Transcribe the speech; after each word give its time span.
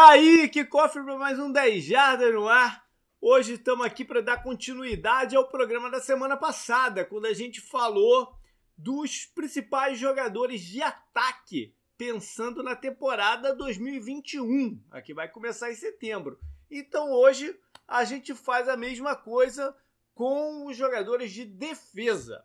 Tá 0.00 0.12
aí, 0.12 0.48
que 0.48 0.64
cofre 0.64 1.04
para 1.04 1.18
mais 1.18 1.38
um 1.38 1.52
10 1.52 1.84
Jardas 1.84 2.32
no 2.32 2.48
ar. 2.48 2.86
Hoje 3.20 3.52
estamos 3.52 3.84
aqui 3.84 4.02
para 4.02 4.22
dar 4.22 4.42
continuidade 4.42 5.36
ao 5.36 5.46
programa 5.46 5.90
da 5.90 6.00
semana 6.00 6.38
passada, 6.38 7.04
quando 7.04 7.26
a 7.26 7.34
gente 7.34 7.60
falou 7.60 8.34
dos 8.78 9.26
principais 9.26 9.98
jogadores 9.98 10.62
de 10.62 10.80
ataque, 10.80 11.76
pensando 11.98 12.62
na 12.62 12.74
temporada 12.74 13.54
2021, 13.54 14.82
a 14.90 15.02
que 15.02 15.12
vai 15.12 15.28
começar 15.28 15.70
em 15.70 15.74
setembro. 15.74 16.40
Então 16.70 17.12
hoje 17.12 17.54
a 17.86 18.02
gente 18.02 18.34
faz 18.34 18.70
a 18.70 18.78
mesma 18.78 19.14
coisa 19.14 19.76
com 20.14 20.64
os 20.64 20.78
jogadores 20.78 21.30
de 21.30 21.44
defesa. 21.44 22.42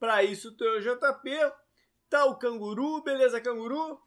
Para 0.00 0.24
isso 0.24 0.56
tem 0.56 0.66
o 0.66 0.80
JP, 0.80 1.52
tá 2.08 2.24
o 2.24 2.38
Canguru, 2.38 3.02
beleza, 3.02 3.38
Canguru? 3.38 4.00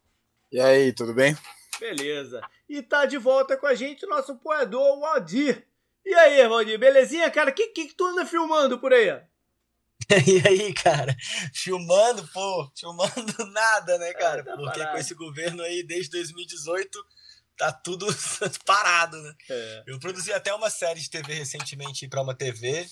E 0.50 0.58
aí, 0.58 0.92
tudo 0.92 1.14
bem? 1.14 1.36
Beleza. 1.78 2.40
E 2.70 2.80
tá 2.82 3.04
de 3.04 3.18
volta 3.18 3.56
com 3.56 3.66
a 3.66 3.74
gente 3.74 4.06
o 4.06 4.08
nosso 4.08 4.30
apoiador, 4.30 4.96
o 4.96 5.04
Aldir. 5.04 5.66
E 6.06 6.14
aí, 6.14 6.46
Valdir, 6.46 6.78
belezinha, 6.78 7.28
cara? 7.28 7.50
O 7.50 7.52
que, 7.52 7.66
que, 7.66 7.86
que 7.86 7.94
tu 7.94 8.06
anda 8.06 8.24
filmando 8.24 8.78
por 8.78 8.92
aí? 8.92 9.10
E 10.26 10.46
aí, 10.46 10.72
cara? 10.72 11.14
Filmando, 11.52 12.26
pô, 12.28 12.70
filmando 12.76 13.46
nada, 13.52 13.98
né, 13.98 14.12
cara? 14.12 14.40
É, 14.40 14.44
tá 14.44 14.56
Porque 14.56 14.78
parado. 14.78 14.92
com 14.92 14.98
esse 14.98 15.14
governo 15.14 15.62
aí, 15.62 15.82
desde 15.82 16.10
2018, 16.12 17.06
tá 17.56 17.72
tudo 17.72 18.06
parado, 18.64 19.20
né? 19.20 19.34
É. 19.50 19.82
Eu 19.88 19.98
produzi 19.98 20.32
até 20.32 20.54
uma 20.54 20.70
série 20.70 21.00
de 21.00 21.10
TV 21.10 21.34
recentemente 21.34 22.08
para 22.08 22.22
uma 22.22 22.34
TV, 22.34 22.88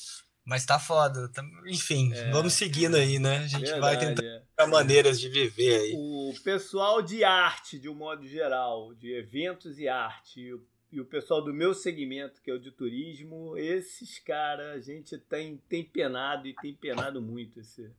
mas 0.48 0.64
tá 0.64 0.78
foda. 0.78 1.28
Tá, 1.28 1.44
enfim, 1.66 2.10
é. 2.14 2.30
vamos 2.30 2.54
seguindo 2.54 2.96
aí, 2.96 3.18
né? 3.18 3.36
A 3.36 3.46
gente 3.46 3.70
Verdade, 3.70 3.80
vai 3.80 3.98
tentar 3.98 4.22
é. 4.58 4.66
maneiras 4.66 5.20
de 5.20 5.28
viver 5.28 5.78
aí. 5.78 5.94
O 5.94 6.32
pessoal 6.42 7.02
de 7.02 7.22
arte, 7.22 7.78
de 7.78 7.86
um 7.86 7.94
modo 7.94 8.26
geral, 8.26 8.94
de 8.94 9.12
eventos 9.12 9.78
e 9.78 9.86
arte, 9.86 10.40
e 10.40 10.54
o, 10.54 10.66
e 10.90 11.00
o 11.00 11.04
pessoal 11.04 11.44
do 11.44 11.52
meu 11.52 11.74
segmento, 11.74 12.40
que 12.40 12.50
é 12.50 12.54
o 12.54 12.58
de 12.58 12.70
turismo, 12.70 13.58
esses 13.58 14.18
caras, 14.20 14.74
a 14.74 14.80
gente 14.80 15.18
tem, 15.18 15.58
tem 15.68 15.84
penado 15.84 16.48
e 16.48 16.54
tem 16.54 16.74
penado 16.74 17.20
muito 17.20 17.60
esse, 17.60 17.92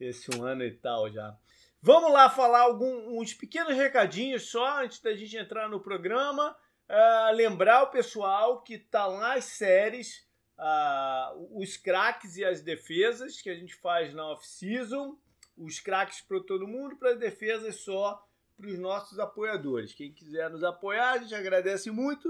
esse 0.00 0.34
um 0.34 0.44
ano 0.44 0.64
e 0.64 0.70
tal 0.70 1.12
já. 1.12 1.36
Vamos 1.82 2.10
lá 2.10 2.30
falar 2.30 2.62
alguns 2.62 3.34
pequenos 3.34 3.76
recadinhos 3.76 4.50
só 4.50 4.82
antes 4.82 4.98
da 5.00 5.14
gente 5.14 5.36
entrar 5.36 5.68
no 5.68 5.78
programa. 5.78 6.56
Uh, 6.88 7.34
lembrar 7.34 7.82
o 7.82 7.90
pessoal 7.90 8.62
que 8.62 8.78
tá 8.78 9.06
lá 9.06 9.34
as 9.34 9.44
séries 9.44 10.25
uh, 10.58 11.60
os 11.60 11.76
craques 11.76 12.36
e 12.36 12.44
as 12.44 12.60
defesas 12.60 13.40
que 13.40 13.50
a 13.50 13.54
gente 13.54 13.74
faz 13.74 14.12
na 14.14 14.26
off-season, 14.32 15.16
os 15.56 15.80
craques 15.80 16.20
para 16.20 16.40
todo 16.40 16.66
mundo, 16.66 16.96
para 16.96 17.12
as 17.12 17.18
defesas 17.18 17.76
só 17.76 18.22
para 18.56 18.68
os 18.68 18.78
nossos 18.78 19.18
apoiadores. 19.18 19.92
Quem 19.92 20.12
quiser 20.12 20.50
nos 20.50 20.64
apoiar, 20.64 21.12
a 21.12 21.18
gente 21.18 21.34
agradece 21.34 21.90
muito. 21.90 22.28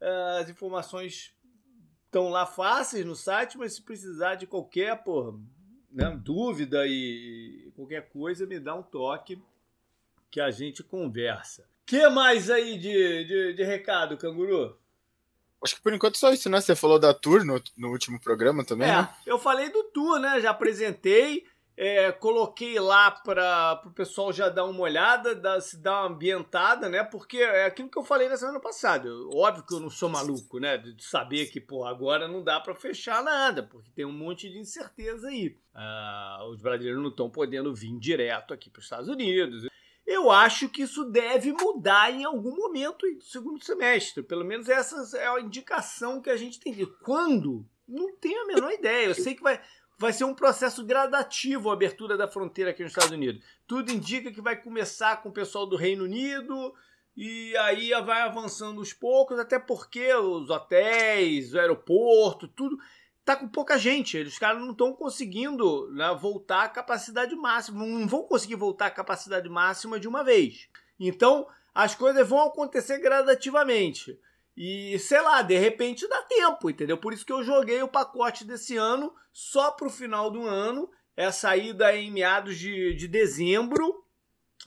Uh, 0.00 0.40
as 0.40 0.48
informações 0.48 1.34
estão 2.06 2.28
lá 2.30 2.46
fáceis 2.46 3.04
no 3.04 3.14
site, 3.14 3.58
mas 3.58 3.74
se 3.74 3.82
precisar 3.82 4.36
de 4.36 4.46
qualquer 4.46 5.02
porra, 5.02 5.38
né, 5.90 6.18
dúvida 6.22 6.86
e, 6.86 7.66
e 7.66 7.72
qualquer 7.72 8.08
coisa, 8.08 8.46
me 8.46 8.58
dá 8.58 8.74
um 8.74 8.82
toque 8.82 9.42
que 10.30 10.40
a 10.40 10.50
gente 10.50 10.82
conversa. 10.82 11.68
que 11.84 12.08
mais 12.08 12.50
aí 12.50 12.78
de, 12.78 13.24
de, 13.24 13.54
de 13.54 13.64
recado, 13.64 14.16
canguru? 14.16 14.78
Acho 15.66 15.74
que 15.74 15.82
por 15.82 15.92
enquanto 15.92 16.16
só 16.16 16.32
isso, 16.32 16.48
né? 16.48 16.60
Você 16.60 16.76
falou 16.76 16.96
da 16.96 17.12
tour 17.12 17.44
no, 17.44 17.60
no 17.76 17.90
último 17.90 18.20
programa 18.20 18.64
também, 18.64 18.88
é, 18.88 18.92
né? 18.92 19.08
Eu 19.26 19.36
falei 19.36 19.68
do 19.68 19.82
tour, 19.82 20.20
né? 20.20 20.40
Já 20.40 20.50
apresentei, 20.50 21.44
é, 21.76 22.12
coloquei 22.12 22.78
lá 22.78 23.10
para 23.10 23.82
o 23.84 23.90
pessoal 23.90 24.32
já 24.32 24.48
dar 24.48 24.64
uma 24.64 24.80
olhada, 24.80 25.34
dar, 25.34 25.60
se 25.60 25.76
dar 25.76 26.02
uma 26.02 26.14
ambientada, 26.14 26.88
né? 26.88 27.02
Porque 27.02 27.38
é 27.38 27.64
aquilo 27.64 27.90
que 27.90 27.98
eu 27.98 28.04
falei 28.04 28.28
na 28.28 28.36
semana 28.36 28.60
passada. 28.60 29.08
Óbvio 29.34 29.66
que 29.66 29.74
eu 29.74 29.80
não 29.80 29.90
sou 29.90 30.08
maluco, 30.08 30.60
né? 30.60 30.78
De 30.78 31.02
saber 31.02 31.46
que, 31.46 31.60
pô, 31.60 31.84
agora 31.84 32.28
não 32.28 32.44
dá 32.44 32.60
para 32.60 32.72
fechar 32.72 33.24
nada, 33.24 33.64
porque 33.64 33.90
tem 33.90 34.04
um 34.04 34.12
monte 34.12 34.48
de 34.48 34.60
incerteza 34.60 35.26
aí. 35.26 35.58
Ah, 35.74 36.46
os 36.48 36.62
brasileiros 36.62 37.02
não 37.02 37.10
estão 37.10 37.28
podendo 37.28 37.74
vir 37.74 37.98
direto 37.98 38.54
aqui 38.54 38.70
para 38.70 38.78
os 38.78 38.86
Estados 38.86 39.08
Unidos. 39.08 39.66
Eu 40.06 40.30
acho 40.30 40.68
que 40.68 40.82
isso 40.82 41.04
deve 41.04 41.52
mudar 41.52 42.12
em 42.12 42.24
algum 42.24 42.54
momento 42.54 43.04
do 43.06 43.22
segundo 43.24 43.64
semestre. 43.64 44.22
Pelo 44.22 44.44
menos 44.44 44.68
essa 44.68 45.18
é 45.18 45.26
a 45.26 45.40
indicação 45.40 46.22
que 46.22 46.30
a 46.30 46.36
gente 46.36 46.60
tem. 46.60 46.86
Quando? 47.02 47.66
Não 47.88 48.14
tenho 48.16 48.42
a 48.42 48.46
menor 48.46 48.70
ideia. 48.70 49.06
Eu 49.06 49.14
sei 49.14 49.34
que 49.34 49.42
vai, 49.42 49.60
vai 49.98 50.12
ser 50.12 50.24
um 50.24 50.34
processo 50.34 50.84
gradativo 50.84 51.70
a 51.70 51.72
abertura 51.72 52.16
da 52.16 52.28
fronteira 52.28 52.70
aqui 52.70 52.84
nos 52.84 52.92
Estados 52.92 53.10
Unidos. 53.10 53.42
Tudo 53.66 53.90
indica 53.90 54.30
que 54.30 54.40
vai 54.40 54.54
começar 54.54 55.22
com 55.22 55.30
o 55.30 55.32
pessoal 55.32 55.66
do 55.66 55.76
Reino 55.76 56.04
Unido 56.04 56.72
e 57.16 57.56
aí 57.56 57.90
vai 58.04 58.20
avançando 58.20 58.78
aos 58.78 58.92
poucos, 58.92 59.38
até 59.38 59.58
porque 59.58 60.12
os 60.14 60.50
hotéis, 60.50 61.54
o 61.54 61.58
aeroporto, 61.58 62.46
tudo 62.46 62.78
tá 63.26 63.34
com 63.34 63.48
pouca 63.48 63.76
gente. 63.76 64.18
Os 64.18 64.38
caras 64.38 64.62
não 64.62 64.70
estão 64.70 64.92
conseguindo 64.92 65.90
né, 65.92 66.16
voltar 66.18 66.62
à 66.62 66.68
capacidade 66.68 67.34
máxima. 67.34 67.84
Não 67.84 68.06
vão 68.06 68.22
conseguir 68.22 68.54
voltar 68.54 68.86
à 68.86 68.90
capacidade 68.90 69.48
máxima 69.48 69.98
de 69.98 70.06
uma 70.06 70.22
vez. 70.22 70.68
Então, 70.98 71.46
as 71.74 71.94
coisas 71.94 72.26
vão 72.26 72.40
acontecer 72.46 72.98
gradativamente. 72.98 74.18
E, 74.56 74.96
sei 75.00 75.20
lá, 75.20 75.42
de 75.42 75.58
repente 75.58 76.08
dá 76.08 76.22
tempo, 76.22 76.70
entendeu? 76.70 76.96
Por 76.96 77.12
isso 77.12 77.26
que 77.26 77.32
eu 77.32 77.42
joguei 77.42 77.82
o 77.82 77.88
pacote 77.88 78.44
desse 78.44 78.76
ano 78.76 79.12
só 79.32 79.72
pro 79.72 79.90
final 79.90 80.30
do 80.30 80.42
ano. 80.42 80.88
É 81.16 81.26
a 81.26 81.32
saída 81.32 81.94
em 81.96 82.12
meados 82.12 82.56
de, 82.56 82.94
de 82.94 83.08
dezembro, 83.08 84.04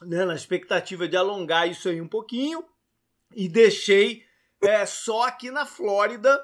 né, 0.02 0.24
na 0.26 0.34
expectativa 0.34 1.08
de 1.08 1.16
alongar 1.16 1.68
isso 1.68 1.88
aí 1.88 2.00
um 2.00 2.08
pouquinho. 2.08 2.62
E 3.34 3.48
deixei 3.48 4.22
é, 4.60 4.84
só 4.84 5.22
aqui 5.22 5.50
na 5.50 5.64
Flórida 5.64 6.38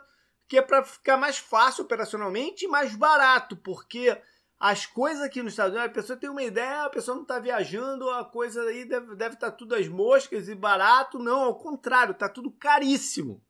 que 0.49 0.59
é 0.59 0.63
para 0.63 0.85
ficar 0.85 1.17
mais 1.17 1.39
fácil 1.39 1.85
operacionalmente 1.85 2.65
e 2.65 2.69
mais 2.69 2.95
barato, 2.95 3.57
porque 3.57 4.17
as 4.59 4.87
coisas 4.87 5.23
aqui 5.23 5.43
nos 5.43 5.53
Estados 5.53 5.75
Unidos, 5.75 5.91
a 5.91 5.95
pessoa 5.95 6.19
tem 6.19 6.31
uma 6.31 6.43
ideia, 6.43 6.85
a 6.85 6.91
pessoa 6.91 7.15
não 7.15 7.23
está 7.23 7.39
viajando, 7.39 8.09
a 8.11 8.25
coisa 8.25 8.63
aí 8.63 8.85
deve 8.85 9.05
estar 9.05 9.15
deve 9.17 9.37
tá 9.37 9.51
tudo 9.51 9.75
às 9.75 9.87
moscas 9.87 10.49
e 10.49 10.55
barato. 10.55 11.19
Não, 11.19 11.43
ao 11.43 11.59
contrário, 11.59 12.13
está 12.13 12.29
tudo 12.29 12.51
caríssimo. 12.51 13.45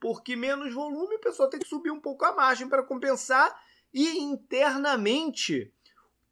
Porque 0.00 0.34
menos 0.34 0.74
volume, 0.74 1.16
a 1.16 1.20
pessoa 1.20 1.48
tem 1.48 1.60
que 1.60 1.68
subir 1.68 1.90
um 1.90 2.00
pouco 2.00 2.24
a 2.24 2.34
margem 2.34 2.68
para 2.68 2.82
compensar 2.82 3.54
e 3.92 4.18
internamente 4.18 5.72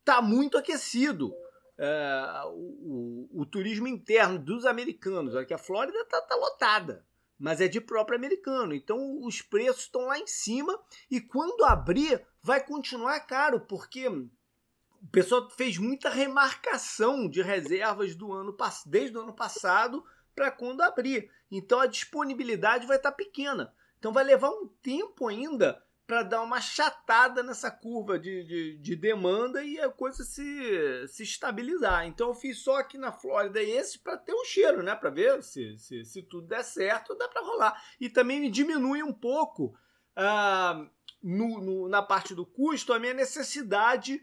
está 0.00 0.20
muito 0.20 0.58
aquecido. 0.58 1.32
É, 1.80 2.42
o, 2.46 3.28
o, 3.30 3.42
o, 3.42 3.46
turismo 3.46 3.86
interno 3.86 4.36
dos 4.36 4.66
americanos, 4.66 5.36
aqui 5.36 5.54
a 5.54 5.58
Flórida 5.58 5.96
está 6.00 6.20
tá 6.22 6.34
lotada 6.34 7.06
mas 7.38 7.60
é 7.60 7.68
de 7.68 7.80
próprio 7.80 8.18
americano. 8.18 8.74
Então 8.74 9.22
os 9.22 9.40
preços 9.40 9.82
estão 9.82 10.06
lá 10.06 10.18
em 10.18 10.26
cima 10.26 10.78
e 11.10 11.20
quando 11.20 11.64
abrir 11.64 12.26
vai 12.42 12.64
continuar 12.64 13.20
caro, 13.20 13.60
porque 13.60 14.08
o 14.08 15.08
pessoal 15.12 15.48
fez 15.50 15.78
muita 15.78 16.10
remarcação 16.10 17.28
de 17.28 17.40
reservas 17.40 18.14
do 18.14 18.32
ano 18.32 18.56
desde 18.86 19.16
o 19.16 19.20
ano 19.20 19.32
passado 19.32 20.04
para 20.34 20.50
quando 20.50 20.82
abrir. 20.82 21.30
Então 21.50 21.80
a 21.80 21.86
disponibilidade 21.86 22.86
vai 22.86 22.96
estar 22.96 23.10
tá 23.10 23.16
pequena. 23.16 23.72
Então 23.98 24.12
vai 24.12 24.24
levar 24.24 24.50
um 24.50 24.68
tempo 24.82 25.28
ainda 25.28 25.82
para 26.08 26.22
dar 26.22 26.40
uma 26.40 26.58
chatada 26.58 27.42
nessa 27.42 27.70
curva 27.70 28.18
de, 28.18 28.42
de, 28.42 28.78
de, 28.78 28.96
demanda 28.96 29.62
e 29.62 29.78
a 29.78 29.90
coisa 29.90 30.24
se, 30.24 31.06
se 31.06 31.22
estabilizar. 31.22 32.06
Então 32.06 32.28
eu 32.28 32.34
fiz 32.34 32.60
só 32.60 32.78
aqui 32.78 32.96
na 32.96 33.12
Flórida 33.12 33.62
esse 33.62 33.98
para 33.98 34.16
ter 34.16 34.32
um 34.32 34.42
cheiro, 34.42 34.82
né? 34.82 34.94
Para 34.96 35.10
ver 35.10 35.42
se, 35.42 35.76
se, 35.76 36.06
se, 36.06 36.22
tudo 36.22 36.48
der 36.48 36.64
certo, 36.64 37.14
dá 37.14 37.28
para 37.28 37.44
rolar. 37.44 37.78
E 38.00 38.08
também 38.08 38.50
diminui 38.50 39.02
um 39.02 39.12
pouco 39.12 39.78
ah, 40.16 40.88
no, 41.22 41.60
no, 41.60 41.88
na 41.90 42.00
parte 42.00 42.34
do 42.34 42.46
custo 42.46 42.94
a 42.94 42.98
minha 42.98 43.12
necessidade 43.12 44.18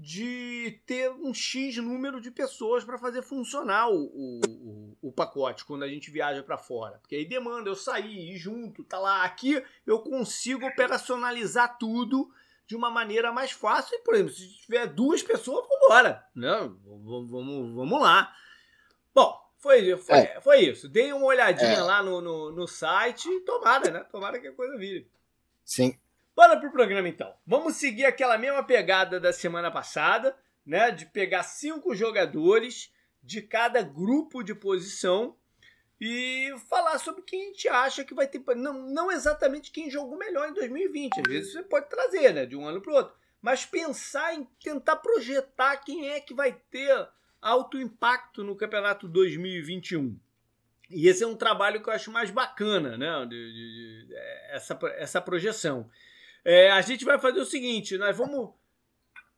de 0.00 0.80
ter 0.86 1.10
um 1.10 1.34
X 1.34 1.76
número 1.78 2.20
de 2.20 2.30
pessoas 2.30 2.84
para 2.84 2.98
fazer 2.98 3.20
funcionar 3.22 3.90
o, 3.90 4.04
o, 4.04 4.96
o, 5.02 5.12
pacote 5.12 5.64
quando 5.64 5.82
a 5.82 5.88
gente 5.88 6.10
viaja 6.10 6.40
para 6.42 6.56
fora. 6.56 6.98
Porque 6.98 7.16
aí 7.16 7.24
demanda 7.24 7.68
eu 7.68 7.74
sair, 7.74 8.32
ir 8.32 8.36
junto, 8.36 8.84
tá 8.84 8.98
lá. 8.98 9.24
Aqui 9.24 9.62
eu 9.84 9.98
consigo 9.98 10.64
operacionalizar 10.66 11.78
tudo 11.78 12.30
de 12.64 12.76
uma 12.76 12.90
maneira 12.90 13.32
mais 13.32 13.50
fácil. 13.50 13.96
E, 13.96 14.02
por 14.02 14.14
exemplo, 14.14 14.32
se 14.32 14.48
tiver 14.60 14.86
duas 14.86 15.20
pessoas, 15.20 15.66
vamos 15.66 15.84
embora. 15.84 16.24
Não, 16.32 16.76
vamos, 16.84 17.74
vamos, 17.74 18.00
lá. 18.00 18.32
Bom, 19.12 19.36
foi, 19.58 19.96
foi, 19.96 20.16
é. 20.16 20.40
foi 20.40 20.60
isso. 20.60 20.88
Dei 20.88 21.12
uma 21.12 21.26
olhadinha 21.26 21.78
é. 21.78 21.82
lá 21.82 22.04
no, 22.04 22.20
no, 22.20 22.52
no 22.52 22.68
site 22.68 23.28
e 23.28 23.40
tomara, 23.40 23.90
né? 23.90 24.06
Tomara 24.12 24.38
que 24.38 24.46
a 24.46 24.52
coisa 24.52 24.78
vire. 24.78 25.10
Sim. 25.64 25.98
Bora 26.38 26.56
pro 26.56 26.70
programa 26.70 27.08
então. 27.08 27.34
Vamos 27.44 27.74
seguir 27.74 28.04
aquela 28.04 28.38
mesma 28.38 28.62
pegada 28.62 29.18
da 29.18 29.32
semana 29.32 29.72
passada, 29.72 30.38
né? 30.64 30.92
De 30.92 31.04
pegar 31.04 31.42
cinco 31.42 31.96
jogadores 31.96 32.94
de 33.20 33.42
cada 33.42 33.82
grupo 33.82 34.44
de 34.44 34.54
posição 34.54 35.36
e 36.00 36.54
falar 36.70 36.96
sobre 36.98 37.22
quem 37.22 37.42
a 37.42 37.44
gente 37.46 37.68
acha 37.68 38.04
que 38.04 38.14
vai 38.14 38.28
ter. 38.28 38.40
Não, 38.54 38.72
não 38.88 39.10
exatamente 39.10 39.72
quem 39.72 39.90
jogou 39.90 40.16
melhor 40.16 40.48
em 40.48 40.54
2020. 40.54 41.18
Às 41.18 41.26
vezes 41.26 41.52
você 41.52 41.62
pode 41.64 41.88
trazer, 41.88 42.32
né? 42.32 42.46
De 42.46 42.54
um 42.54 42.68
ano 42.68 42.80
para 42.80 42.92
o 42.92 42.94
outro. 42.94 43.16
Mas 43.42 43.66
pensar 43.66 44.32
em 44.32 44.44
tentar 44.62 44.94
projetar 44.94 45.78
quem 45.78 46.08
é 46.08 46.20
que 46.20 46.34
vai 46.34 46.52
ter 46.52 47.08
alto 47.42 47.80
impacto 47.80 48.44
no 48.44 48.54
campeonato 48.54 49.08
2021. 49.08 50.16
E 50.88 51.08
esse 51.08 51.24
é 51.24 51.26
um 51.26 51.34
trabalho 51.34 51.82
que 51.82 51.88
eu 51.88 51.94
acho 51.94 52.12
mais 52.12 52.30
bacana, 52.30 52.96
né? 52.96 53.26
De, 53.26 53.52
de, 53.52 54.06
de, 54.06 54.14
é, 54.14 54.54
essa, 54.54 54.78
essa 54.98 55.20
projeção. 55.20 55.90
É, 56.44 56.70
a 56.70 56.80
gente 56.80 57.04
vai 57.04 57.18
fazer 57.18 57.40
o 57.40 57.46
seguinte: 57.46 57.96
nós 57.98 58.16
vamos. 58.16 58.50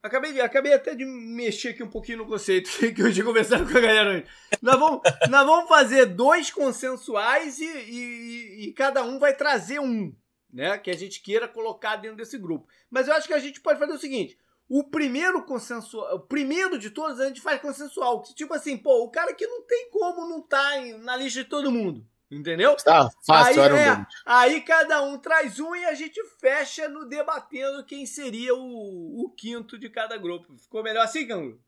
Acabei, 0.02 0.41
acabei 0.41 0.73
até 0.73 0.94
de 0.94 1.05
mexer 1.05 1.70
aqui 1.70 1.82
um 1.82 1.91
pouquinho 1.91 2.19
no 2.19 2.26
conceito 2.26 2.70
que 2.94 3.02
eu 3.02 3.12
tinha 3.12 3.25
conversado 3.25 3.70
com 3.70 3.76
a 3.76 3.81
galera 3.81 4.11
antes. 4.11 4.32
Nós 4.62 4.79
vamos, 4.79 5.00
nós 5.29 5.47
vamos 5.47 5.69
fazer 5.69 6.06
dois 6.06 6.50
consensuais 6.50 7.58
e, 7.58 7.67
e, 7.67 8.64
e, 8.64 8.73
cada 8.73 9.02
um 9.02 9.19
vai 9.19 9.37
trazer 9.37 9.79
um, 9.79 10.14
né? 10.50 10.79
Que 10.79 10.91
a 10.91 10.97
gente 10.97 11.20
queira 11.20 11.47
colocar 11.47 11.97
dentro 11.97 12.17
desse 12.17 12.38
grupo. 12.38 12.67
Mas 12.91 13.08
eu 13.08 13.14
acho 13.14 13.26
que 13.26 13.35
a 13.35 13.38
gente 13.38 13.61
pode 13.61 13.79
fazer 13.79 13.93
o 13.93 13.99
seguinte: 13.99 14.38
o 14.70 14.85
primeiro 14.85 15.43
consensual, 15.44 16.14
o 16.14 16.20
primeiro 16.20 16.79
de 16.79 16.91
todos 16.91 17.20
a 17.20 17.26
gente 17.26 17.41
faz 17.41 17.61
consensual. 17.61 18.23
Tipo 18.23 18.55
assim, 18.55 18.79
pô, 18.79 19.02
o 19.05 19.11
cara 19.11 19.35
que 19.35 19.47
não 19.47 19.62
tem 19.67 19.91
como 19.91 20.29
não 20.29 20.41
tá 20.41 20.81
na 21.00 21.17
lista 21.17 21.43
de 21.43 21.49
todo 21.50 21.73
mundo. 21.73 22.06
Entendeu? 22.31 22.77
Tá, 22.77 23.11
fácil, 23.27 23.61
aí, 23.61 23.71
é, 23.73 24.06
aí 24.25 24.61
cada 24.61 25.03
um 25.03 25.19
traz 25.19 25.59
um 25.59 25.75
e 25.75 25.85
a 25.85 25.94
gente 25.94 26.23
fecha 26.38 26.88
no 26.88 27.09
debatendo 27.09 27.85
quem 27.85 28.06
seria 28.06 28.55
o, 28.55 29.25
o 29.25 29.31
quinto 29.31 29.77
de 29.77 29.91
cada 29.91 30.17
grupo. 30.17 30.56
Ficou 30.56 30.82
melhor 30.82 31.05
assim, 31.05 31.27
Canguru? 31.27 31.61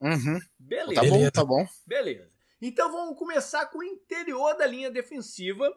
Uhum. 0.00 0.38
Beleza. 0.58 1.02
Tá 1.02 1.08
bom, 1.08 1.30
tá 1.30 1.44
bom. 1.44 1.66
Beleza. 1.86 2.30
Então 2.60 2.90
vamos 2.90 3.18
começar 3.18 3.66
com 3.66 3.78
o 3.78 3.84
interior 3.84 4.56
da 4.56 4.66
linha 4.66 4.90
defensiva. 4.90 5.70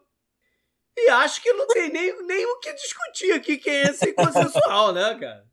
E 0.96 1.10
acho 1.10 1.42
que 1.42 1.52
não 1.54 1.68
tem 1.68 1.92
nem, 1.92 2.26
nem 2.26 2.46
o 2.46 2.60
que 2.60 2.74
discutir 2.74 3.34
aqui, 3.34 3.58
que 3.58 3.70
é 3.70 3.88
esse 3.88 4.14
consensual, 4.14 4.92
né, 4.94 5.18
cara? 5.20 5.51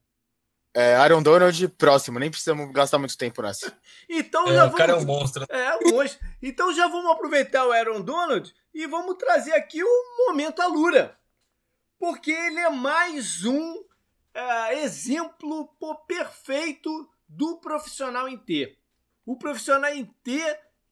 É, 0.75 0.94
Aaron 0.97 1.23
Donald, 1.23 1.69
próximo, 1.70 2.19
nem 2.19 2.31
precisamos 2.31 2.70
gastar 2.73 2.99
muito 2.99 3.17
tempo 3.17 3.43
nessa. 3.43 3.76
então 4.09 4.47
é, 4.49 4.55
já 4.55 4.61
vamos... 4.65 4.75
O 4.75 4.76
cara 4.76 4.93
é 4.93 4.97
um 4.97 5.05
monstro. 5.05 5.47
É, 5.49 5.76
um 5.76 5.91
monstro. 5.93 6.26
Então 6.43 6.73
já 6.73 6.87
vamos 6.87 7.11
aproveitar 7.11 7.67
o 7.67 7.73
Aaron 7.73 8.00
Donald 8.00 8.55
e 8.73 8.87
vamos 8.87 9.17
trazer 9.17 9.53
aqui 9.53 9.82
o 9.82 10.26
momento 10.26 10.61
Alura. 10.61 11.19
Porque 11.99 12.31
ele 12.31 12.61
é 12.61 12.70
mais 12.70 13.44
um 13.44 13.82
é, 14.32 14.82
exemplo 14.82 15.67
pô, 15.81 15.94
perfeito 15.94 17.11
do 17.29 17.59
profissional 17.59 18.29
em 18.29 18.38
T. 18.38 18.79
O 19.26 19.37
profissional 19.37 19.93
em 19.93 20.05
T, 20.23 20.41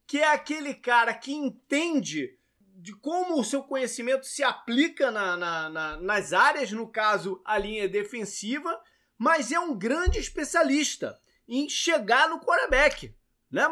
que 0.05 0.19
é 0.19 0.27
aquele 0.31 0.73
cara 0.73 1.13
que 1.13 1.31
entende 1.31 2.37
de 2.59 2.93
como 2.93 3.39
o 3.39 3.43
seu 3.43 3.63
conhecimento 3.63 4.25
se 4.25 4.43
aplica 4.43 5.09
na, 5.09 5.35
na, 5.35 5.69
na, 5.69 5.97
nas 5.97 6.33
áreas, 6.33 6.71
no 6.71 6.87
caso, 6.87 7.41
a 7.43 7.57
linha 7.57 7.89
defensiva, 7.89 8.79
mas 9.17 9.51
é 9.51 9.59
um 9.59 9.77
grande 9.77 10.19
especialista 10.19 11.19
em 11.47 11.69
chegar 11.69 12.29
no 12.29 12.39
quarterback, 12.39 13.13
né? 13.51 13.67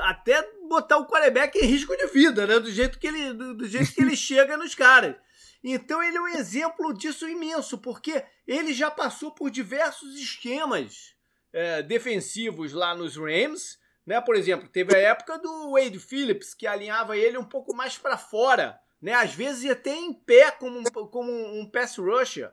Até 0.00 0.42
botar 0.68 0.98
o 0.98 1.06
quarterback 1.06 1.58
em 1.58 1.66
risco 1.66 1.96
de 1.96 2.06
vida, 2.06 2.46
né? 2.46 2.58
Do 2.58 2.70
jeito 2.70 2.98
que 2.98 3.06
ele, 3.06 3.32
do, 3.32 3.54
do 3.54 3.68
jeito 3.68 3.92
que 3.92 4.00
ele 4.00 4.16
chega 4.16 4.56
nos 4.56 4.74
caras. 4.74 5.14
Então 5.62 6.02
ele 6.02 6.16
é 6.16 6.20
um 6.20 6.28
exemplo 6.28 6.92
disso 6.94 7.28
imenso, 7.28 7.78
porque 7.78 8.24
ele 8.46 8.72
já 8.72 8.90
passou 8.90 9.30
por 9.30 9.50
diversos 9.50 10.18
esquemas 10.18 11.14
é, 11.52 11.82
defensivos 11.82 12.72
lá 12.72 12.94
nos 12.94 13.16
Rams, 13.16 13.78
né? 14.06 14.20
Por 14.20 14.36
exemplo, 14.36 14.68
teve 14.68 14.94
a 14.94 14.98
época 14.98 15.38
do 15.38 15.72
Wade 15.72 15.98
Phillips 15.98 16.54
que 16.54 16.66
alinhava 16.66 17.16
ele 17.16 17.36
um 17.36 17.44
pouco 17.44 17.74
mais 17.74 17.98
para 17.98 18.16
fora, 18.16 18.80
né? 19.00 19.12
Às 19.12 19.34
vezes 19.34 19.70
até 19.70 19.94
em 19.94 20.14
pé 20.14 20.50
como 20.50 20.78
um, 20.78 20.84
como 20.84 21.30
um 21.30 21.68
pass 21.70 21.96
rusher. 21.98 22.50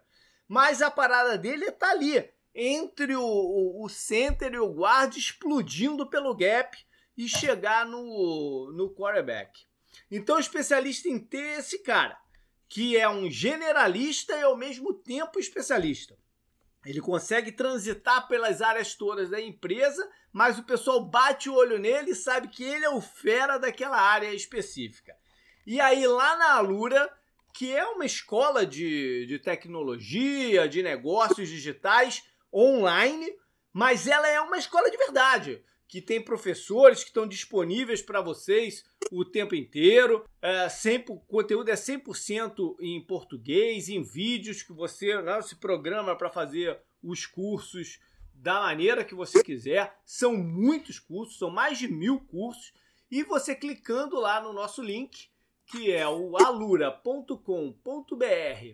Mas 0.47 0.81
a 0.81 0.89
parada 0.89 1.37
dele 1.37 1.65
é 1.65 1.71
tá 1.71 1.91
ali, 1.91 2.29
entre 2.55 3.15
o, 3.15 3.23
o, 3.23 3.85
o 3.85 3.89
center 3.89 4.53
e 4.53 4.59
o 4.59 4.73
guard 4.73 5.15
explodindo 5.15 6.09
pelo 6.09 6.35
gap 6.35 6.77
e 7.17 7.27
chegar 7.27 7.85
no, 7.85 8.71
no 8.73 8.93
quarterback. 8.93 9.65
Então, 10.09 10.39
especialista 10.39 11.09
em 11.09 11.19
T 11.19 11.37
é 11.37 11.59
esse 11.59 11.79
cara, 11.79 12.17
que 12.69 12.97
é 12.97 13.09
um 13.09 13.29
generalista 13.29 14.35
e 14.35 14.43
ao 14.43 14.55
mesmo 14.55 14.93
tempo 14.93 15.39
especialista. 15.39 16.17
Ele 16.85 17.01
consegue 17.01 17.51
transitar 17.51 18.27
pelas 18.27 18.61
áreas 18.61 18.95
todas 18.95 19.29
da 19.29 19.41
empresa, 19.41 20.09
mas 20.31 20.57
o 20.57 20.63
pessoal 20.63 21.03
bate 21.03 21.49
o 21.49 21.55
olho 21.55 21.77
nele 21.77 22.11
e 22.11 22.15
sabe 22.15 22.47
que 22.47 22.63
ele 22.63 22.85
é 22.85 22.89
o 22.89 23.01
fera 23.01 23.57
daquela 23.57 23.99
área 23.99 24.33
específica. 24.33 25.13
E 25.65 25.81
aí, 25.81 26.07
lá 26.07 26.37
na 26.37 26.53
Alura, 26.53 27.11
que 27.57 27.75
é 27.75 27.83
uma 27.87 28.05
escola 28.05 28.63
de, 28.63 29.25
de 29.25 29.39
tecnologia, 29.39 30.69
de 30.69 30.83
negócios 30.83 31.49
digitais 31.49 32.23
online, 32.53 33.33
mas 33.73 34.05
ela 34.05 34.27
é 34.27 34.39
uma 34.39 34.59
escola 34.59 34.91
de 34.91 34.97
verdade 34.97 35.63
que 35.87 35.99
tem 35.99 36.23
professores 36.23 36.99
que 36.99 37.09
estão 37.09 37.27
disponíveis 37.27 37.99
para 37.99 38.21
vocês 38.21 38.85
o 39.11 39.25
tempo 39.25 39.55
inteiro. 39.55 40.23
É, 40.39 40.69
sempre, 40.69 41.13
o 41.13 41.19
conteúdo 41.19 41.71
é 41.71 41.73
100% 41.73 42.75
em 42.79 43.03
português, 43.03 43.89
em 43.89 44.03
vídeos 44.03 44.61
que 44.61 44.71
você 44.71 45.19
né, 45.19 45.41
se 45.41 45.55
programa 45.55 46.15
para 46.15 46.29
fazer 46.29 46.79
os 47.01 47.25
cursos 47.25 47.97
da 48.35 48.59
maneira 48.59 49.03
que 49.03 49.15
você 49.15 49.43
quiser. 49.43 49.97
São 50.05 50.37
muitos 50.37 50.99
cursos, 50.99 51.39
são 51.39 51.49
mais 51.49 51.79
de 51.79 51.87
mil 51.87 52.19
cursos. 52.19 52.71
E 53.09 53.23
você 53.23 53.55
clicando 53.55 54.19
lá 54.19 54.39
no 54.39 54.53
nosso 54.53 54.83
link, 54.83 55.31
que 55.67 55.91
é 55.91 56.07
o 56.07 56.37
alura.com.br 56.37 57.35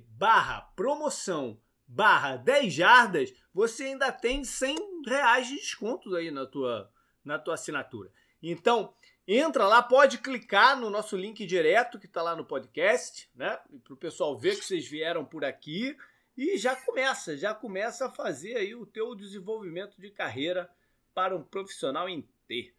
barra 0.09 0.61
promoção 0.75 1.59
barra 1.87 2.37
10 2.37 2.73
jardas, 2.73 3.33
você 3.53 3.85
ainda 3.85 4.11
tem 4.11 4.43
100 4.43 5.03
reais 5.05 5.47
de 5.47 5.55
desconto 5.55 6.15
aí 6.15 6.31
na 6.31 6.45
tua, 6.45 6.91
na 7.23 7.37
tua 7.37 7.53
assinatura. 7.53 8.11
Então, 8.41 8.93
entra 9.27 9.67
lá, 9.67 9.81
pode 9.81 10.17
clicar 10.17 10.79
no 10.79 10.89
nosso 10.89 11.15
link 11.15 11.45
direto 11.45 11.99
que 11.99 12.05
está 12.05 12.21
lá 12.21 12.35
no 12.35 12.45
podcast, 12.45 13.29
né? 13.35 13.59
Para 13.83 13.93
o 13.93 13.97
pessoal 13.97 14.37
ver 14.37 14.57
que 14.57 14.65
vocês 14.65 14.87
vieram 14.87 15.23
por 15.23 15.45
aqui 15.45 15.95
e 16.35 16.57
já 16.57 16.75
começa, 16.75 17.37
já 17.37 17.53
começa 17.53 18.07
a 18.07 18.11
fazer 18.11 18.55
aí 18.55 18.73
o 18.73 18.85
teu 18.85 19.13
desenvolvimento 19.13 19.99
de 20.01 20.09
carreira 20.09 20.69
para 21.13 21.35
um 21.35 21.43
profissional 21.43 22.09
em 22.09 22.27
T. 22.47 22.73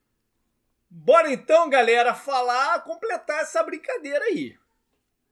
Bora 0.96 1.32
então, 1.32 1.69
galera, 1.69 2.14
falar, 2.14 2.85
completar 2.85 3.41
essa 3.41 3.61
brincadeira 3.64 4.25
aí. 4.26 4.56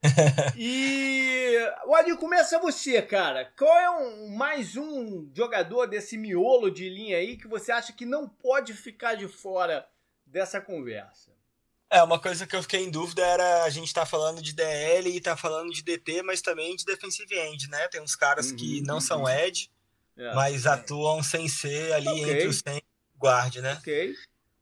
e 0.57 1.57
o 1.85 1.95
Adil, 1.95 2.17
começa 2.17 2.59
você, 2.59 3.01
cara. 3.01 3.45
Qual 3.57 3.79
é 3.79 3.89
um, 3.89 4.35
mais 4.35 4.75
um 4.75 5.31
jogador 5.33 5.87
desse 5.87 6.17
miolo 6.17 6.69
de 6.69 6.89
linha 6.89 7.17
aí 7.17 7.37
que 7.37 7.47
você 7.47 7.71
acha 7.71 7.93
que 7.93 8.05
não 8.05 8.27
pode 8.27 8.73
ficar 8.73 9.15
de 9.15 9.25
fora 9.29 9.87
dessa 10.25 10.59
conversa? 10.59 11.31
É, 11.89 12.03
uma 12.03 12.19
coisa 12.19 12.45
que 12.45 12.57
eu 12.57 12.61
fiquei 12.61 12.81
em 12.81 12.91
dúvida 12.91 13.25
era 13.25 13.63
a 13.63 13.69
gente 13.69 13.93
tá 13.93 14.05
falando 14.05 14.41
de 14.41 14.51
DL 14.51 15.15
e 15.15 15.21
tá 15.21 15.37
falando 15.37 15.71
de 15.71 15.81
DT, 15.81 16.23
mas 16.23 16.41
também 16.41 16.75
de 16.75 16.83
defensive 16.83 17.33
end, 17.39 17.69
né? 17.69 17.87
Tem 17.87 18.01
uns 18.01 18.17
caras 18.17 18.49
uhum, 18.49 18.57
que 18.57 18.81
não 18.81 18.95
uhum. 18.95 19.01
são 19.01 19.29
edge, 19.29 19.71
é, 20.17 20.33
mas 20.33 20.65
é. 20.65 20.69
atuam 20.71 21.23
sem 21.23 21.47
ser 21.47 21.93
ali 21.93 22.09
okay. 22.09 22.31
entre 22.33 22.47
os 22.47 22.59
100 22.59 22.81
guard, 23.17 23.55
né? 23.55 23.77
Ok. 23.79 24.13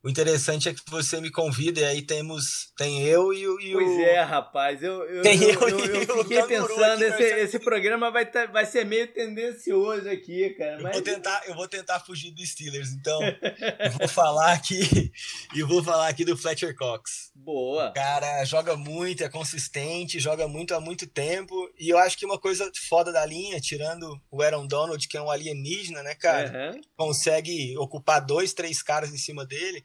O 0.04 0.10
interessante 0.10 0.68
é 0.68 0.74
que 0.74 0.82
você 0.90 1.22
me 1.22 1.30
convida 1.30 1.80
e 1.80 1.86
aí 1.86 2.02
temos 2.02 2.72
tem 2.76 3.04
eu 3.04 3.32
e, 3.32 3.42
e 3.42 3.76
o. 3.76 3.80
Pois 3.80 4.00
é, 4.00 4.22
rapaz. 4.22 4.82
Eu, 4.82 5.04
eu, 5.04 5.22
tem 5.22 5.40
eu, 5.44 5.62
eu, 5.62 5.80
eu, 5.80 5.96
eu 6.02 6.24
fiquei 6.24 6.42
pensando, 6.44 7.04
esse, 7.04 7.24
esse 7.24 7.60
programa 7.60 8.10
vai, 8.10 8.26
tá, 8.26 8.48
vai 8.48 8.66
ser 8.66 8.84
meio 8.84 9.14
tendencioso 9.14 10.10
aqui, 10.10 10.50
cara. 10.58 10.80
Mas... 10.82 10.86
Eu, 10.86 10.94
vou 10.94 11.02
tentar, 11.02 11.44
eu 11.46 11.56
vou 11.56 11.68
tentar 11.68 12.00
fugir 12.00 12.32
dos 12.32 12.50
Steelers, 12.50 12.90
então 12.94 13.22
eu 13.22 13.92
vou 14.00 14.08
falar 14.08 14.54
aqui 14.54 15.12
e 15.54 15.62
vou 15.62 15.84
falar 15.84 16.08
aqui 16.08 16.26
do 16.26 16.36
Fletcher 16.36 16.76
Cox. 16.76 17.30
Boa. 17.36 17.90
O 17.90 17.94
cara 17.94 18.44
joga 18.44 18.76
muito, 18.76 19.24
é 19.24 19.30
consistente, 19.30 20.20
joga 20.20 20.48
muito 20.48 20.74
há 20.74 20.80
muito 20.80 21.06
tempo. 21.06 21.54
E 21.80 21.90
eu 21.90 22.00
acho 22.00 22.18
que 22.18 22.26
uma 22.26 22.40
coisa 22.40 22.72
foda 22.90 23.12
da 23.12 23.24
linha, 23.24 23.62
tirando 23.62 24.20
o 24.32 24.42
Aaron 24.42 24.66
Donald, 24.66 25.08
que 25.08 25.16
é 25.16 25.22
um 25.22 25.30
alienígena, 25.30 26.02
né, 26.02 26.16
cara? 26.16 26.72
Uhum. 26.72 26.82
Consegue 26.98 27.78
ocupar 27.78 28.20
dois, 28.26 28.52
três 28.52 28.82
caras 28.82 29.14
em 29.14 29.18
cima 29.18 29.46
dele 29.46 29.84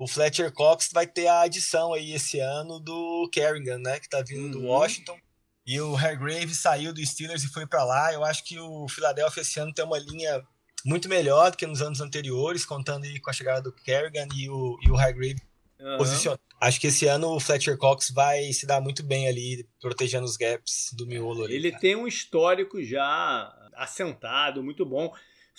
o 0.00 0.06
Fletcher 0.06 0.50
Cox 0.50 0.88
vai 0.94 1.06
ter 1.06 1.26
a 1.26 1.42
adição 1.42 1.92
aí 1.92 2.14
esse 2.14 2.40
ano 2.40 2.80
do 2.80 3.28
Kerrigan, 3.30 3.76
né, 3.76 4.00
que 4.00 4.08
tá 4.08 4.22
vindo 4.22 4.44
uhum. 4.44 4.50
do 4.50 4.62
Washington. 4.62 5.18
E 5.66 5.78
o 5.78 5.94
Hargrave 5.94 6.54
saiu 6.54 6.90
do 6.90 7.04
Steelers 7.04 7.44
e 7.44 7.52
foi 7.52 7.66
para 7.66 7.84
lá. 7.84 8.10
Eu 8.10 8.24
acho 8.24 8.42
que 8.42 8.58
o 8.58 8.88
Philadelphia 8.88 9.42
esse 9.42 9.60
ano 9.60 9.74
tem 9.74 9.84
uma 9.84 9.98
linha 9.98 10.42
muito 10.86 11.06
melhor 11.06 11.50
do 11.50 11.56
que 11.58 11.66
nos 11.66 11.82
anos 11.82 12.00
anteriores, 12.00 12.64
contando 12.64 13.04
aí 13.04 13.20
com 13.20 13.28
a 13.28 13.32
chegada 13.34 13.60
do 13.60 13.72
Kerrigan 13.72 14.26
e 14.34 14.48
o, 14.48 14.78
e 14.82 14.90
o 14.90 14.96
Hargrave 14.96 15.42
uhum. 15.78 15.98
posicionado. 15.98 16.40
Acho 16.58 16.80
que 16.80 16.86
esse 16.86 17.06
ano 17.06 17.28
o 17.34 17.38
Fletcher 17.38 17.76
Cox 17.76 18.10
vai 18.10 18.50
se 18.54 18.64
dar 18.64 18.80
muito 18.80 19.02
bem 19.02 19.28
ali, 19.28 19.68
protegendo 19.82 20.24
os 20.24 20.38
gaps 20.38 20.94
do 20.94 21.06
miolo. 21.06 21.44
Ali, 21.44 21.56
Ele 21.56 21.70
cara. 21.72 21.80
tem 21.82 21.94
um 21.94 22.06
histórico 22.06 22.82
já 22.82 23.52
assentado, 23.74 24.62
muito 24.62 24.86
bom. 24.86 25.12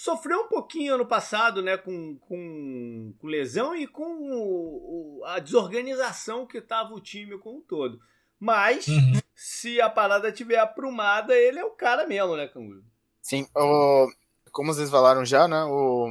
Sofreu 0.04 0.40
um 0.40 0.48
pouquinho 0.48 0.96
ano 0.96 1.06
passado, 1.06 1.62
né, 1.62 1.78
com, 1.78 2.18
com, 2.22 3.14
com 3.20 3.28
lesão 3.28 3.76
e 3.76 3.86
com 3.86 4.02
o, 4.02 5.20
o, 5.20 5.26
a 5.26 5.38
desorganização 5.38 6.48
que 6.48 6.58
estava 6.58 6.92
o 6.96 7.00
time 7.00 7.38
como 7.38 7.60
um 7.60 7.62
todo. 7.62 8.00
Mas, 8.40 8.88
uhum. 8.88 9.20
se 9.36 9.80
a 9.80 9.92
parada 9.92 10.32
tiver 10.32 10.58
aprumada, 10.58 11.38
ele 11.38 11.60
é 11.60 11.64
o 11.64 11.70
cara 11.70 12.08
mesmo, 12.08 12.36
né, 12.36 12.48
Canguru? 12.48 12.84
Sim, 13.22 13.48
o, 13.56 14.12
como 14.52 14.74
vocês 14.74 14.90
falaram 14.90 15.24
já, 15.24 15.48
né, 15.48 15.64
o, 15.66 16.10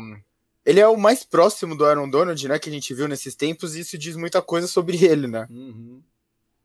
ele 0.64 0.78
é 0.78 0.86
o 0.86 0.96
mais 0.96 1.24
próximo 1.24 1.76
do 1.76 1.84
Aaron 1.84 2.08
Donald, 2.08 2.46
né, 2.46 2.60
que 2.60 2.70
a 2.70 2.72
gente 2.72 2.94
viu 2.94 3.08
nesses 3.08 3.34
tempos, 3.34 3.74
e 3.74 3.80
isso 3.80 3.98
diz 3.98 4.14
muita 4.14 4.40
coisa 4.40 4.68
sobre 4.68 5.04
ele, 5.04 5.26
né? 5.26 5.48
Uhum. 5.50 6.00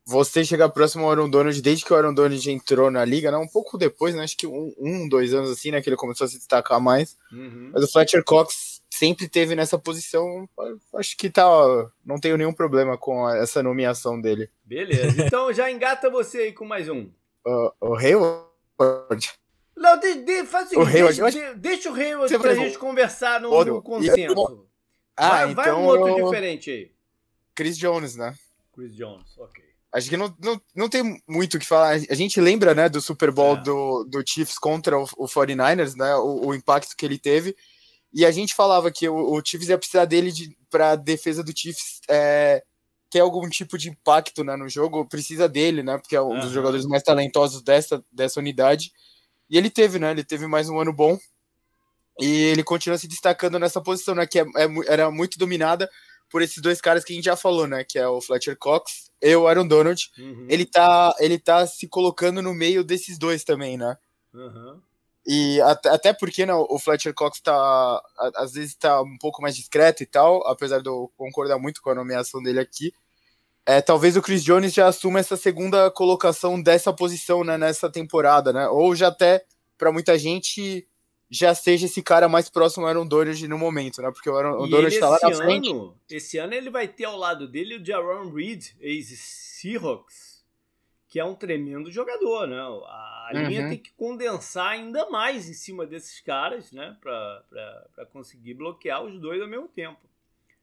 Você 0.06 0.46
chegar 0.46 0.70
próximo 0.70 1.04
ao 1.04 1.12
Aaron 1.12 1.30
Donald 1.30 1.60
desde 1.62 1.84
que 1.84 1.92
o 1.92 1.96
Aaron 1.96 2.14
Donald 2.14 2.52
entrou 2.52 2.92
na 2.92 3.04
liga, 3.04 3.32
né? 3.32 3.38
Um 3.38 3.48
pouco 3.48 3.78
depois, 3.78 4.14
né? 4.14 4.24
Acho 4.24 4.38
que 4.38 4.46
um, 4.46 4.74
um 4.78 5.10
dois 5.10 5.34
anos 5.34 5.50
assim, 5.50 5.72
né? 5.72 5.82
Que 5.82 5.90
ele 5.90 5.96
começou 5.96 6.26
a 6.26 6.28
se 6.28 6.38
destacar 6.38 6.80
mais. 6.80 7.18
Uhum. 7.32 7.72
Mas 7.74 7.84
o 7.84 7.92
Fletcher 7.92 8.24
Cox 8.24 8.82
sempre 8.88 9.28
teve 9.28 9.56
nessa 9.56 9.80
posição. 9.80 10.48
Acho 10.94 11.18
que 11.18 11.30
tá. 11.30 11.46
Não 12.06 12.20
tenho 12.20 12.38
nenhum 12.38 12.54
problema 12.54 12.98
com 12.98 13.28
essa 13.30 13.64
nomeação 13.64 14.22
dele. 14.22 14.50
Beleza. 14.64 15.24
Então 15.26 15.52
já 15.54 15.72
engata 15.72 16.10
você 16.10 16.38
aí 16.38 16.54
com 16.54 16.66
mais 16.66 16.88
um. 16.88 17.10
o, 17.44 17.72
o 17.82 17.96
Hayward. 17.96 19.34
Não, 19.76 20.00
de, 20.00 20.24
de, 20.24 20.46
faz 20.46 20.68
o 20.68 20.70
seguinte, 20.70 20.88
o 20.88 20.96
Hayward, 20.96 21.22
deixa, 21.22 21.50
acho... 21.50 21.58
deixa 21.58 21.92
o 21.92 21.96
Hayward 21.96 22.40
pra 22.40 22.56
gente 22.56 22.78
conversar 22.78 23.42
no, 23.42 23.66
no 23.66 23.82
consenso. 23.82 24.66
Ah, 25.18 25.30
vai, 25.30 25.52
então... 25.52 25.64
vai 25.64 25.74
um 25.74 25.86
outro 25.86 26.24
diferente 26.24 26.72
aí. 26.72 26.92
Chris 27.54 27.78
Jones, 27.78 28.16
né? 28.16 28.36
Chris 28.74 28.96
Jones, 28.96 29.38
ok. 29.38 29.65
Acho 29.96 30.10
que 30.10 30.18
não, 30.18 30.36
não, 30.38 30.62
não 30.76 30.90
tem 30.90 31.22
muito 31.26 31.56
o 31.56 31.60
que 31.60 31.66
falar. 31.66 31.92
A 31.92 32.16
gente 32.16 32.42
lembra, 32.42 32.76
né, 32.76 32.90
do 32.90 33.00
Super 33.00 33.32
Bowl 33.32 33.56
é. 33.56 33.62
do, 33.62 34.04
do 34.04 34.22
Chiefs 34.28 34.60
contra 34.60 35.00
o, 35.00 35.04
o 35.18 35.26
49ers, 35.26 35.96
né, 35.96 36.14
o, 36.18 36.48
o, 36.48 36.54
impacto 36.54 36.98
que 36.98 37.06
ele 37.06 37.18
teve. 37.18 37.56
E 38.14 38.26
a 38.26 38.32
gente 38.32 38.54
falava 38.54 38.92
que 38.92 39.08
o, 39.08 39.16
o 39.16 39.42
Chiefs 39.42 39.70
ia 39.70 39.78
precisar 39.78 40.04
dele 40.04 40.34
de, 40.34 40.54
para 40.70 40.98
defesa 40.98 41.42
do 41.42 41.58
Chiefs 41.58 42.02
é, 42.10 42.62
ter 43.10 43.22
algum 43.22 43.48
tipo 43.48 43.78
de 43.78 43.90
impacto 43.90 44.44
né, 44.44 44.58
no 44.58 44.68
jogo, 44.68 45.08
precisa 45.08 45.48
dele, 45.48 45.82
né, 45.82 45.98
porque 45.98 46.18
é 46.18 46.22
um 46.22 46.26
uhum. 46.26 46.40
dos 46.42 46.52
jogadores 46.52 46.86
mais 46.86 47.02
talentosos 47.02 47.62
dessa, 47.64 48.04
dessa 48.12 48.42
unidade. 48.42 48.92
E 49.50 49.58
ele 49.58 49.70
teve, 49.70 49.98
né, 49.98 50.12
ele 50.12 50.26
teve 50.26 50.46
mais 50.46 50.68
um 50.68 50.78
ano 50.78 50.92
bom. 50.92 51.18
E 52.20 52.26
ele 52.26 52.64
continua 52.66 52.98
se 52.98 53.08
destacando 53.08 53.58
nessa 53.58 53.80
posição, 53.80 54.14
né, 54.14 54.28
que 54.28 54.40
é, 54.40 54.44
é, 54.44 54.68
era 54.90 55.10
muito 55.10 55.40
dominada 55.40 55.90
por 56.36 56.42
esses 56.42 56.62
dois 56.62 56.82
caras 56.82 57.06
que 57.06 57.14
a 57.14 57.16
gente 57.16 57.24
já 57.24 57.38
falou, 57.38 57.66
né? 57.66 57.86
Que 57.86 57.98
é 57.98 58.06
o 58.06 58.20
Fletcher 58.20 58.58
Cox 58.58 59.10
e 59.22 59.34
o 59.38 59.48
Aaron 59.48 59.66
Donald. 59.66 60.12
Uhum. 60.18 60.48
Ele, 60.50 60.66
tá, 60.66 61.16
ele 61.18 61.40
tá 61.40 61.66
se 61.66 61.88
colocando 61.88 62.42
no 62.42 62.54
meio 62.54 62.84
desses 62.84 63.18
dois 63.18 63.46
também, 63.46 63.78
né? 63.78 63.98
Uhum. 64.34 64.82
E 65.26 65.62
até, 65.62 65.88
até 65.88 66.12
porque 66.12 66.46
né, 66.46 66.54
o 66.54 66.78
Fletcher 66.78 67.14
Cox 67.14 67.40
tá, 67.40 68.04
às 68.36 68.52
vezes 68.52 68.76
tá 68.76 69.02
um 69.02 69.18
pouco 69.18 69.42
mais 69.42 69.56
discreto 69.56 70.04
e 70.04 70.06
tal, 70.06 70.46
apesar 70.46 70.82
de 70.82 70.90
eu 70.90 71.10
concordar 71.16 71.58
muito 71.58 71.82
com 71.82 71.92
a 71.92 71.96
nomeação 71.96 72.44
dele 72.44 72.60
aqui. 72.60 72.94
É, 73.66 73.80
talvez 73.80 74.18
o 74.18 74.22
Chris 74.22 74.44
Jones 74.44 74.74
já 74.74 74.90
assuma 74.90 75.22
essa 75.22 75.38
segunda 75.38 75.90
colocação 75.90 76.62
dessa 76.62 76.92
posição 76.92 77.46
né, 77.46 77.58
nessa 77.58 77.90
temporada, 77.90 78.52
né? 78.52 78.68
Ou 78.68 78.94
já 78.94 79.08
até, 79.08 79.46
para 79.78 79.90
muita 79.90 80.20
gente, 80.20 80.86
já 81.30 81.56
seja 81.56 81.86
esse 81.86 82.02
cara 82.04 82.30
mais 82.30 82.50
próximo 82.50 82.86
ao 82.86 82.90
Aaron 82.90 83.08
Donald 83.08 83.48
no 83.48 83.58
momento, 83.58 84.02
né? 84.02 84.12
Porque 84.12 84.30
o 84.30 84.36
Aaron 84.36 84.68
Donald 84.68 84.94
está 84.94 85.10
lá 85.10 85.20
na 85.22 85.28
ano, 85.28 85.36
frente. 85.38 85.74
Esse 86.10 86.38
ano 86.38 86.54
ele 86.54 86.70
vai 86.70 86.88
ter 86.88 87.06
ao 87.06 87.18
lado 87.18 87.48
dele 87.48 87.78
o 87.78 87.86
Jaron 87.86 88.32
Reed, 88.32 88.68
ex-Seahawks, 88.80 90.46
que 91.08 91.20
é 91.20 91.26
um 91.26 91.36
tremendo 91.36 91.92
jogador, 91.92 92.48
né? 92.48 92.58
A 92.58 93.30
linha 93.34 93.64
uhum. 93.64 93.70
tem 93.70 93.78
que 93.78 93.92
condensar 93.94 94.72
ainda 94.72 95.10
mais 95.10 95.50
em 95.50 95.54
cima 95.54 95.86
desses 95.86 96.22
caras, 96.22 96.72
né? 96.72 96.96
Para 97.02 98.06
conseguir 98.12 98.54
bloquear 98.54 99.04
os 99.04 99.20
dois 99.20 99.42
ao 99.42 99.48
mesmo 99.48 99.68
tempo. 99.68 100.00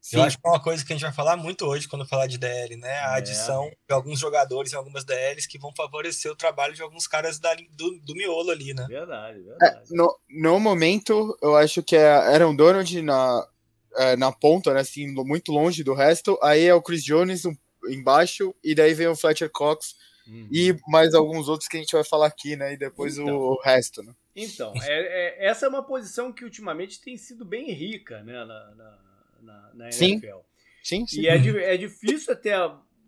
Sim. 0.03 0.17
Eu 0.17 0.25
acho 0.25 0.37
que 0.37 0.45
é 0.45 0.51
uma 0.51 0.61
coisa 0.61 0.85
que 0.85 0.93
a 0.93 0.97
gente 0.97 1.05
vai 1.05 1.13
falar 1.13 1.37
muito 1.37 1.65
hoje 1.65 1.87
quando 1.87 2.05
falar 2.05 2.27
de 2.27 2.37
DL, 2.37 2.77
né? 2.77 2.93
A 3.05 3.15
é. 3.15 3.19
adição 3.19 3.71
de 3.71 3.95
alguns 3.95 4.19
jogadores 4.19 4.73
em 4.73 4.77
algumas 4.77 5.05
DLs 5.05 5.47
que 5.47 5.61
vão 5.61 5.73
favorecer 5.73 6.31
o 6.31 6.35
trabalho 6.35 6.75
de 6.75 6.83
alguns 6.83 7.07
caras 7.07 7.39
da, 7.39 7.55
do, 7.71 8.01
do 8.01 8.13
miolo 8.13 8.51
ali, 8.51 8.75
né? 8.75 8.85
Verdade, 8.89 9.39
é, 9.39 9.43
verdade. 9.43 9.77
É, 9.93 9.95
no, 9.95 10.19
no 10.29 10.59
momento, 10.59 11.39
eu 11.41 11.55
acho 11.55 11.85
que 11.85 11.95
é 11.95 12.11
Aaron 12.11 12.57
Donald 12.57 13.01
na, 13.01 13.47
é, 13.95 14.17
na 14.17 14.33
ponta, 14.33 14.75
né? 14.75 14.81
Assim, 14.81 15.07
muito 15.07 15.53
longe 15.53 15.85
do 15.85 15.95
resto. 15.95 16.37
Aí 16.43 16.65
é 16.65 16.75
o 16.75 16.83
Chris 16.83 17.05
Jones 17.05 17.45
um, 17.45 17.55
embaixo, 17.89 18.53
e 18.63 18.75
daí 18.75 18.95
vem 18.95 19.07
o 19.07 19.15
Fletcher 19.15 19.51
Cox 19.53 19.95
uhum. 20.27 20.49
e 20.51 20.77
mais 20.89 21.15
alguns 21.15 21.49
outros 21.49 21.69
que 21.69 21.77
a 21.77 21.81
gente 21.81 21.93
vai 21.93 22.03
falar 22.03 22.27
aqui, 22.27 22.57
né? 22.57 22.73
E 22.73 22.77
depois 22.77 23.19
então, 23.19 23.37
o, 23.37 23.53
o, 23.53 23.61
resto, 23.63 24.03
né? 24.03 24.13
Então, 24.35 24.73
é, 24.83 25.45
é, 25.45 25.47
essa 25.47 25.65
é 25.65 25.69
uma 25.69 25.85
posição 25.85 26.33
que 26.33 26.43
ultimamente 26.43 27.01
tem 27.01 27.17
sido 27.17 27.45
bem 27.45 27.71
rica, 27.71 28.21
né? 28.25 28.45
na, 28.45 28.75
na 28.75 29.12
na, 29.43 29.71
na 29.75 29.93
sim. 29.93 30.13
NFL. 30.13 30.39
Sim, 30.83 31.07
sim. 31.07 31.21
E 31.21 31.29
é, 31.29 31.37
é 31.75 31.77
difícil 31.77 32.33
até 32.33 32.55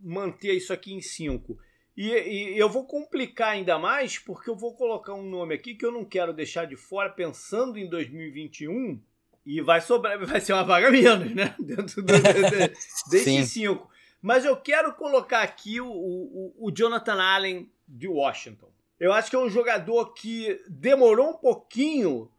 manter 0.01 0.53
isso 0.53 0.73
aqui 0.73 0.93
em 0.93 1.01
5. 1.01 1.59
E, 1.97 2.11
e, 2.11 2.59
eu 2.59 2.69
vou 2.69 2.87
complicar 2.87 3.51
ainda 3.51 3.79
mais 3.79 4.19
porque 4.19 4.51
eu 4.51 4.57
vou 4.57 4.75
colocar 4.75 5.15
um 5.15 5.29
nome 5.29 5.55
aqui 5.55 5.75
que 5.75 5.87
eu 5.87 5.93
não 5.93 6.05
quero 6.05 6.33
deixar 6.33 6.67
de 6.67 6.77
fora 6.77 7.09
pensando 7.09 7.79
em 7.79 7.89
2021 7.89 9.01
e 9.47 9.61
vai 9.61 9.81
sobrar, 9.81 10.19
vai 10.27 10.41
ser 10.41 10.53
uma 10.53 10.65
vaga 10.65 10.91
menos, 10.91 11.35
né? 11.35 11.55
Dentro 11.61 12.03
do, 12.03 12.13
de, 12.13 13.11
desses 13.11 13.51
cinco. 13.51 13.89
Mas 14.21 14.45
eu 14.45 14.57
quero 14.57 14.95
colocar 14.95 15.43
aqui 15.43 15.81
o, 15.81 15.87
o, 15.87 16.55
o 16.59 16.71
Jonathan 16.73 17.21
Allen 17.21 17.71
de 17.87 18.09
Washington. 18.09 18.73
Eu 18.99 19.13
acho 19.13 19.29
que 19.29 19.37
é 19.37 19.39
um 19.39 19.51
jogador 19.51 20.15
que 20.15 20.61
demorou 20.69 21.31
um 21.31 21.37
pouquinho 21.37 22.31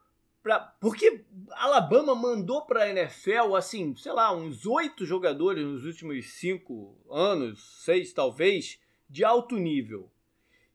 Pra, 0.45 0.59
porque 0.59 1.25
Alabama 1.53 2.13
mandou 2.13 2.67
para 2.67 2.83
a 2.83 2.89
NFL, 2.91 3.55
assim, 3.55 3.95
sei 3.95 4.11
lá, 4.11 4.31
uns 4.31 4.67
oito 4.67 5.03
jogadores 5.03 5.65
nos 5.65 5.85
últimos 5.85 6.23
cinco 6.33 6.95
anos, 7.09 7.83
seis 7.83 8.13
talvez, 8.13 8.79
de 9.09 9.25
alto 9.25 9.57
nível. 9.57 10.07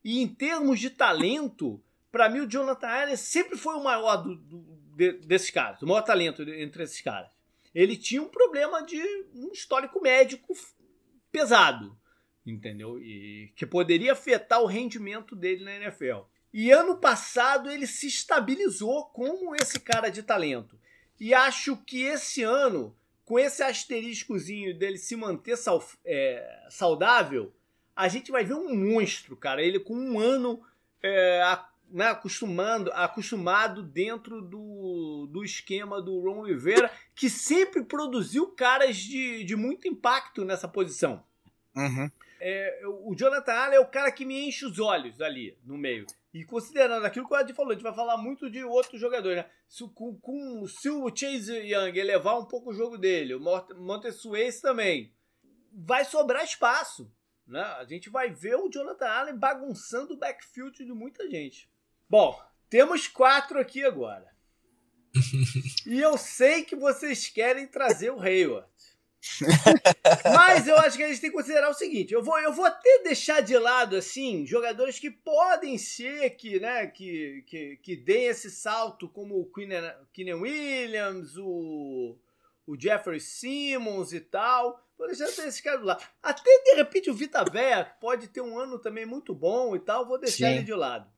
E 0.03 0.21
em 0.21 0.27
termos 0.27 0.77
de 0.77 0.89
talento, 0.89 1.81
para 2.11 2.27
mim 2.27 2.41
o 2.41 2.49
Jonathan 2.49 2.85
Allen 2.85 3.15
sempre 3.15 3.57
foi 3.57 3.75
o 3.75 3.81
maior 3.81 4.17
do, 4.17 4.35
do, 4.35 4.57
de, 4.97 5.13
desses 5.19 5.51
caras, 5.51 5.81
o 5.81 5.87
maior 5.87 6.01
talento 6.01 6.41
entre 6.41 6.83
esses 6.83 6.99
caras. 6.99 7.29
Ele 7.73 7.95
tinha 7.95 8.21
um 8.21 8.27
problema 8.27 8.81
de 8.81 9.01
um 9.33 9.53
histórico 9.53 10.01
médico 10.01 10.53
pesado, 11.31 11.97
entendeu? 12.45 13.01
E 13.01 13.53
que 13.55 13.65
poderia 13.65 14.11
afetar 14.11 14.61
o 14.61 14.65
rendimento 14.65 15.33
dele 15.33 15.63
na 15.63 15.75
NFL. 15.77 16.23
E 16.53 16.71
ano 16.71 16.97
passado 16.97 17.69
ele 17.69 17.87
se 17.87 18.07
estabilizou 18.07 19.05
como 19.05 19.55
esse 19.55 19.79
cara 19.79 20.09
de 20.09 20.21
talento. 20.21 20.77
E 21.19 21.33
acho 21.33 21.77
que 21.77 22.01
esse 22.01 22.43
ano, 22.43 22.95
com 23.23 23.39
esse 23.39 23.63
asteriscozinho 23.63 24.77
dele 24.77 24.97
se 24.97 25.15
manter 25.15 25.55
sal, 25.55 25.83
é, 26.03 26.67
saudável, 26.69 27.53
a 27.95 28.07
gente 28.07 28.31
vai 28.31 28.43
ver 28.43 28.55
um 28.55 28.75
monstro, 28.75 29.37
cara. 29.37 29.61
Ele 29.61 29.79
com 29.79 29.95
um 29.95 30.19
ano 30.19 30.61
é, 31.01 31.41
né, 31.91 32.07
acostumando, 32.07 32.91
acostumado 32.93 33.83
dentro 33.83 34.41
do, 34.41 35.27
do 35.31 35.43
esquema 35.43 36.01
do 36.01 36.19
Ron 36.19 36.43
Rivera, 36.43 36.91
que 37.13 37.29
sempre 37.29 37.83
produziu 37.83 38.47
caras 38.47 38.97
de, 38.97 39.43
de 39.43 39.55
muito 39.55 39.87
impacto 39.87 40.43
nessa 40.43 40.67
posição. 40.67 41.23
Uhum. 41.75 42.09
É, 42.39 42.81
o 43.03 43.13
Jonathan 43.15 43.53
Allen 43.53 43.77
é 43.77 43.79
o 43.79 43.87
cara 43.87 44.11
que 44.11 44.25
me 44.25 44.47
enche 44.47 44.65
os 44.65 44.79
olhos 44.79 45.21
ali 45.21 45.55
no 45.63 45.77
meio. 45.77 46.07
E 46.33 46.45
considerando 46.45 47.05
aquilo 47.05 47.27
que 47.27 47.33
o 47.33 47.39
Ed 47.39 47.53
falou, 47.53 47.71
a 47.71 47.73
gente 47.73 47.83
vai 47.83 47.93
falar 47.93 48.17
muito 48.17 48.49
de 48.49 48.63
outros 48.63 48.99
jogadores, 49.01 49.43
né? 49.43 49.49
Se, 49.67 49.83
com, 49.89 50.17
com, 50.17 50.65
se 50.65 50.89
o 50.89 51.13
Chase 51.13 51.53
Young 51.53 51.97
elevar 51.97 52.39
um 52.39 52.45
pouco 52.45 52.69
o 52.69 52.73
jogo 52.73 52.97
dele, 52.97 53.35
o 53.35 53.39
Montesuez 53.77 54.61
também, 54.61 55.13
vai 55.73 56.05
sobrar 56.05 56.43
espaço. 56.43 57.11
Né? 57.45 57.61
A 57.61 57.83
gente 57.83 58.09
vai 58.09 58.29
ver 58.29 58.55
o 58.55 58.69
Jonathan 58.69 59.07
Allen 59.07 59.37
bagunçando 59.37 60.13
o 60.13 60.17
backfield 60.17 60.85
de 60.85 60.93
muita 60.93 61.29
gente. 61.29 61.69
Bom, 62.09 62.41
temos 62.69 63.07
quatro 63.07 63.59
aqui 63.59 63.83
agora. 63.83 64.31
e 65.85 65.99
eu 65.99 66.17
sei 66.17 66.63
que 66.63 66.77
vocês 66.77 67.27
querem 67.27 67.67
trazer 67.67 68.09
o 68.11 68.21
Hayward. 68.21 68.69
Mas 70.33 70.67
eu 70.67 70.77
acho 70.77 70.97
que 70.97 71.03
a 71.03 71.07
gente 71.07 71.21
tem 71.21 71.29
que 71.29 71.35
considerar 71.35 71.69
o 71.69 71.75
seguinte: 71.75 72.13
eu 72.13 72.23
vou, 72.23 72.39
eu 72.39 72.51
vou 72.51 72.65
até 72.65 73.03
deixar 73.03 73.41
de 73.41 73.57
lado 73.57 73.95
assim 73.95 74.45
jogadores 74.45 74.99
que 74.99 75.11
podem 75.11 75.77
ser 75.77 76.31
que, 76.31 76.59
né, 76.59 76.87
que, 76.87 77.43
que, 77.47 77.77
que 77.77 77.95
deem 77.95 78.27
esse 78.27 78.49
salto, 78.49 79.07
como 79.07 79.39
o 79.39 79.51
Keenan 80.11 80.37
Williams, 80.37 81.37
o, 81.37 82.17
o 82.65 82.79
Jeffrey 82.79 83.19
Simmons 83.19 84.13
e 84.13 84.19
tal. 84.19 84.81
Vou 84.97 85.07
deixar 85.07 85.25
esses 85.25 85.59
caras 85.61 85.83
lá. 85.83 85.97
Até 86.21 86.63
de 86.63 86.75
repente 86.75 87.09
o 87.09 87.13
Vita 87.13 87.43
Vea 87.43 87.85
pode 87.99 88.27
ter 88.27 88.41
um 88.41 88.57
ano 88.57 88.79
também 88.79 89.05
muito 89.05 89.33
bom 89.33 89.75
e 89.75 89.79
tal. 89.79 90.07
Vou 90.07 90.19
deixar 90.19 90.47
Sim. 90.47 90.55
ele 90.55 90.63
de 90.63 90.73
lado. 90.73 91.10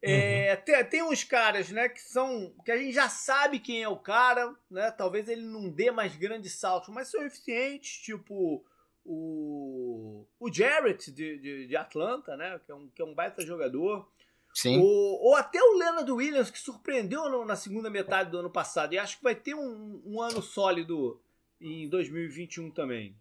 É, 0.00 0.54
uhum. 0.54 0.64
tem, 0.64 0.84
tem 0.84 1.02
uns 1.02 1.24
caras, 1.24 1.70
né, 1.70 1.88
que 1.88 2.00
são. 2.00 2.54
que 2.64 2.70
a 2.70 2.76
gente 2.76 2.92
já 2.92 3.08
sabe 3.08 3.58
quem 3.58 3.82
é 3.82 3.88
o 3.88 3.98
cara, 3.98 4.54
né? 4.70 4.90
Talvez 4.92 5.28
ele 5.28 5.42
não 5.42 5.68
dê 5.68 5.90
mais 5.90 6.14
grandes 6.14 6.54
saltos, 6.54 6.94
mas 6.94 7.08
são 7.08 7.24
eficientes, 7.24 7.98
tipo 7.98 8.64
o, 9.04 10.26
o 10.38 10.52
Jarrett 10.52 11.10
de, 11.10 11.38
de, 11.38 11.66
de 11.66 11.76
Atlanta, 11.76 12.36
né? 12.36 12.60
Que 12.64 12.70
é, 12.70 12.74
um, 12.74 12.88
que 12.88 13.02
é 13.02 13.04
um 13.04 13.14
baita 13.14 13.44
jogador. 13.44 14.08
Sim. 14.54 14.78
O, 14.78 14.84
ou 14.84 15.34
até 15.34 15.60
o 15.60 15.76
Leonard 15.76 16.10
Williams, 16.10 16.50
que 16.50 16.58
surpreendeu 16.58 17.28
no, 17.28 17.44
na 17.44 17.56
segunda 17.56 17.90
metade 17.90 18.30
do 18.30 18.38
ano 18.38 18.50
passado. 18.50 18.92
E 18.92 18.98
acho 18.98 19.16
que 19.16 19.24
vai 19.24 19.34
ter 19.34 19.54
um, 19.54 20.02
um 20.04 20.20
ano 20.20 20.42
sólido 20.42 21.20
em 21.60 21.88
2021 21.88 22.70
também. 22.70 23.16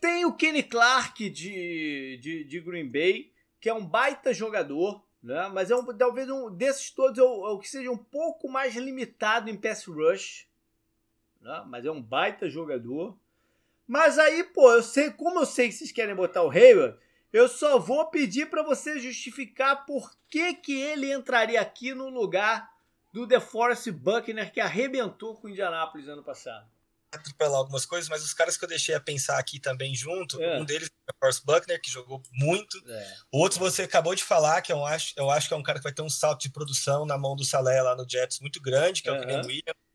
Tem 0.00 0.24
o 0.24 0.34
Kenny 0.34 0.62
Clark 0.62 1.30
de, 1.30 2.18
de, 2.20 2.44
de 2.44 2.60
Green 2.60 2.90
Bay, 2.90 3.32
que 3.60 3.68
é 3.68 3.74
um 3.74 3.86
baita 3.86 4.34
jogador 4.34 5.04
né? 5.22 5.48
Mas 5.52 5.70
é 5.70 5.76
um, 5.76 5.84
talvez 5.96 6.28
um 6.30 6.50
desses 6.50 6.90
todos 6.90 7.18
é 7.18 7.22
é 7.22 7.24
o 7.24 7.58
que 7.58 7.68
seja 7.68 7.90
um 7.90 7.96
pouco 7.96 8.48
mais 8.48 8.74
limitado 8.74 9.50
em 9.50 9.56
pass 9.56 9.84
rush, 9.86 10.48
né? 11.40 11.64
Mas 11.66 11.84
é 11.84 11.90
um 11.90 12.02
baita 12.02 12.48
jogador. 12.48 13.16
Mas 13.86 14.18
aí, 14.18 14.44
pô, 14.44 14.70
eu 14.70 14.82
sei, 14.82 15.10
como 15.10 15.40
eu 15.40 15.46
sei 15.46 15.68
que 15.68 15.74
vocês 15.74 15.92
querem 15.92 16.14
botar 16.14 16.42
o 16.42 16.50
Hayward, 16.50 16.96
Eu 17.32 17.48
só 17.48 17.78
vou 17.78 18.06
pedir 18.06 18.50
para 18.50 18.62
você 18.62 18.98
justificar 18.98 19.86
por 19.86 20.12
que, 20.28 20.54
que 20.54 20.80
ele 20.80 21.12
entraria 21.12 21.60
aqui 21.60 21.94
no 21.94 22.08
lugar 22.08 22.72
do 23.12 23.24
DeForest 23.24 23.90
Buckner 23.92 24.52
que 24.52 24.60
arrebentou 24.60 25.36
com 25.36 25.46
o 25.46 25.50
Indianapolis 25.50 26.08
ano 26.08 26.24
passado. 26.24 26.68
Atropelar 27.12 27.58
algumas 27.58 27.84
coisas, 27.84 28.08
mas 28.08 28.22
os 28.22 28.32
caras 28.32 28.56
que 28.56 28.64
eu 28.64 28.68
deixei 28.68 28.94
a 28.94 29.00
pensar 29.00 29.38
aqui 29.38 29.58
também 29.58 29.94
junto, 29.94 30.40
é. 30.40 30.60
um 30.60 30.64
deles 30.64 30.88
é 30.88 31.10
o 31.10 31.12
DeForest 31.12 31.44
Buckner, 31.44 31.80
que 31.80 31.90
jogou 31.90 32.22
muito. 32.32 32.80
É. 32.88 33.16
O 33.32 33.38
outro 33.38 33.58
você 33.58 33.82
acabou 33.82 34.14
de 34.14 34.22
falar, 34.22 34.62
que 34.62 34.72
eu 34.72 34.84
acho, 34.86 35.12
eu 35.16 35.28
acho 35.28 35.48
que 35.48 35.54
é 35.54 35.56
um 35.56 35.62
cara 35.62 35.78
que 35.78 35.84
vai 35.84 35.92
ter 35.92 36.02
um 36.02 36.08
salto 36.08 36.42
de 36.42 36.50
produção 36.50 37.04
na 37.04 37.18
mão 37.18 37.34
do 37.34 37.44
Salé 37.44 37.82
lá 37.82 37.96
no 37.96 38.08
Jets 38.08 38.38
muito 38.38 38.60
grande, 38.60 39.02
que 39.02 39.08
é 39.08 39.12
o 39.12 39.18
William 39.18 39.42
Williams. 39.42 39.90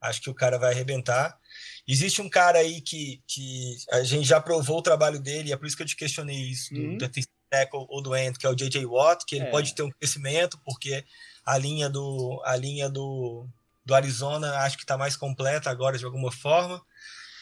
Acho 0.00 0.22
que 0.22 0.30
o 0.30 0.34
cara 0.34 0.58
vai 0.58 0.72
arrebentar. 0.72 1.38
Existe 1.86 2.22
um 2.22 2.28
cara 2.28 2.58
aí 2.58 2.80
que, 2.80 3.22
que 3.26 3.76
a 3.90 4.02
gente 4.02 4.26
já 4.26 4.40
provou 4.40 4.78
o 4.78 4.82
trabalho 4.82 5.18
dele, 5.18 5.50
e 5.50 5.52
é 5.52 5.56
por 5.56 5.66
isso 5.66 5.76
que 5.76 5.82
eu 5.82 5.86
te 5.86 5.96
questionei 5.96 6.36
isso, 6.36 6.72
uhum. 6.72 6.96
do 6.96 6.98
defensive 6.98 7.28
tackle 7.50 7.84
ou 7.88 8.00
do 8.00 8.14
end, 8.14 8.38
que 8.38 8.46
é 8.46 8.48
o 8.48 8.54
J.J. 8.54 8.86
Watt, 8.86 9.26
que 9.26 9.36
ele 9.36 9.46
é. 9.46 9.50
pode 9.50 9.74
ter 9.74 9.82
um 9.82 9.90
crescimento, 9.90 10.58
porque 10.64 11.04
a 11.44 11.58
linha 11.58 11.90
do, 11.90 12.40
a 12.44 12.56
linha 12.56 12.88
do, 12.88 13.46
do 13.84 13.94
Arizona 13.94 14.58
acho 14.58 14.76
que 14.76 14.84
está 14.84 14.96
mais 14.96 15.16
completa 15.16 15.70
agora 15.70 15.98
de 15.98 16.04
alguma 16.04 16.30
forma. 16.30 16.80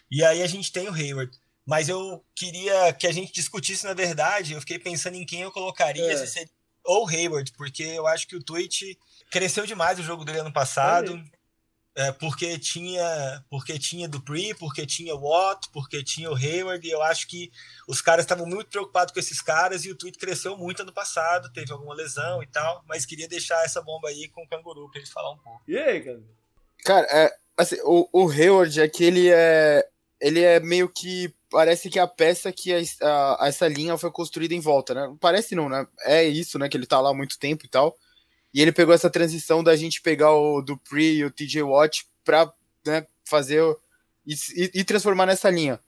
E 0.09 0.23
aí 0.23 0.41
a 0.41 0.47
gente 0.47 0.71
tem 0.71 0.87
o 0.87 0.93
Hayward. 0.93 1.31
Mas 1.65 1.87
eu 1.87 2.25
queria 2.35 2.91
que 2.93 3.05
a 3.05 3.11
gente 3.11 3.31
discutisse, 3.31 3.85
na 3.85 3.93
verdade, 3.93 4.53
eu 4.53 4.59
fiquei 4.59 4.79
pensando 4.79 5.15
em 5.15 5.25
quem 5.25 5.41
eu 5.41 5.51
colocaria, 5.51 6.11
é. 6.11 6.17
se 6.17 6.27
seria 6.27 6.59
ou 6.83 7.07
Hayward, 7.07 7.51
porque 7.53 7.83
eu 7.83 8.07
acho 8.07 8.27
que 8.27 8.35
o 8.35 8.43
Twitch 8.43 8.81
cresceu 9.29 9.65
demais 9.65 9.99
o 9.99 10.03
jogo 10.03 10.25
dele 10.25 10.39
ano 10.39 10.51
passado. 10.51 11.15
É, 11.15 11.38
porque 12.13 12.57
tinha 12.57 13.43
porque 13.49 13.77
tinha 13.77 14.07
Dupree, 14.07 14.53
porque 14.53 14.85
tinha 14.85 15.15
Watt, 15.15 15.69
porque 15.71 16.03
tinha 16.03 16.31
o 16.31 16.35
Hayward, 16.35 16.85
e 16.87 16.91
eu 16.91 17.01
acho 17.01 17.27
que 17.27 17.51
os 17.87 18.01
caras 18.01 18.25
estavam 18.25 18.45
muito 18.45 18.69
preocupados 18.69 19.13
com 19.13 19.19
esses 19.19 19.41
caras 19.41 19.85
e 19.85 19.91
o 19.91 19.95
tweet 19.95 20.17
cresceu 20.17 20.57
muito 20.57 20.81
ano 20.81 20.93
passado, 20.93 21.51
teve 21.51 21.71
alguma 21.71 21.93
lesão 21.93 22.41
e 22.41 22.47
tal, 22.47 22.83
mas 22.87 23.05
queria 23.05 23.27
deixar 23.27 23.63
essa 23.65 23.81
bomba 23.81 24.09
aí 24.09 24.27
com 24.29 24.43
o 24.43 24.47
Canguru 24.47 24.89
pra 24.89 24.99
ele 24.99 25.09
falar 25.09 25.31
um 25.31 25.37
pouco. 25.37 25.61
E 25.67 25.77
aí, 25.77 26.01
cara? 26.01 26.23
Cara, 26.85 27.07
é, 27.11 27.35
assim, 27.57 27.77
o, 27.83 28.07
o 28.13 28.29
Hayward 28.29 28.79
é 28.79 28.87
que 28.87 29.03
ele 29.03 29.29
é 29.29 29.85
ele 30.21 30.41
é 30.41 30.59
meio 30.59 30.89
que 30.89 31.33
parece 31.49 31.89
que 31.89 31.97
a 31.97 32.07
peça 32.07 32.51
que 32.51 32.73
a, 32.73 32.79
a, 33.41 33.47
essa 33.47 33.67
linha 33.67 33.97
foi 33.97 34.11
construída 34.11 34.53
em 34.53 34.59
volta, 34.59 34.93
né? 34.93 35.15
Parece 35.19 35.55
não, 35.55 35.69
né? 35.69 35.87
É 36.01 36.23
isso, 36.23 36.59
né? 36.59 36.67
Que 36.69 36.77
ele 36.77 36.85
tá 36.85 36.99
lá 36.99 37.09
há 37.09 37.13
muito 37.13 37.39
tempo 37.39 37.65
e 37.65 37.69
tal. 37.69 37.95
E 38.53 38.61
ele 38.61 38.71
pegou 38.71 38.93
essa 38.93 39.09
transição 39.09 39.63
da 39.63 39.75
gente 39.75 40.01
pegar 40.01 40.33
o 40.33 40.61
Dupree 40.61 41.17
e 41.17 41.25
o 41.25 41.31
TJ 41.31 41.63
Watt 41.63 42.05
para 42.23 42.51
né, 42.85 43.05
fazer 43.23 43.63
e, 44.25 44.71
e, 44.73 44.83
transformar 44.83 45.25
nessa 45.25 45.49
linha. 45.49 45.79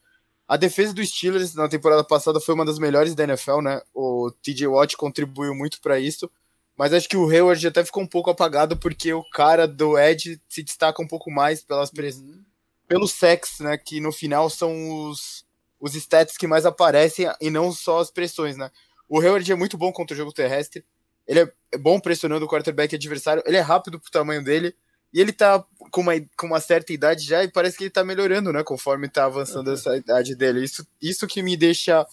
A 0.48 0.58
defesa 0.58 0.94
dos 0.94 1.10
Steelers 1.10 1.56
na 1.56 1.68
temporada 1.68 2.04
passada 2.04 2.40
foi 2.40 2.54
uma 2.54 2.66
das 2.66 2.78
melhores 2.78 3.16
da 3.16 3.24
NFL, 3.24 3.62
né? 3.62 3.82
O 3.94 4.32
TJ 4.42 4.68
Watt 4.68 4.98
contribuiu 4.98 5.56
muito 5.56 5.80
para 5.80 6.00
isso, 6.00 6.30
mas 6.78 6.94
acho 6.94 7.08
que 7.08 7.18
o 7.18 7.30
Hayward 7.30 7.66
até 7.68 7.84
ficou 7.84 8.04
um 8.04 8.08
pouco 8.08 8.30
apagado 8.30 8.76
porque 8.78 9.14
o 9.14 9.24
cara 9.30 9.68
do 9.68 9.98
Edge 9.98 10.42
se 10.50 10.64
destaca 10.64 11.02
um 11.02 11.08
pouco 11.08 11.32
mais 11.32 11.64
pelas 11.64 11.90
pres... 11.90 12.18
uhum. 12.18 12.44
pelos 12.88 13.12
sex, 13.12 13.60
né? 13.60 13.78
Que 13.78 14.00
no 14.02 14.12
final 14.12 14.50
são 14.50 15.08
os, 15.08 15.46
os 15.80 15.96
stats 15.96 16.38
que 16.38 16.48
mais 16.48 16.66
aparecem 16.66 17.28
e 17.40 17.50
não 17.50 17.72
só 17.72 18.00
as 18.00 18.12
pressões, 18.12 18.58
né? 18.58 18.72
O 19.08 19.20
Hayward 19.20 19.52
é 19.52 19.56
muito 19.56 19.78
bom 19.78 19.92
contra 19.92 20.14
o 20.14 20.18
jogo 20.18 20.34
terrestre. 20.34 20.84
Ele 21.32 21.40
é 21.72 21.78
bom 21.78 21.98
pressionando 21.98 22.44
o 22.44 22.48
quarterback 22.48 22.94
adversário, 22.94 23.42
ele 23.46 23.56
é 23.56 23.62
rápido 23.62 23.98
pro 23.98 24.12
tamanho 24.12 24.44
dele, 24.44 24.76
e 25.14 25.22
ele 25.22 25.32
tá 25.32 25.64
com 25.90 26.02
uma, 26.02 26.12
com 26.38 26.48
uma 26.48 26.60
certa 26.60 26.92
idade 26.92 27.24
já, 27.24 27.42
e 27.42 27.48
parece 27.50 27.78
que 27.78 27.86
ele 27.86 27.90
tá 27.90 28.04
melhorando, 28.04 28.52
né, 28.52 28.62
conforme 28.64 29.08
tá 29.08 29.24
avançando 29.24 29.68
uhum. 29.68 29.74
essa 29.74 29.96
idade 29.96 30.36
dele. 30.36 30.62
Isso, 30.62 30.86
isso 31.02 31.26
que 31.28 31.42
me 31.42 31.56
deixa 31.56 32.06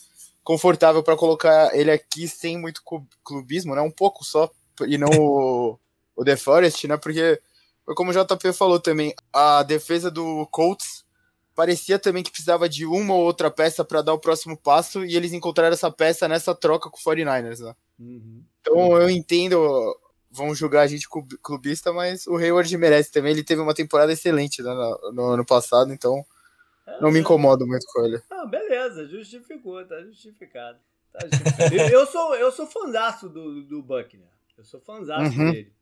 confortável 0.45 1.03
para 1.03 1.17
colocar 1.17 1.77
ele 1.77 1.91
aqui 1.91 2.29
sem 2.29 2.57
muito 2.57 2.81
clubismo, 3.25 3.75
né, 3.75 3.81
um 3.81 3.91
pouco 3.91 4.25
só, 4.25 4.49
e 4.87 4.97
não 4.97 5.11
o, 5.11 5.79
o 6.15 6.25
The 6.25 6.37
Forest, 6.37 6.87
né, 6.87 6.97
porque, 6.97 7.41
como 7.97 8.13
o 8.13 8.15
JP 8.15 8.53
falou 8.53 8.79
também, 8.79 9.13
a 9.33 9.65
defesa 9.65 10.13
do 10.13 10.47
Colts 10.53 11.05
parecia 11.57 11.99
também 11.99 12.23
que 12.23 12.31
precisava 12.31 12.69
de 12.69 12.87
uma 12.87 13.15
ou 13.15 13.25
outra 13.25 13.51
peça 13.51 13.85
para 13.85 14.01
dar 14.01 14.15
o 14.15 14.21
próximo 14.21 14.57
passo, 14.57 15.05
e 15.05 15.17
eles 15.17 15.33
encontraram 15.33 15.75
essa 15.75 15.91
peça 15.91 16.29
nessa 16.29 16.55
troca 16.55 16.89
com 16.89 16.97
o 16.97 17.01
49ers, 17.01 17.59
né. 17.59 17.75
Uhum. 17.99 18.45
Então 18.61 18.97
eu 18.97 19.11
entendo, 19.11 19.99
vão 20.31 20.55
julgar 20.55 20.83
a 20.83 20.87
gente 20.87 21.09
clubista, 21.43 21.93
mas 21.93 22.27
o 22.27 22.37
Hayward 22.37 22.77
merece 22.77 23.11
também. 23.11 23.33
Ele 23.33 23.45
teve 23.45 23.61
uma 23.61 23.75
temporada 23.75 24.13
excelente 24.13 24.63
né, 24.63 24.73
no, 24.73 25.13
no, 25.13 25.23
ano 25.33 25.45
passado, 25.45 25.93
então 25.93 26.25
é, 26.87 27.01
não 27.01 27.11
me 27.11 27.21
incomodo 27.21 27.67
muito 27.67 27.87
com 27.93 28.05
ele. 28.05 28.23
Ah, 28.31 28.47
beleza, 28.47 29.07
justificou, 29.07 29.85
tá 29.87 30.01
justificado. 30.03 30.79
Tá 31.13 31.27
justificado. 31.27 31.75
eu, 31.75 32.07
sou, 32.07 32.35
eu 32.37 32.53
sou 32.53 32.67
fanzaço 32.67 33.29
do, 33.29 33.63
do 33.63 33.83
Buckner. 33.83 34.29
Eu 34.57 34.65
sou 34.65 34.81
fanzaço 34.81 35.39
uhum. 35.39 35.53
dele. 35.53 35.73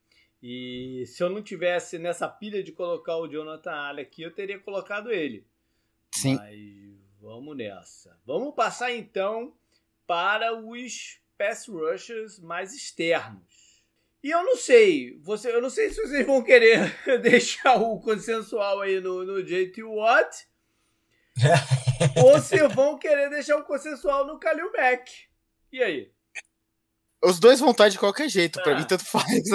E 0.43 1.05
se 1.07 1.23
eu 1.23 1.31
não 1.31 1.43
tivesse 1.43 1.99
nessa 1.99 2.29
pilha 2.29 2.63
de 2.63 2.71
colocar 2.71 3.17
o 3.17 3.27
Jonathan 3.27 3.73
Allen 3.73 4.05
aqui, 4.05 4.23
eu 4.23 4.31
teria 4.31 4.59
colocado 4.59 5.11
ele. 5.11 5.47
Sim. 6.15 6.37
Mas 6.37 6.59
vamos 7.21 7.57
nessa. 7.57 8.17
Vamos 8.25 8.55
passar 8.55 8.93
então 8.93 9.55
para 10.07 10.55
os 10.55 11.19
pass 11.38 11.66
rushers 11.68 12.38
mais 12.38 12.75
externos. 12.75 13.66
E 14.22 14.31
eu 14.31 14.42
não 14.42 14.57
sei, 14.57 15.18
você, 15.20 15.55
eu 15.55 15.62
não 15.62 15.70
sei 15.70 15.90
se 15.90 16.03
vocês 16.03 16.27
vão 16.27 16.42
querer 16.42 16.92
deixar 17.22 17.77
o 17.77 18.01
consensual 18.01 18.81
aí 18.81 19.01
no, 19.01 19.25
no 19.25 19.42
JT 19.42 19.83
Watt 19.85 20.49
ou 22.25 22.40
se 22.40 22.66
vão 22.68 22.99
querer 22.99 23.31
deixar 23.31 23.57
o 23.57 23.64
consensual 23.64 24.27
no 24.27 24.38
Kalil 24.38 24.72
Mack. 24.72 25.11
E 25.70 25.83
aí? 25.83 26.11
Os 27.22 27.38
dois 27.38 27.61
vão 27.61 27.70
estar 27.70 27.88
de 27.88 27.99
qualquer 27.99 28.29
jeito, 28.29 28.59
ah. 28.61 28.62
pra 28.62 28.75
mim 28.77 28.85
tanto 28.85 29.05
faz. 29.05 29.25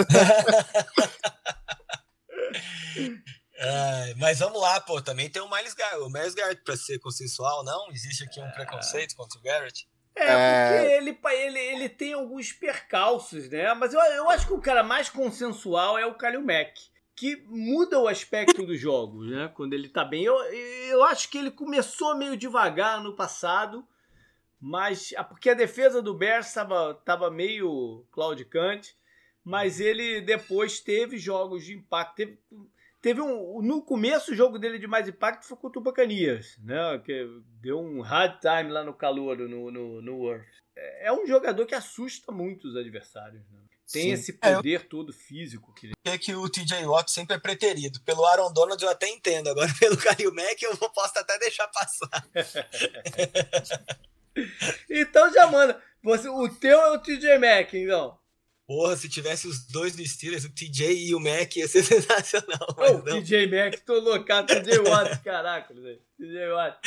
mas 4.18 4.40
vamos 4.40 4.62
lá, 4.62 4.80
pô, 4.82 5.02
também 5.02 5.30
tem 5.30 5.42
o 5.42 5.50
Miles 5.50 5.74
Garrett, 5.74 6.02
o 6.02 6.10
Miles 6.10 6.34
Garrett 6.34 6.64
pra 6.64 6.78
ser 6.78 7.00
consensual, 7.00 7.64
não? 7.64 7.92
Existe 7.92 8.24
aqui 8.24 8.40
um 8.40 8.46
ah. 8.46 8.52
preconceito 8.52 9.16
contra 9.16 9.38
o 9.38 9.42
Garrett? 9.42 9.88
É, 10.16 10.26
porque 10.26 10.88
é... 10.88 10.98
Ele, 10.98 11.18
ele, 11.32 11.60
ele 11.60 11.90
tem 11.90 12.14
alguns 12.14 12.52
percalços, 12.52 13.50
né? 13.50 13.74
Mas 13.74 13.94
eu, 13.94 14.00
eu 14.00 14.30
acho 14.30 14.48
que 14.48 14.54
o 14.54 14.62
cara 14.62 14.84
mais 14.84 15.10
consensual 15.10 15.98
é 15.98 16.06
o 16.06 16.16
Kalil 16.16 16.42
Mack. 16.42 16.92
Que 17.16 17.44
muda 17.48 18.00
o 18.00 18.08
aspecto 18.08 18.66
dos 18.66 18.80
jogos, 18.80 19.30
né? 19.30 19.52
Quando 19.54 19.74
ele 19.74 19.90
tá 19.90 20.04
bem. 20.04 20.24
Eu, 20.24 20.36
eu 20.36 21.04
acho 21.04 21.30
que 21.30 21.38
ele 21.38 21.52
começou 21.52 22.16
meio 22.16 22.36
devagar 22.36 23.02
no 23.02 23.16
passado, 23.16 23.86
mas. 24.60 25.14
Porque 25.30 25.50
a 25.50 25.54
defesa 25.54 26.02
do 26.02 26.14
Bears 26.14 26.48
estava 26.48 26.96
tava 27.06 27.30
meio 27.30 28.06
claudicante, 28.12 28.96
mas 29.44 29.80
ele 29.80 30.22
depois 30.22 30.80
teve 30.80 31.18
jogos 31.18 31.66
de 31.66 31.74
impacto. 31.76 32.16
Teve, 32.16 32.40
Teve 33.02 33.20
um. 33.20 33.62
No 33.64 33.82
começo, 33.82 34.32
o 34.32 34.36
jogo 34.36 34.60
dele 34.60 34.78
de 34.78 34.86
mais 34.86 35.08
impacto 35.08 35.46
foi 35.46 35.58
contra 35.58 35.80
o 35.80 35.84
Bacanias, 35.84 36.56
né? 36.60 37.02
Que 37.04 37.28
deu 37.60 37.80
um 37.80 38.02
hard 38.02 38.40
time 38.40 38.72
lá 38.72 38.84
no 38.84 38.94
calor, 38.94 39.38
no, 39.38 39.72
no, 39.72 40.02
no 40.02 40.18
Worth. 40.18 40.46
É, 40.76 41.08
é 41.08 41.12
um 41.12 41.26
jogador 41.26 41.66
que 41.66 41.74
assusta 41.74 42.32
muito 42.32 42.68
os 42.68 42.76
adversários, 42.76 43.42
né? 43.50 43.60
Tem 43.92 44.04
Sim. 44.04 44.12
esse 44.12 44.34
poder 44.34 44.74
é, 44.74 44.76
eu... 44.76 44.88
todo 44.88 45.12
físico. 45.12 45.74
Que... 45.74 45.92
É 46.06 46.18
que 46.18 46.34
o 46.34 46.48
TJ 46.48 46.86
Watt 46.86 47.12
sempre 47.12 47.36
é 47.36 47.40
preterido. 47.40 48.00
Pelo 48.02 48.26
Aaron 48.26 48.54
Donald 48.54 48.82
eu 48.82 48.90
até 48.90 49.10
entendo. 49.10 49.50
Agora 49.50 49.68
pelo 49.80 49.98
Kyle 49.98 50.32
Mack 50.32 50.62
eu 50.62 50.78
posso 50.78 51.20
até 51.20 51.38
deixar 51.40 51.68
passar. 51.68 52.10
então 54.90 55.34
já 55.34 55.48
manda. 55.48 55.82
Você, 56.04 56.30
o 56.30 56.48
teu 56.50 56.80
é 56.80 56.92
o 56.92 57.00
TJ 57.00 57.38
Mack, 57.38 57.74
então. 57.78 58.18
Porra, 58.72 58.96
se 58.96 59.10
tivesse 59.10 59.50
os 59.50 59.68
dois 59.68 59.98
do 59.98 60.08
Steelers, 60.08 60.46
o 60.46 60.50
TJ 60.50 60.94
e 60.94 61.14
o 61.14 61.20
Mac 61.20 61.58
ia 61.58 61.68
ser 61.68 61.84
sensacional. 61.84 62.74
Mas 62.78 62.92
oh, 62.92 63.02
TJ 63.02 63.48
Mac, 63.48 63.78
tô 63.82 64.00
loucado, 64.00 64.48
TJ 64.48 64.80
Watt, 64.80 65.20
caraca, 65.22 65.74
TJ 65.74 66.48
Watt. 66.54 66.80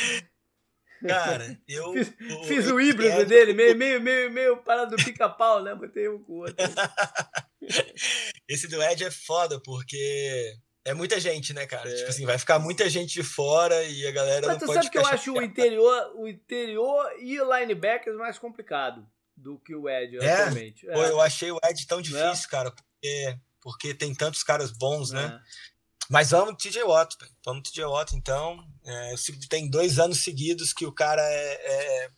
Cara, 1.07 1.55
eu. 1.67 1.93
Fiz, 1.93 2.09
o, 2.09 2.43
fiz 2.45 2.71
o 2.71 2.81
híbrido 2.81 3.25
dele, 3.27 3.53
meio, 3.53 3.75
meio, 3.77 4.01
meio, 4.01 4.31
meio 4.31 4.57
parado 4.57 4.95
do 4.95 5.03
pica-pau, 5.03 5.61
né? 5.61 5.75
Botei 5.75 6.09
um 6.09 6.17
com 6.23 6.33
o 6.33 6.37
outro. 6.37 6.55
Esse 8.49 8.67
do 8.67 8.81
Ed 8.81 9.03
é 9.03 9.11
foda, 9.11 9.59
porque 9.59 10.55
é 10.83 10.95
muita 10.95 11.19
gente, 11.19 11.53
né, 11.53 11.67
cara? 11.67 11.87
É. 11.87 11.95
Tipo 11.97 12.09
assim, 12.09 12.25
vai 12.25 12.39
ficar 12.39 12.57
muita 12.57 12.89
gente 12.89 13.13
de 13.13 13.21
fora 13.21 13.83
e 13.83 14.07
a 14.07 14.11
galera 14.11 14.47
Mas 14.47 14.55
não 14.55 14.59
tu 14.59 14.65
pode 14.65 14.79
sabe 14.79 14.89
que 14.89 14.97
eu 14.97 15.05
acho 15.05 15.33
o 15.33 15.41
interior, 15.43 16.13
o 16.15 16.27
interior 16.27 17.13
e 17.19 17.39
o 17.39 17.59
linebackers 17.59 18.17
mais 18.17 18.39
complicado 18.39 19.07
do 19.35 19.59
que 19.59 19.75
o 19.75 19.89
Ed 19.89 20.17
é? 20.17 20.31
atualmente. 20.31 20.85
Pô, 20.85 21.03
é. 21.03 21.09
eu 21.09 21.21
achei 21.21 21.51
o 21.51 21.59
Ed 21.63 21.87
tão 21.87 21.99
é? 21.99 22.01
difícil, 22.01 22.49
cara, 22.49 22.71
porque, 22.71 23.39
porque 23.61 23.93
tem 23.93 24.13
tantos 24.13 24.43
caras 24.43 24.71
bons, 24.71 25.11
né? 25.11 25.41
É. 25.41 25.75
Mas 26.09 26.31
vamos 26.31 26.61
TJ 26.61 26.83
Watt, 26.83 27.17
vamos 27.43 27.69
TJ 27.69 27.85
Watt, 27.85 28.15
então. 28.15 28.63
É, 28.85 29.15
tem 29.49 29.69
dois 29.69 29.97
anos 29.97 30.19
seguidos 30.19 30.71
que 30.71 30.85
o 30.85 30.91
cara 30.91 31.21
é, 31.21 32.03
é, 32.05 32.09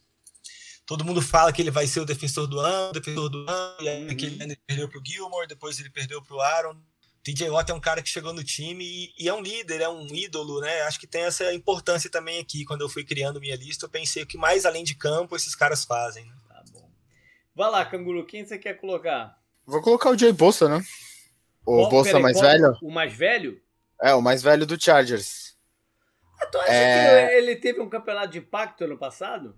Todo 0.88 1.03
mundo 1.03 1.21
fala 1.21 1.51
que 1.51 1.62
ele 1.62 1.69
vai 1.69 1.86
ser 1.86 1.99
o 1.99 2.06
defensor 2.06 2.47
do 2.47 2.62
ano, 2.62 2.93
defensor 2.93 3.27
do 3.27 3.45
ano, 3.45 3.75
e 3.82 3.89
aí 3.89 4.06
uhum. 4.06 4.12
aquele 4.12 4.41
ano 4.41 4.53
ele 4.53 4.62
perdeu 4.65 4.88
pro 4.88 5.03
Gilmore, 5.06 5.45
depois 5.45 5.77
ele 5.82 5.89
perdeu 5.89 6.21
pro 6.21 6.39
Aaron. 6.39 6.77
TJ 7.21 7.49
Watt 7.49 7.69
é 7.69 7.73
um 7.73 7.80
cara 7.80 8.01
que 8.01 8.08
chegou 8.08 8.32
no 8.32 8.41
time 8.41 8.86
e, 8.86 9.13
e, 9.19 9.27
é 9.27 9.34
um 9.34 9.41
líder, 9.41 9.82
é 9.82 9.89
um 9.89 10.08
ídolo, 10.15 10.62
né? 10.62 10.84
Acho 10.84 10.97
que 10.97 11.06
tem 11.06 11.23
essa 11.23 11.53
importância 11.53 12.10
também 12.10 12.39
aqui. 12.39 12.63
Quando 12.63 12.84
eu 12.84 12.89
fui 12.89 13.03
criando 13.03 13.41
minha 13.41 13.58
lista, 13.58 13.86
eu 13.86 13.89
pensei 13.89 14.25
que 14.25 14.38
mais 14.38 14.65
além 14.65 14.86
de 14.86 14.95
campo 14.95 15.36
esses 15.36 15.53
caras 15.53 15.84
fazem. 15.84 16.23
Né? 16.23 16.34
Vai 17.58 17.72
lá, 17.72 17.84
Canguru, 17.84 18.24
quem 18.24 18.46
você 18.46 18.56
quer 18.56 18.76
colocar? 18.76 19.36
Vou 19.65 19.82
colocar 19.82 20.12
o 20.12 20.17
Jay 20.17 20.32
Bolsa, 20.32 20.70
né? 20.70 20.80
O 21.65 21.86
oh, 21.86 21.89
Bolsa 21.89 22.20
mais 22.20 22.38
qual, 22.38 22.52
velho? 22.52 22.78
O 22.84 22.91
mais 22.91 23.12
velho? 23.12 23.60
É, 24.00 24.13
o 24.13 24.22
mais 24.22 24.43
velho 24.43 24.63
do 24.63 24.80
Chargers. 24.80 25.58
Ah, 26.39 26.46
tu 26.46 26.60
acha 26.60 26.72
é... 26.72 27.28
que 27.28 27.34
ele 27.34 27.56
teve 27.56 27.82
um 27.82 27.89
campeonato 27.89 28.28
de 28.28 28.38
impacto 28.38 28.84
ano 28.84 28.96
passado? 28.96 29.58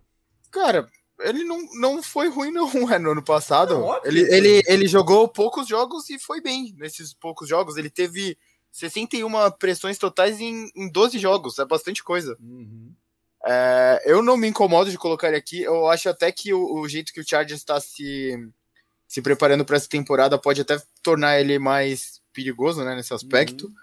Cara, 0.50 0.88
ele 1.20 1.44
não, 1.44 1.60
não 1.74 2.02
foi 2.02 2.30
ruim 2.30 2.52
não 2.52 2.70
é, 2.90 2.98
no 2.98 3.12
ano 3.12 3.22
passado. 3.22 3.78
Não, 3.78 4.06
ele, 4.06 4.22
ele, 4.34 4.64
ele 4.66 4.88
jogou 4.88 5.28
poucos 5.28 5.68
jogos 5.68 6.10
e 6.10 6.18
foi 6.18 6.40
bem 6.40 6.74
nesses 6.78 7.14
poucos 7.14 7.50
jogos. 7.50 7.76
Ele 7.76 7.90
teve 7.90 8.38
61 8.72 9.52
pressões 9.60 9.98
totais 9.98 10.40
em, 10.40 10.72
em 10.74 10.90
12 10.90 11.20
jogos, 11.20 11.60
é 11.60 11.66
bastante 11.66 12.02
coisa. 12.02 12.38
Uhum. 12.40 12.94
É, 13.46 14.04
eu 14.06 14.22
não 14.22 14.36
me 14.36 14.48
incomodo 14.48 14.92
de 14.92 14.98
colocar 14.98 15.28
ele 15.28 15.38
aqui. 15.38 15.62
Eu 15.62 15.88
acho 15.88 16.10
até 16.10 16.32
que 16.32 16.54
o, 16.54 16.80
o 16.80 16.88
jeito 16.88 17.14
que 17.14 17.22
o 17.22 17.28
Chargers 17.28 17.60
está 17.60 17.80
se, 17.80 18.38
se 19.08 19.22
preparando 19.22 19.64
para 19.64 19.78
essa 19.78 19.88
temporada 19.88 20.38
pode 20.38 20.62
até 20.62 20.82
tornar 21.02 21.40
ele 21.40 21.58
mais 21.58 22.22
perigoso 22.34 22.84
né, 22.84 22.96
nesse 22.96 23.14
aspecto. 23.14 23.68
Uhum. 23.68 23.74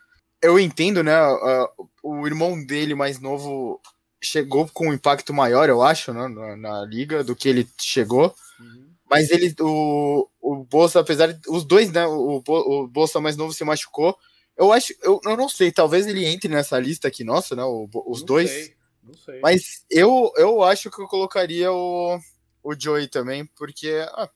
Eu 0.42 0.60
entendo, 0.60 1.02
né? 1.02 1.16
Uh, 1.26 1.88
o 2.02 2.26
irmão 2.26 2.62
dele 2.64 2.94
mais 2.94 3.18
novo 3.18 3.80
chegou 4.22 4.68
com 4.72 4.88
um 4.88 4.92
impacto 4.92 5.32
maior, 5.32 5.68
eu 5.68 5.82
acho, 5.82 6.12
né, 6.12 6.28
na, 6.28 6.56
na 6.56 6.84
liga 6.84 7.24
do 7.24 7.34
que 7.34 7.48
ele 7.48 7.68
chegou. 7.80 8.34
Uhum. 8.60 8.86
Mas 9.10 9.30
ele, 9.30 9.54
o, 9.60 10.28
o 10.40 10.64
Bolsa, 10.64 11.00
apesar 11.00 11.32
de. 11.32 11.40
Os 11.48 11.64
dois, 11.64 11.92
né? 11.92 12.06
O, 12.06 12.42
o 12.46 12.86
Bolsa 12.88 13.20
mais 13.20 13.36
novo 13.36 13.52
se 13.52 13.64
machucou. 13.64 14.16
Eu 14.56 14.72
acho, 14.72 14.94
eu, 15.02 15.20
eu 15.24 15.36
não 15.36 15.48
sei, 15.48 15.70
talvez 15.70 16.06
ele 16.06 16.24
entre 16.24 16.48
nessa 16.48 16.78
lista 16.78 17.06
aqui, 17.08 17.22
nossa, 17.22 17.54
né? 17.54 17.62
O, 17.62 17.88
os 18.06 18.20
não 18.20 18.26
dois. 18.26 18.50
Sei, 18.50 18.75
não 19.06 19.14
sei. 19.14 19.40
Mas 19.40 19.84
eu, 19.90 20.32
eu 20.36 20.62
acho 20.62 20.90
que 20.90 21.00
eu 21.00 21.06
colocaria 21.06 21.72
o, 21.72 22.18
o 22.62 22.74
Joey 22.78 23.08
também, 23.08 23.46
porque 23.56 24.04
ah, 24.12 24.30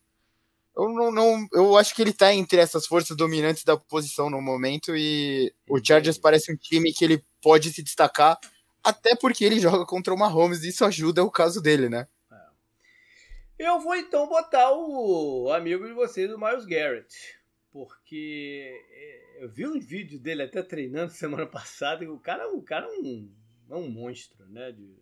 eu 0.76 0.88
não, 0.88 1.10
não. 1.10 1.48
Eu 1.52 1.76
acho 1.76 1.94
que 1.94 2.00
ele 2.00 2.12
tá 2.12 2.32
entre 2.32 2.58
essas 2.58 2.86
forças 2.86 3.16
dominantes 3.16 3.64
da 3.64 3.76
posição 3.76 4.30
no 4.30 4.40
momento 4.40 4.96
e 4.96 5.52
o 5.68 5.84
Chargers 5.84 6.18
parece 6.18 6.52
um 6.52 6.56
time 6.56 6.92
que 6.92 7.04
ele 7.04 7.24
pode 7.42 7.72
se 7.72 7.82
destacar 7.82 8.38
até 8.82 9.14
porque 9.14 9.44
ele 9.44 9.60
joga 9.60 9.84
contra 9.84 10.14
o 10.14 10.18
Mahomes 10.18 10.62
e 10.62 10.68
isso 10.68 10.84
ajuda 10.84 11.22
o 11.22 11.30
caso 11.30 11.60
dele, 11.60 11.88
né? 11.88 12.08
É. 12.30 13.66
Eu 13.70 13.80
vou 13.80 13.94
então 13.94 14.26
botar 14.26 14.72
o 14.72 15.52
amigo 15.52 15.86
de 15.86 15.92
vocês, 15.92 16.32
o 16.32 16.38
Miles 16.38 16.64
Garrett. 16.64 17.38
Porque 17.70 18.82
é, 18.90 19.44
eu 19.44 19.48
vi 19.48 19.66
um 19.66 19.78
vídeo 19.78 20.18
dele 20.18 20.42
até 20.42 20.62
treinando 20.62 21.12
semana 21.12 21.46
passada 21.46 22.04
e 22.04 22.08
o 22.08 22.18
cara, 22.18 22.48
o 22.52 22.62
cara 22.62 22.86
é, 22.86 22.90
um, 22.90 23.30
é 23.70 23.76
um 23.76 23.90
monstro, 23.90 24.46
né? 24.48 24.72
De, 24.72 24.94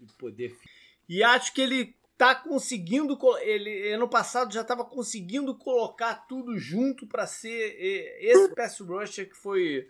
de 0.00 0.12
poder. 0.14 0.56
E 1.08 1.22
acho 1.22 1.54
que 1.54 1.60
ele 1.60 1.96
tá 2.16 2.34
conseguindo. 2.34 3.18
Ele 3.40 3.92
ano 3.92 4.08
passado 4.08 4.52
já 4.52 4.62
estava 4.62 4.84
conseguindo 4.84 5.54
colocar 5.54 6.26
tudo 6.26 6.58
junto 6.58 7.06
para 7.06 7.26
ser 7.26 7.76
esse 8.20 8.54
pass 8.54 8.80
rusher 8.80 9.28
que 9.28 9.36
foi 9.36 9.88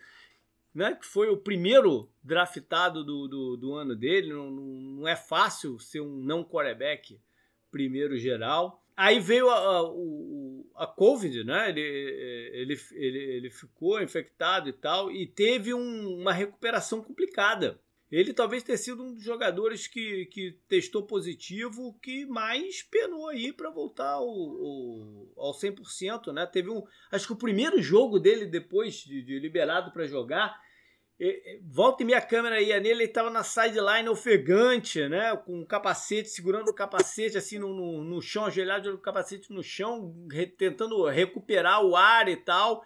né, 0.74 0.94
que 0.94 1.06
foi 1.06 1.28
o 1.28 1.36
primeiro 1.36 2.08
draftado 2.22 3.02
do, 3.02 3.26
do, 3.26 3.56
do 3.56 3.74
ano 3.74 3.96
dele. 3.96 4.32
Não, 4.32 4.50
não, 4.50 5.08
é 5.08 5.16
fácil 5.16 5.78
ser 5.78 6.00
um 6.00 6.22
não 6.22 6.44
quarterback 6.44 7.20
primeiro 7.70 8.16
geral. 8.16 8.84
Aí 8.96 9.18
veio 9.20 9.48
a, 9.48 9.56
a, 9.56 10.84
a 10.84 10.86
Covid, 10.86 11.44
né? 11.44 11.70
Ele, 11.70 11.80
ele, 11.80 12.80
ele, 12.92 13.18
ele 13.18 13.50
ficou 13.50 14.00
infectado 14.02 14.68
e 14.68 14.72
tal, 14.72 15.10
e 15.10 15.26
teve 15.26 15.72
um, 15.72 16.20
uma 16.20 16.32
recuperação 16.32 17.02
complicada. 17.02 17.80
Ele 18.10 18.32
talvez 18.32 18.62
tenha 18.62 18.78
sido 18.78 19.02
um 19.02 19.14
dos 19.14 19.22
jogadores 19.22 19.86
que, 19.86 20.26
que 20.26 20.58
testou 20.66 21.02
positivo 21.02 21.98
que 22.02 22.24
mais 22.24 22.82
penou 22.82 23.28
aí 23.28 23.52
para 23.52 23.68
voltar 23.68 24.12
ao, 24.12 24.26
ao, 24.26 25.32
ao 25.36 25.52
100%, 25.52 26.32
né? 26.32 26.46
Teve 26.46 26.70
um, 26.70 26.82
acho 27.12 27.26
que 27.26 27.32
o 27.34 27.38
primeiro 27.38 27.82
jogo 27.82 28.18
dele 28.18 28.46
depois 28.46 28.94
de, 28.96 29.22
de 29.22 29.38
liberado 29.38 29.92
para 29.92 30.06
jogar, 30.06 30.58
volta 31.62 32.02
e 32.02 32.06
minha 32.06 32.20
câmera 32.20 32.62
ia 32.62 32.78
nele, 32.78 33.02
ele 33.02 33.04
estava 33.04 33.28
na 33.28 33.42
sideline 33.42 34.08
ofegante, 34.08 35.06
né? 35.08 35.36
Com 35.36 35.60
o 35.60 35.66
capacete, 35.66 36.28
segurando 36.28 36.68
o 36.68 36.74
capacete 36.74 37.36
assim 37.36 37.58
no, 37.58 37.74
no, 37.74 38.04
no 38.04 38.22
chão, 38.22 38.44
ajoelhado 38.44 38.94
o 38.94 38.98
capacete 38.98 39.52
no 39.52 39.62
chão, 39.62 40.14
re, 40.30 40.46
tentando 40.46 41.04
recuperar 41.06 41.84
o 41.84 41.96
ar 41.96 42.28
e 42.28 42.36
tal. 42.36 42.84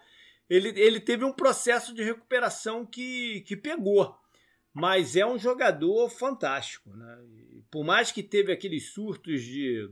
Ele, 0.49 0.69
ele 0.75 0.99
teve 0.99 1.23
um 1.23 1.31
processo 1.31 1.93
de 1.93 2.03
recuperação 2.03 2.85
que, 2.85 3.41
que 3.47 3.55
pegou 3.55 4.17
mas 4.73 5.15
é 5.15 5.25
um 5.25 5.37
jogador 5.37 6.09
fantástico, 6.09 6.89
né? 6.95 7.17
por 7.69 7.83
mais 7.83 8.11
que 8.11 8.21
teve 8.21 8.51
aqueles 8.51 8.91
surtos 8.91 9.41
de 9.41 9.89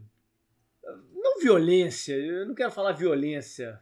não 1.13 1.39
violência, 1.39 2.13
eu 2.13 2.47
não 2.47 2.55
quero 2.55 2.71
falar 2.71 2.91
violência. 2.91 3.79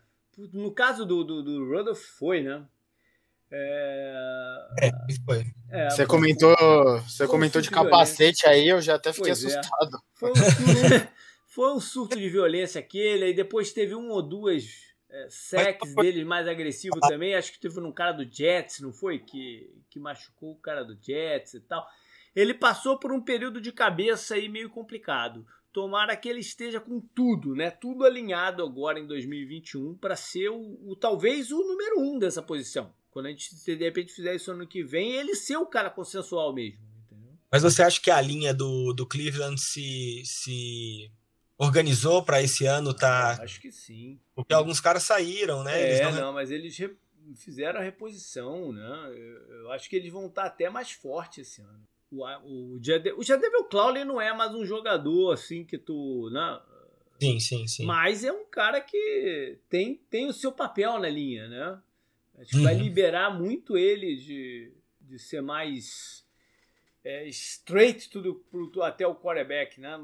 No 0.54 0.72
caso 0.72 1.06
do, 1.06 1.24
do, 1.24 1.44
do 1.44 1.66
Rudolph 1.70 2.00
foi, 2.18 2.42
né? 2.42 2.66
É... 3.52 4.78
é 4.82 4.92
foi. 5.26 5.46
É, 5.70 5.90
você 5.90 6.06
comentou, 6.06 6.56
você 7.02 7.28
comentou 7.28 7.62
de 7.62 7.70
capacete 7.70 8.44
de 8.44 8.48
aí, 8.48 8.68
eu 8.68 8.82
já 8.82 8.96
até 8.96 9.12
fiquei 9.12 9.32
pois 9.32 9.44
é. 9.44 9.48
assustado. 9.48 10.02
Foi, 10.14 10.32
um 10.32 10.36
surto, 10.36 11.08
foi 11.48 11.74
um 11.74 11.80
surto 11.80 12.18
de 12.18 12.30
violência 12.30 12.80
aquele, 12.80 13.26
aí 13.26 13.34
depois 13.34 13.74
teve 13.74 13.96
um 13.96 14.10
ou 14.10 14.22
duas 14.22 14.89
é, 15.10 15.28
sex 15.30 15.96
dele 15.96 16.24
mais 16.24 16.48
agressivo 16.48 17.00
também. 17.02 17.36
Acho 17.36 17.52
que 17.52 17.60
teve 17.60 17.80
um 17.80 17.92
cara 17.92 18.12
do 18.12 18.30
Jets, 18.30 18.80
não 18.80 18.94
foi? 18.94 19.20
Que, 19.20 19.74
que 19.90 20.00
machucou 20.00 20.52
o 20.52 20.60
cara 20.60 20.84
do 20.84 20.98
Jets 21.02 21.56
e 21.56 21.62
tal. 21.62 21.86
Ele 22.36 22.54
passou 22.54 23.00
por 23.00 23.12
um 23.12 23.22
período 23.22 23.60
de 23.60 23.72
cabeça 23.72 24.36
aí 24.36 24.48
meio 24.48 24.70
complicado. 24.70 25.46
Tomara 25.72 26.16
que 26.16 26.28
ele 26.28 26.40
esteja 26.40 26.80
com 26.80 27.00
tudo, 27.00 27.56
né? 27.56 27.70
Tudo 27.70 28.06
alinhado 28.06 28.64
agora 28.64 29.00
em 29.00 29.06
2021 29.06 29.96
para 29.96 30.16
ser 30.16 30.50
o, 30.50 30.80
o, 30.88 30.96
talvez 30.96 31.52
o 31.52 31.58
número 31.58 32.00
um 32.00 32.18
dessa 32.18 32.42
posição. 32.42 32.94
Quando 33.12 33.28
a 33.28 33.30
gente 33.30 33.54
de 33.56 33.76
repente 33.76 34.14
fizer 34.14 34.36
isso 34.36 34.52
ano 34.52 34.68
que 34.68 34.84
vem, 34.84 35.14
ele 35.14 35.36
ser 35.36 35.58
o 35.58 35.66
cara 35.66 35.90
consensual 35.90 36.54
mesmo. 36.54 36.80
Entendeu? 37.06 37.34
Mas 37.52 37.64
você 37.64 37.84
acha 37.84 38.00
que 38.00 38.12
a 38.12 38.22
linha 38.22 38.54
do, 38.54 38.94
do 38.94 39.06
Cleveland 39.06 39.60
se, 39.60 40.22
se 40.26 41.12
organizou 41.60 42.24
para 42.24 42.42
esse 42.42 42.66
ano 42.66 42.94
tá 42.94 43.38
ah, 43.38 43.44
acho 43.44 43.60
que 43.60 43.70
sim. 43.72 44.18
Porque 44.34 44.54
alguns 44.54 44.80
caras 44.80 45.04
saíram 45.04 45.62
né? 45.64 45.98
É, 45.98 46.04
não... 46.04 46.22
não 46.22 46.34
mas 46.34 46.50
eles 46.50 46.76
fizeram 47.36 47.82
a 47.82 47.84
reposição 47.84 48.72
né? 48.72 49.12
Eu, 49.12 49.58
eu, 49.58 49.72
acho 49.74 49.90
que 49.90 49.96
eles 49.98 50.12
vão 50.12 50.28
estar 50.28 50.44
tá 50.44 50.48
até 50.48 50.70
mais 50.70 50.92
fortes 50.92 51.50
esse 51.50 51.62
ano. 51.62 51.86
O 52.10 52.24
o 52.24 52.80
Jade, 52.82 53.12
o 53.12 53.22
Jadevil 53.22 53.66
Clowney 53.66 54.06
não 54.06 54.20
é 54.20 54.34
mais 54.34 54.56
um 54.56 54.66
jogador 54.66 55.34
assim 55.34 55.66
que 55.66 55.78
tu 55.78 56.30
né? 56.32 56.62
Sim 57.20 57.40
sim 57.40 57.68
sim. 57.68 57.86
Mas 57.86 58.24
é 58.24 58.32
um 58.32 58.46
cara 58.46 58.80
que 58.80 59.60
tem 59.70 60.00
tem 60.10 60.28
o 60.28 60.34
seu 60.34 60.54
papel 60.54 60.98
na 60.98 61.10
linha 61.10 61.50
né? 61.50 61.80
Acho 62.40 62.52
que 62.52 62.58
uhum. 62.58 62.64
vai 62.64 62.76
liberar 62.76 63.38
muito 63.38 63.78
ele 63.78 64.16
de, 64.16 64.72
de 65.02 65.20
ser 65.20 65.42
mais 65.42 66.26
é, 67.04 67.28
straight 67.28 68.10
to 68.10 68.24
the, 68.24 68.82
até 68.82 69.06
o 69.06 69.14
quarterback, 69.14 69.80
né? 69.82 69.98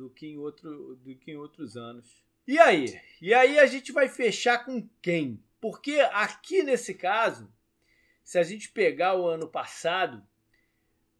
Do 0.00 0.08
que, 0.08 0.28
em 0.28 0.38
outro, 0.38 0.96
do 0.96 1.14
que 1.14 1.32
em 1.32 1.36
outros 1.36 1.76
anos. 1.76 2.24
E 2.48 2.58
aí? 2.58 2.98
E 3.20 3.34
aí 3.34 3.58
a 3.58 3.66
gente 3.66 3.92
vai 3.92 4.08
fechar 4.08 4.64
com 4.64 4.88
quem? 5.02 5.44
Porque 5.60 6.00
aqui 6.10 6.62
nesse 6.62 6.94
caso, 6.94 7.52
se 8.24 8.38
a 8.38 8.42
gente 8.42 8.70
pegar 8.70 9.14
o 9.14 9.26
ano 9.26 9.46
passado, 9.46 10.26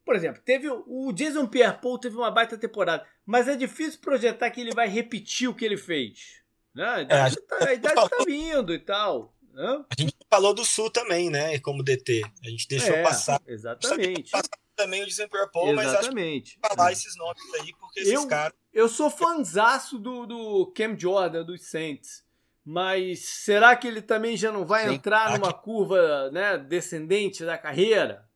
por 0.02 0.16
exemplo, 0.16 0.40
teve 0.42 0.66
o 0.70 1.12
Jason 1.12 1.46
Pierre-Paul 1.46 1.98
teve 1.98 2.16
uma 2.16 2.30
baita 2.30 2.56
temporada, 2.56 3.06
mas 3.26 3.48
é 3.48 3.54
difícil 3.54 4.00
projetar 4.00 4.50
que 4.50 4.62
ele 4.62 4.72
vai 4.72 4.88
repetir 4.88 5.46
o 5.46 5.54
que 5.54 5.66
ele 5.66 5.76
fez. 5.76 6.42
Né? 6.74 6.86
A 6.86 7.02
idade, 7.02 7.36
é, 7.50 7.78
tá 7.78 8.08
vindo 8.24 8.72
e 8.72 8.78
tal. 8.78 9.36
Né? 9.52 9.84
A 9.90 10.00
gente 10.00 10.16
falou 10.30 10.54
do 10.54 10.64
Sul 10.64 10.90
também, 10.90 11.28
né? 11.28 11.58
Como 11.58 11.82
DT. 11.82 12.22
A 12.42 12.48
gente 12.48 12.66
deixou 12.66 12.94
é, 12.94 13.02
passar. 13.02 13.42
Exatamente 13.46 14.32
também 14.80 15.02
o 15.02 15.06
Desemper 15.06 15.50
Paul, 15.50 15.74
mas 15.74 15.94
acho 15.94 16.10
que 16.10 16.58
falar 16.60 16.92
esses 16.92 17.16
nomes 17.16 17.42
aí, 17.60 17.72
porque 17.78 18.00
esses 18.00 18.12
eu, 18.12 18.26
caras. 18.26 18.54
Eu 18.72 18.88
sou 18.88 19.10
fanzaço 19.10 19.98
do, 19.98 20.26
do 20.26 20.72
Cam 20.74 20.98
Jordan, 20.98 21.44
dos 21.44 21.66
Saints. 21.66 22.24
Mas 22.64 23.20
será 23.20 23.74
que 23.74 23.88
ele 23.88 24.02
também 24.02 24.36
já 24.36 24.52
não 24.52 24.64
vai 24.64 24.86
Sim. 24.86 24.94
entrar 24.94 25.38
numa 25.38 25.52
curva 25.52 26.30
né, 26.30 26.58
descendente 26.58 27.44
da 27.44 27.58
carreira? 27.58 28.28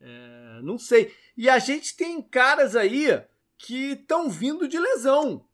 É, 0.00 0.60
não 0.62 0.78
sei. 0.78 1.14
E 1.36 1.48
a 1.48 1.58
gente 1.58 1.96
tem 1.96 2.20
caras 2.20 2.76
aí 2.76 3.22
que 3.56 3.92
estão 3.92 4.28
vindo 4.28 4.68
de 4.68 4.78
lesão. 4.78 5.44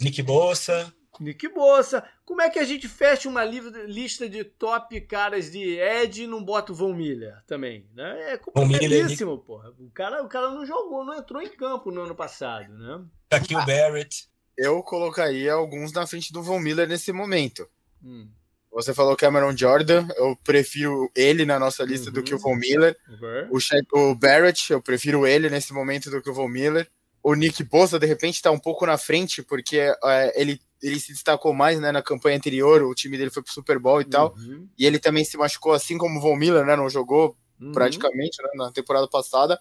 Nick 0.00 0.22
Bossa. 0.22 0.92
Nick 1.20 1.48
Bossa. 1.48 2.04
Como 2.24 2.42
é 2.42 2.50
que 2.50 2.58
a 2.58 2.64
gente 2.64 2.88
fecha 2.88 3.28
uma 3.28 3.44
lista 3.44 4.28
de 4.28 4.44
top 4.44 5.00
caras 5.02 5.50
de 5.50 5.78
Ed 5.78 6.22
e 6.22 6.26
não 6.26 6.44
bota 6.44 6.72
o 6.72 6.74
Von 6.74 6.94
Miller 6.94 7.42
também? 7.46 7.88
Né? 7.94 8.32
É 8.32 8.38
complicadíssimo, 8.38 9.38
porra. 9.38 9.70
O 9.78 9.90
cara, 9.90 10.22
o 10.22 10.28
cara 10.28 10.50
não 10.50 10.64
jogou, 10.64 11.04
não 11.04 11.14
entrou 11.14 11.42
em 11.42 11.48
campo 11.48 11.90
no 11.90 12.02
ano 12.02 12.14
passado, 12.14 12.72
né? 12.72 13.04
Aqui 13.30 13.54
o 13.54 13.64
Barrett. 13.64 14.28
Eu 14.56 14.82
colocaria 14.82 15.52
alguns 15.52 15.92
na 15.92 16.06
frente 16.06 16.32
do 16.32 16.42
Von 16.42 16.58
Miller 16.58 16.88
nesse 16.88 17.12
momento. 17.12 17.68
Hum. 18.02 18.28
Você 18.72 18.92
falou 18.92 19.16
Cameron 19.16 19.56
Jordan, 19.56 20.06
eu 20.16 20.36
prefiro 20.36 21.10
ele 21.14 21.44
na 21.44 21.58
nossa 21.58 21.84
lista 21.84 22.08
uhum. 22.08 22.14
do 22.14 22.22
que 22.22 22.34
o 22.34 22.36
uhum. 22.36 22.42
Von 22.42 22.54
Miller. 22.56 22.96
Uhum. 23.08 23.58
O, 23.92 24.10
o 24.10 24.14
Barrett, 24.14 24.72
eu 24.72 24.82
prefiro 24.82 25.26
ele 25.26 25.48
nesse 25.48 25.72
momento 25.72 26.10
do 26.10 26.22
que 26.22 26.30
o 26.30 26.34
Von 26.34 26.48
Miller. 26.48 26.88
o 27.22 27.34
Nick 27.34 27.64
Bosa 27.64 27.98
de 27.98 28.06
repente 28.06 28.34
está 28.34 28.50
um 28.50 28.58
pouco 28.58 28.86
na 28.86 28.98
frente, 28.98 29.42
porque 29.42 29.78
é, 30.04 30.40
ele, 30.40 30.60
ele 30.82 31.00
se 31.00 31.12
destacou 31.12 31.52
mais 31.52 31.80
né, 31.80 31.90
na 31.90 32.02
campanha 32.02 32.36
anterior, 32.36 32.82
o 32.82 32.94
time 32.94 33.16
dele 33.16 33.30
foi 33.30 33.42
pro 33.42 33.52
Super 33.52 33.78
Bowl 33.78 34.00
e 34.00 34.04
uhum. 34.04 34.10
tal, 34.10 34.34
e 34.78 34.86
ele 34.86 34.98
também 34.98 35.24
se 35.24 35.36
machucou, 35.36 35.72
assim 35.72 35.98
como 35.98 36.18
o 36.18 36.22
Von 36.22 36.36
Miller, 36.36 36.64
né, 36.64 36.76
não 36.76 36.88
jogou 36.88 37.36
uhum. 37.60 37.72
praticamente 37.72 38.42
né, 38.42 38.48
na 38.54 38.72
temporada 38.72 39.08
passada. 39.08 39.58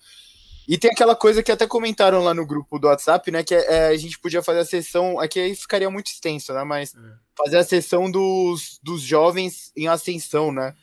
E 0.68 0.78
tem 0.78 0.92
aquela 0.92 1.16
coisa 1.16 1.42
que 1.42 1.52
até 1.52 1.66
comentaram 1.66 2.22
lá 2.22 2.34
no 2.34 2.46
grupo 2.46 2.78
do 2.78 2.88
WhatsApp, 2.88 3.32
né? 3.32 3.42
Que 3.42 3.56
é, 3.56 3.74
é 3.74 3.88
a 3.88 3.96
gente 3.96 4.20
podia 4.20 4.44
fazer 4.44 4.60
a 4.60 4.66
sessão. 4.66 5.18
Aqui 5.18 5.40
aí 5.40 5.56
ficaria 5.56 5.90
muito 5.90 6.08
extenso, 6.08 6.54
né? 6.54 6.62
Mas 6.66 6.94
é. 6.94 7.00
fazer 7.38 7.58
a 7.58 7.64
sessão 7.64 8.12
dos, 8.12 8.78
dos 8.84 9.02
jovens 9.02 9.72
em 9.78 9.88
ascensão, 9.88 10.52
né? 10.52 10.76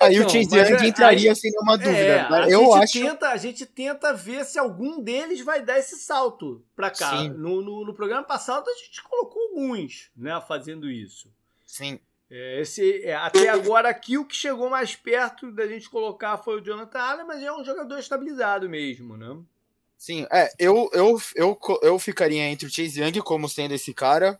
Aí 0.00 0.16
então, 0.16 0.26
o 0.26 0.30
Chase 0.30 0.56
Young 0.56 0.84
é, 0.84 0.88
entraria 0.88 1.34
sem 1.34 1.50
nenhuma 1.50 1.76
dúvida. 1.76 2.28
É, 2.46 2.52
eu 2.52 2.74
acho. 2.74 3.00
Tenta, 3.00 3.28
a 3.28 3.36
gente 3.36 3.64
tenta 3.64 4.12
ver 4.12 4.44
se 4.44 4.58
algum 4.58 5.00
deles 5.00 5.40
vai 5.40 5.62
dar 5.62 5.78
esse 5.78 5.96
salto 5.96 6.64
para 6.74 6.90
cá. 6.90 7.22
No, 7.24 7.62
no, 7.62 7.84
no, 7.84 7.94
programa 7.94 8.24
passado 8.24 8.68
a 8.68 8.74
gente 8.74 9.02
colocou 9.02 9.42
alguns, 9.42 10.10
né, 10.16 10.40
fazendo 10.46 10.90
isso. 10.90 11.32
Sim. 11.64 11.98
É, 12.30 12.60
esse, 12.60 13.02
é, 13.04 13.14
até 13.14 13.48
agora 13.48 13.88
aqui 13.88 14.18
o 14.18 14.24
que 14.24 14.34
chegou 14.34 14.68
mais 14.68 14.96
perto 14.96 15.52
da 15.52 15.66
gente 15.66 15.88
colocar 15.88 16.36
foi 16.38 16.60
o 16.60 16.64
Jonathan 16.64 16.98
Allen, 16.98 17.26
mas 17.26 17.42
é 17.42 17.52
um 17.52 17.64
jogador 17.64 17.98
estabilizado 17.98 18.68
mesmo, 18.68 19.16
né? 19.16 19.36
Sim, 19.96 20.26
é, 20.30 20.50
eu, 20.58 20.90
eu, 20.92 21.20
eu, 21.34 21.58
eu 21.82 21.98
ficaria 21.98 22.42
entre 22.42 22.66
o 22.66 22.70
Chase 22.70 23.00
Young 23.00 23.20
como 23.22 23.48
sendo 23.48 23.74
esse 23.74 23.94
cara, 23.94 24.38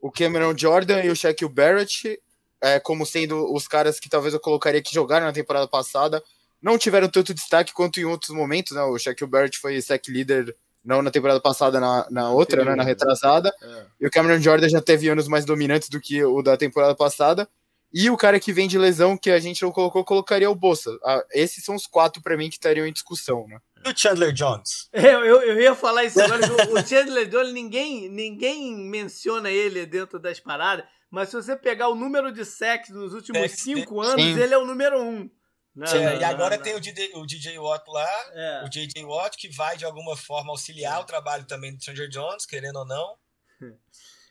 o 0.00 0.10
Cameron 0.10 0.56
Jordan 0.56 1.02
e 1.02 1.10
o 1.10 1.16
Shaquille 1.16 1.50
Barrett 1.50 2.20
é, 2.64 2.80
como 2.80 3.04
sendo 3.04 3.52
os 3.52 3.68
caras 3.68 4.00
que 4.00 4.08
talvez 4.08 4.32
eu 4.32 4.40
colocaria 4.40 4.82
que 4.82 4.94
jogaram 4.94 5.26
na 5.26 5.32
temporada 5.32 5.68
passada. 5.68 6.22
Não 6.62 6.78
tiveram 6.78 7.08
tanto 7.08 7.34
destaque 7.34 7.74
quanto 7.74 8.00
em 8.00 8.04
outros 8.04 8.30
momentos, 8.30 8.72
né? 8.72 8.82
O 8.82 8.98
Shaquille 8.98 9.30
Barrett 9.30 9.58
foi 9.58 9.80
sec 9.82 10.08
leader 10.08 10.56
não 10.82 11.02
na 11.02 11.10
temporada 11.10 11.40
passada, 11.40 11.78
na, 11.78 12.06
na 12.10 12.30
outra, 12.30 12.64
né, 12.64 12.74
na 12.74 12.82
retrasada. 12.82 13.54
É. 13.62 13.84
E 14.00 14.06
o 14.06 14.10
Cameron 14.10 14.40
Jordan 14.40 14.68
já 14.68 14.80
teve 14.80 15.08
anos 15.08 15.28
mais 15.28 15.44
dominantes 15.44 15.88
do 15.88 16.00
que 16.00 16.22
o 16.24 16.42
da 16.42 16.56
temporada 16.56 16.94
passada. 16.94 17.48
E 17.92 18.10
o 18.10 18.16
cara 18.16 18.40
que 18.40 18.52
vem 18.52 18.66
de 18.66 18.78
lesão, 18.78 19.16
que 19.16 19.30
a 19.30 19.38
gente 19.38 19.62
não 19.62 19.70
colocou, 19.70 20.04
colocaria 20.04 20.50
o 20.50 20.54
Bolsa. 20.54 20.90
Ah, 21.04 21.24
esses 21.32 21.64
são 21.64 21.74
os 21.74 21.86
quatro 21.86 22.20
para 22.22 22.36
mim 22.36 22.48
que 22.48 22.56
estariam 22.56 22.86
em 22.86 22.92
discussão, 22.92 23.46
né? 23.46 23.58
E 23.84 23.90
o 23.90 23.96
Chandler 23.96 24.32
Jones? 24.32 24.88
Eu, 24.92 25.24
eu, 25.24 25.42
eu 25.42 25.60
ia 25.60 25.74
falar 25.74 26.04
isso 26.04 26.20
agora. 26.20 26.40
o 26.72 26.86
Chandler 26.86 27.28
Jones, 27.28 27.52
ninguém, 27.52 28.08
ninguém 28.08 28.74
menciona 28.74 29.50
ele 29.50 29.86
dentro 29.86 30.18
das 30.18 30.40
paradas, 30.40 30.84
mas 31.14 31.28
se 31.28 31.36
você 31.36 31.54
pegar 31.54 31.88
o 31.88 31.94
número 31.94 32.32
de 32.32 32.44
sacks 32.44 32.90
nos 32.90 33.14
últimos 33.14 33.52
cinco 33.52 34.00
anos, 34.00 34.20
sim. 34.20 34.38
ele 34.38 34.52
é 34.52 34.58
o 34.58 34.66
número 34.66 35.00
um. 35.00 35.30
Não, 35.74 35.88
Sim, 35.88 36.04
não, 36.04 36.14
e 36.14 36.22
agora 36.22 36.56
não, 36.56 36.62
tem 36.62 36.76
o 36.76 36.80
DJ, 36.80 37.12
o 37.14 37.26
DJ 37.26 37.58
Watt 37.58 37.84
lá, 37.88 38.08
é. 38.32 38.64
o 38.64 38.68
JJ 38.68 39.04
Watt, 39.04 39.36
que 39.36 39.48
vai 39.48 39.76
de 39.76 39.84
alguma 39.84 40.16
forma 40.16 40.52
auxiliar 40.52 40.98
é. 40.98 41.02
o 41.02 41.04
trabalho 41.04 41.44
também 41.46 41.74
do 41.74 41.80
Stranger 41.80 42.08
Jones, 42.08 42.46
querendo 42.46 42.76
ou 42.76 42.84
não. 42.84 43.18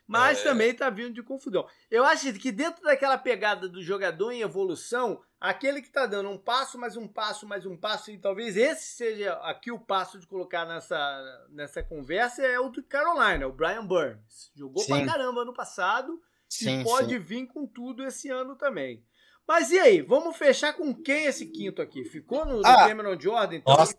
Mas 0.08 0.40
é. 0.40 0.44
também 0.44 0.74
tá 0.74 0.90
vindo 0.90 1.14
de 1.14 1.24
confusão. 1.24 1.68
Eu 1.92 2.06
acho 2.06 2.32
que 2.34 2.52
dentro 2.52 2.84
daquela 2.84 3.18
pegada 3.18 3.68
do 3.68 3.82
jogador 3.82 4.32
em 4.32 4.42
evolução, 4.42 5.22
aquele 5.40 5.82
que 5.82 5.90
tá 5.90 6.06
dando 6.06 6.30
um 6.30 6.38
passo, 6.38 6.78
mais 6.78 6.96
um 6.96 7.08
passo, 7.08 7.48
mais 7.48 7.66
um 7.66 7.76
passo, 7.76 8.12
e 8.12 8.18
talvez 8.18 8.56
esse 8.56 8.96
seja 8.96 9.34
aqui 9.42 9.72
o 9.72 9.80
passo 9.80 10.20
de 10.20 10.28
colocar 10.28 10.66
nessa, 10.66 11.46
nessa 11.50 11.84
conversa, 11.84 12.42
é 12.42 12.60
o 12.60 12.70
do 12.70 12.84
Carolina, 12.84 13.48
o 13.48 13.54
Brian 13.54 13.86
Burns. 13.86 14.52
Jogou 14.56 14.84
sim. 14.84 14.94
pra 14.94 15.14
caramba 15.14 15.44
no 15.44 15.54
passado 15.54 16.22
sim, 16.56 16.82
e 16.82 16.84
pode 16.84 17.14
sim. 17.14 17.20
vir 17.20 17.48
com 17.48 17.66
tudo 17.66 18.04
esse 18.06 18.30
ano 18.30 18.56
também. 18.56 19.04
Mas 19.48 19.72
e 19.72 19.80
aí, 19.80 20.02
vamos 20.02 20.38
fechar 20.38 20.74
com 20.74 20.94
quem 20.94 21.26
esse 21.26 21.46
quinto 21.48 21.82
aqui? 21.82 22.06
Ficou 22.06 22.46
no 22.46 22.66
ah, 22.66 22.88
Cameron 22.88 23.20
Jordan? 23.20 23.56
Então? 23.56 23.76
Nossa. 23.76 23.96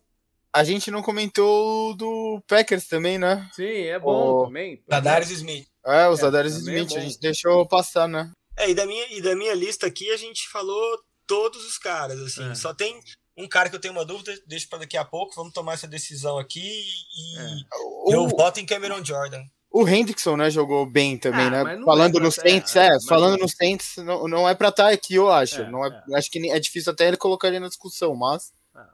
A 0.53 0.63
gente 0.63 0.91
não 0.91 1.03
comentou 1.03 1.97
do 1.97 2.41
Packers 2.47 2.87
também, 2.87 3.19
né? 3.19 3.51
Sim, 3.53 3.87
é 3.87 3.99
bom 3.99 4.43
o... 4.43 4.45
também. 4.47 4.83
Zadarius 4.89 5.31
Smith. 5.31 5.67
É, 5.85 6.07
o 6.07 6.15
Zadarius 6.15 6.55
é, 6.55 6.59
Smith, 6.59 6.93
é 6.93 6.97
a 6.97 7.01
gente 7.01 7.19
deixou 7.19 7.67
passar, 7.67 8.07
né? 8.09 8.31
É, 8.57 8.71
e 8.71 8.75
da, 8.75 8.87
minha, 8.87 9.07
e 9.13 9.21
da 9.21 9.35
minha 9.35 9.53
lista 9.53 9.87
aqui 9.87 10.09
a 10.11 10.17
gente 10.17 10.49
falou 10.49 10.99
todos 11.27 11.67
os 11.67 11.77
caras, 11.77 12.21
assim. 12.21 12.51
É. 12.51 12.55
Só 12.55 12.73
tem 12.73 13.01
um 13.37 13.49
cara 13.49 13.69
que 13.69 13.75
eu 13.75 13.81
tenho 13.81 13.93
uma 13.93 14.05
dúvida, 14.05 14.33
deixa 14.47 14.69
para 14.69 14.81
daqui 14.81 14.97
a 14.97 15.05
pouco, 15.05 15.35
vamos 15.35 15.53
tomar 15.53 15.75
essa 15.75 15.89
decisão 15.89 16.39
aqui 16.39 16.61
e 16.61 17.39
é. 17.39 18.15
eu 18.15 18.23
o... 18.23 18.29
voto 18.29 18.61
em 18.61 18.67
Cameron 18.67 19.05
Jordan. 19.05 19.45
O 19.75 19.87
Hendrickson, 19.89 20.37
né, 20.37 20.51
jogou 20.51 20.87
bem 20.87 21.19
também, 21.19 21.47
ah, 21.47 21.65
né? 21.65 21.81
Falando 21.85 22.19
é 22.19 22.21
no 22.23 22.31
Saints, 22.31 22.77
é, 22.77 22.95
é 22.95 23.01
falando 23.09 23.37
no 23.37 23.49
Saints, 23.49 23.97
não, 23.97 24.29
não 24.29 24.49
é 24.49 24.55
pra 24.55 24.69
estar 24.69 24.85
tá 24.85 24.91
aqui, 24.91 25.17
eu 25.17 25.29
acho. 25.29 25.63
É, 25.63 25.69
não 25.69 25.85
é, 25.85 25.89
é, 25.89 26.17
Acho 26.17 26.31
que 26.31 26.49
é 26.49 26.61
difícil 26.61 26.93
até 26.93 27.09
ele 27.09 27.17
colocar 27.17 27.49
ele 27.49 27.59
na 27.59 27.67
discussão, 27.67 28.15
mas. 28.15 28.53
Ah. 28.73 28.87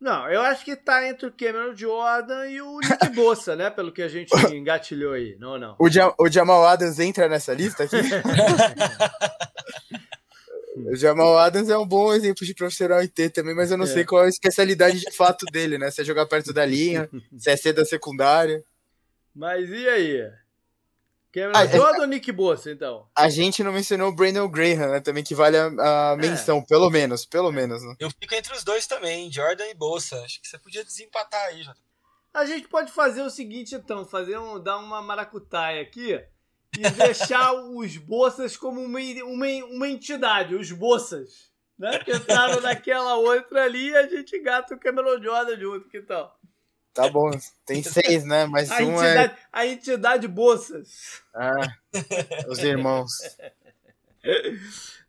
Não, 0.00 0.26
eu 0.30 0.40
acho 0.40 0.64
que 0.64 0.74
tá 0.76 1.06
entre 1.06 1.26
o 1.26 1.30
Cameron 1.30 1.76
Jordan 1.76 2.46
e 2.46 2.62
o 2.62 2.80
Nick 2.80 3.08
Bossa, 3.14 3.54
né? 3.54 3.68
Pelo 3.68 3.92
que 3.92 4.00
a 4.00 4.08
gente 4.08 4.34
engatilhou 4.50 5.12
aí. 5.12 5.36
Não, 5.38 5.58
não. 5.58 5.76
O, 5.78 5.90
Jam 5.90 6.14
o 6.18 6.26
Jamal 6.26 6.66
Adams 6.68 6.98
entra 6.98 7.28
nessa 7.28 7.52
lista 7.52 7.84
aqui? 7.84 7.96
o 10.90 10.96
Jamal 10.96 11.36
Adams 11.36 11.68
é 11.68 11.76
um 11.76 11.86
bom 11.86 12.14
exemplo 12.14 12.46
de 12.46 12.54
profissional 12.54 13.00
IT 13.00 13.28
também, 13.28 13.54
mas 13.54 13.70
eu 13.70 13.76
não 13.76 13.84
é. 13.84 13.88
sei 13.88 14.06
qual 14.06 14.22
é 14.22 14.24
a 14.24 14.30
especialidade 14.30 15.00
de 15.00 15.10
fato 15.10 15.44
dele, 15.52 15.76
né? 15.76 15.90
Se 15.90 16.00
é 16.00 16.04
jogar 16.04 16.24
perto 16.24 16.50
da 16.50 16.64
linha, 16.64 17.10
se 17.36 17.50
é 17.50 17.56
ser 17.58 17.74
da 17.74 17.84
secundária. 17.84 18.64
Mas 19.34 19.68
e 19.68 19.88
aí? 19.88 20.32
Cameron 21.34 21.52
ah, 21.56 21.66
Jordan 21.66 22.02
ou 22.02 22.06
Nick 22.06 22.30
Bossa, 22.30 22.70
então? 22.70 23.08
A 23.16 23.28
gente 23.28 23.64
não 23.64 23.72
mencionou 23.72 24.08
o 24.08 24.14
Brandon 24.14 24.48
Graham, 24.48 24.92
né? 24.92 25.00
Também 25.00 25.24
que 25.24 25.34
vale 25.34 25.56
a, 25.56 25.66
a 25.66 26.12
é. 26.12 26.16
menção, 26.16 26.58
é. 26.58 26.64
pelo 26.64 26.88
menos, 26.88 27.26
pelo 27.26 27.50
menos. 27.50 27.82
Né? 27.82 27.96
Eu 27.98 28.08
fico 28.08 28.32
entre 28.36 28.54
os 28.54 28.62
dois 28.62 28.86
também, 28.86 29.32
Jordan 29.32 29.66
e 29.66 29.74
Bossa. 29.74 30.16
Acho 30.22 30.40
que 30.40 30.46
você 30.46 30.56
podia 30.56 30.84
desempatar 30.84 31.42
aí, 31.48 31.64
Jordan. 31.64 31.80
A 32.32 32.46
gente 32.46 32.68
pode 32.68 32.92
fazer 32.92 33.22
o 33.22 33.30
seguinte, 33.30 33.74
então, 33.74 34.04
fazer 34.04 34.38
um, 34.38 34.62
dar 34.62 34.78
uma 34.78 35.02
maracutaia 35.02 35.82
aqui 35.82 36.20
e 36.78 36.90
deixar 36.90 37.52
os 37.74 37.96
Bossas 37.96 38.56
como 38.56 38.80
uma, 38.80 39.00
uma, 39.24 39.46
uma 39.66 39.88
entidade, 39.88 40.54
os 40.54 40.70
Bossas. 40.70 41.52
Né? 41.76 41.98
Que 41.98 42.14
entraram 42.14 42.60
naquela 42.60 43.16
outra 43.16 43.64
ali 43.64 43.90
e 43.90 43.96
a 43.96 44.06
gente 44.06 44.38
gata 44.38 44.76
o 44.76 44.78
Cameron 44.78 45.20
Jordan 45.20 45.58
junto, 45.58 45.88
que 45.88 46.00
tal? 46.00 46.38
Tá 46.94 47.08
bom, 47.08 47.28
tem 47.66 47.82
seis, 47.82 48.24
né? 48.24 48.46
Mas 48.46 48.70
a 48.70 48.76
um 48.76 49.02
é 49.02 49.08
entidade, 49.08 49.32
é. 49.32 49.36
A 49.52 49.66
entidade 49.66 50.28
Bolsas. 50.28 51.22
Ah, 51.34 51.66
os 52.46 52.60
irmãos. 52.60 53.10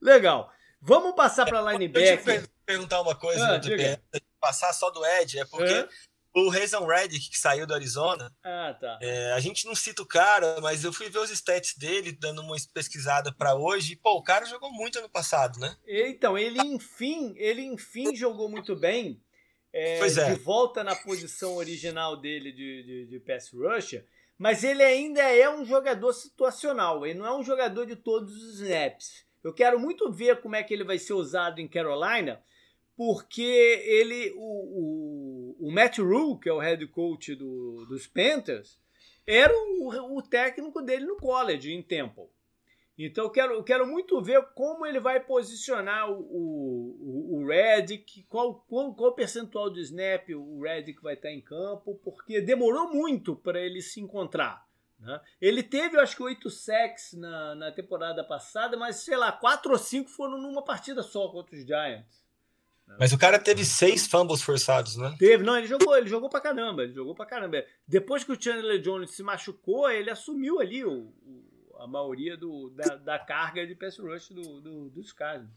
Legal. 0.01 0.51
Vamos 0.81 1.15
passar 1.15 1.45
para 1.45 1.61
linebacker. 1.71 2.23
Deixa 2.23 2.41
eu 2.41 2.49
perguntar 2.65 3.01
uma 3.01 3.15
coisa, 3.15 3.45
ah, 3.45 3.59
né, 3.59 3.97
passar 4.39 4.73
só 4.73 4.89
do 4.89 5.05
Ed, 5.05 5.39
é 5.39 5.45
porque 5.45 5.73
é? 5.73 5.87
o 6.33 6.49
Reason 6.49 6.85
Reddick, 6.85 7.29
que 7.29 7.39
saiu 7.39 7.67
do 7.67 7.73
Arizona, 7.73 8.31
ah, 8.43 8.75
tá. 8.79 8.99
É, 9.01 9.31
a 9.33 9.39
gente 9.39 9.65
não 9.65 9.75
cita 9.75 10.01
o 10.01 10.07
cara, 10.07 10.59
mas 10.61 10.83
eu 10.83 10.91
fui 10.91 11.09
ver 11.09 11.19
os 11.19 11.29
stats 11.29 11.75
dele, 11.75 12.11
dando 12.11 12.41
uma 12.41 12.55
pesquisada 12.73 13.31
para 13.31 13.55
hoje, 13.55 13.93
e, 13.93 13.95
pô, 13.95 14.13
o 14.13 14.23
cara 14.23 14.45
jogou 14.45 14.71
muito 14.71 14.97
ano 14.99 15.09
passado, 15.09 15.59
né? 15.59 15.75
Então, 15.87 16.37
ele 16.37 16.59
enfim, 16.59 17.33
ele 17.37 17.61
enfim 17.61 18.15
jogou 18.15 18.49
muito 18.49 18.75
bem 18.75 19.23
é, 19.75 19.99
é. 19.99 20.33
de 20.33 20.39
volta 20.39 20.85
na 20.85 20.95
posição 20.95 21.57
original 21.57 22.15
dele 22.15 22.53
de, 22.53 22.83
de, 22.83 23.05
de 23.07 23.19
pass 23.19 23.51
rusher, 23.51 24.05
mas 24.37 24.63
ele 24.63 24.81
ainda 24.81 25.21
é 25.21 25.49
um 25.49 25.65
jogador 25.65 26.13
situacional, 26.13 27.05
ele 27.05 27.19
não 27.19 27.25
é 27.25 27.35
um 27.35 27.43
jogador 27.43 27.85
de 27.85 27.97
todos 27.97 28.33
os 28.33 28.61
snaps. 28.61 29.25
Eu 29.43 29.53
quero 29.53 29.77
muito 29.77 30.09
ver 30.11 30.41
como 30.41 30.55
é 30.55 30.63
que 30.63 30.73
ele 30.73 30.85
vai 30.85 30.97
ser 30.97 31.13
usado 31.13 31.59
em 31.59 31.67
Carolina, 31.67 32.41
porque 32.95 33.41
ele, 33.85 34.31
o, 34.37 35.57
o, 35.59 35.67
o 35.67 35.71
Matt 35.71 35.99
Rule, 35.99 36.39
que 36.39 36.47
é 36.47 36.53
o 36.53 36.59
head 36.59 36.87
coach 36.87 37.35
do, 37.35 37.85
dos 37.85 38.07
Panthers, 38.07 38.79
era 39.27 39.53
o, 39.53 40.17
o 40.17 40.21
técnico 40.21 40.81
dele 40.81 41.05
no 41.05 41.17
college, 41.17 41.73
em 41.73 41.83
Temple. 41.83 42.29
Então 42.97 43.25
eu 43.25 43.29
quero, 43.29 43.53
eu 43.53 43.63
quero 43.63 43.85
muito 43.85 44.21
ver 44.21 44.41
como 44.53 44.85
ele 44.85 44.99
vai 45.01 45.19
posicionar 45.19 46.09
o, 46.09 46.17
o, 46.21 47.37
o 47.37 47.47
Redick, 47.47 48.23
qual, 48.29 48.63
qual, 48.69 48.93
qual 48.95 49.13
percentual 49.13 49.69
de 49.69 49.81
snap 49.81 50.29
o 50.29 50.61
Redick 50.61 51.01
vai 51.01 51.15
estar 51.15 51.29
em 51.29 51.41
campo, 51.41 51.99
porque 52.03 52.39
demorou 52.39 52.93
muito 52.93 53.35
para 53.35 53.59
ele 53.59 53.81
se 53.81 53.99
encontrar. 53.99 54.65
Né? 54.97 55.19
Ele 55.41 55.61
teve, 55.61 55.97
eu 55.97 56.01
acho 56.01 56.15
que, 56.15 56.23
oito 56.23 56.49
sacks 56.49 57.13
na, 57.13 57.53
na 57.55 57.71
temporada 57.71 58.23
passada, 58.23 58.77
mas 58.77 58.97
sei 58.97 59.17
lá, 59.17 59.31
quatro 59.31 59.73
ou 59.73 59.77
cinco 59.77 60.09
foram 60.09 60.37
numa 60.37 60.63
partida 60.63 61.03
só 61.03 61.27
contra 61.27 61.53
os 61.53 61.65
Giants. 61.65 62.23
Né? 62.87 62.95
Mas 62.99 63.11
o 63.11 63.17
cara 63.17 63.37
teve 63.37 63.65
seis 63.65 64.07
fumbles 64.07 64.41
forçados, 64.41 64.95
né? 64.95 65.13
Teve, 65.19 65.43
não, 65.43 65.57
ele 65.57 65.67
jogou, 65.67 65.97
ele 65.97 66.07
jogou 66.07 66.29
pra 66.29 66.39
caramba, 66.39 66.83
ele 66.83 66.93
jogou 66.93 67.13
pra 67.13 67.25
caramba. 67.25 67.65
Depois 67.85 68.23
que 68.23 68.31
o 68.31 68.41
Chandler 68.41 68.79
Jones 68.79 69.11
se 69.11 69.23
machucou, 69.23 69.89
ele 69.89 70.09
assumiu 70.09 70.61
ali 70.61 70.85
o, 70.85 71.11
o 71.25 71.44
a 71.79 71.87
maioria 71.87 72.37
do, 72.37 72.69
da, 72.71 72.95
da 72.95 73.19
carga 73.19 73.65
de 73.65 73.75
pass 73.75 73.97
rush 73.97 74.29
do, 74.29 74.61
do, 74.61 74.89
dos 74.89 75.11
caras. 75.11 75.47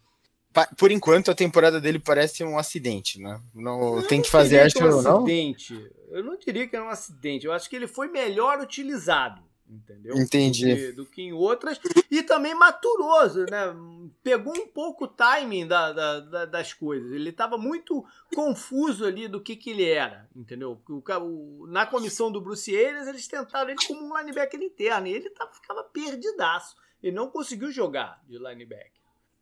Por 0.76 0.90
enquanto, 0.90 1.31
a 1.31 1.35
temporada 1.35 1.81
dele 1.81 1.98
parece 1.98 2.42
um 2.42 2.59
acidente, 2.59 3.20
né? 3.20 3.40
Não, 3.54 4.02
tem 4.02 4.20
que 4.22 4.31
fazer, 4.31 4.61
acho 4.61 4.76
que 4.76 4.83
é 4.83 4.87
um 4.87 4.98
acidente. 4.98 5.90
Eu 6.11 6.24
não 6.24 6.37
diria 6.37 6.66
que 6.66 6.74
era 6.74 6.85
um 6.85 6.88
acidente. 6.88 7.46
Eu 7.46 7.52
acho 7.52 7.68
que 7.68 7.76
ele 7.76 7.87
foi 7.87 8.09
melhor 8.09 8.59
utilizado. 8.61 9.42
Entendeu? 9.70 10.16
Entendi. 10.16 10.66
Do 10.66 10.76
que, 10.76 10.92
do 10.92 11.07
que, 11.07 11.22
em 11.22 11.33
outras. 11.33 11.81
E 12.11 12.22
também 12.22 12.54
maturoso, 12.54 13.44
né? 13.50 13.74
Pegou 14.22 14.57
um 14.57 14.66
pouco 14.66 15.04
o 15.04 15.09
timing 15.09 15.66
da, 15.66 15.92
da, 15.92 16.20
da, 16.20 16.44
das 16.46 16.72
coisas. 16.72 17.12
Ele 17.12 17.31
estava 17.31 17.59
muito 17.59 18.04
confuso 18.35 19.04
ali 19.04 19.28
do 19.28 19.40
que, 19.40 19.57
que 19.57 19.70
ele 19.70 19.88
era, 19.88 20.28
entendeu? 20.35 20.81
O, 20.88 21.02
o, 21.02 21.66
na 21.66 21.87
comissão 21.87 22.33
do 22.33 22.40
Bruce 22.40 22.74
Ayres, 22.74 23.07
eles 23.07 23.28
tentaram 23.28 23.70
ele 23.70 23.78
como 23.87 24.02
um 24.02 24.16
linebacker 24.16 24.61
interno 24.61 25.07
e 25.07 25.12
ele 25.12 25.31
tava, 25.31 25.52
ficava 25.52 25.85
perdidaço. 25.85 26.76
Ele 27.02 27.14
não 27.14 27.31
conseguiu 27.31 27.70
jogar 27.70 28.22
de 28.26 28.38
linebacker. 28.38 28.98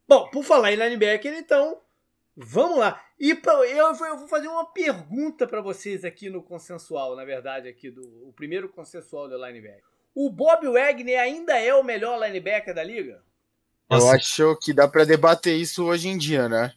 Bom, 0.09 0.29
por 0.31 0.45
falar 0.45 0.73
em 0.73 0.77
linebacker, 0.77 1.33
então, 1.35 1.81
vamos 2.37 2.79
lá. 2.79 3.03
E 3.19 3.35
pra, 3.35 3.55
eu, 3.67 3.87
eu 3.87 4.19
vou 4.19 4.29
fazer 4.29 4.47
uma 4.47 4.67
pergunta 4.67 5.47
para 5.47 5.61
vocês 5.61 6.05
aqui 6.05 6.29
no 6.29 6.43
consensual, 6.43 7.17
na 7.17 7.25
verdade, 7.25 7.69
aqui 7.69 7.91
do 7.91 8.03
o 8.29 8.33
primeiro 8.33 8.69
consensual 8.69 9.29
do 9.29 9.37
linebacker. 9.37 9.96
O 10.17 10.31
Bob 10.31 10.67
Wagner 10.67 11.21
ainda 11.21 11.59
é 11.59 11.75
o 11.75 11.85
melhor 11.85 12.19
linebacker 12.19 12.75
da 12.75 12.83
liga? 12.83 13.23
Eu 13.91 14.09
acho 14.09 14.57
que 14.57 14.73
dá 14.73 14.89
para 14.89 15.05
debater 15.05 15.55
isso 15.55 15.85
hoje 15.85 16.09
em 16.09 16.17
dia, 16.17 16.49
né? 16.49 16.73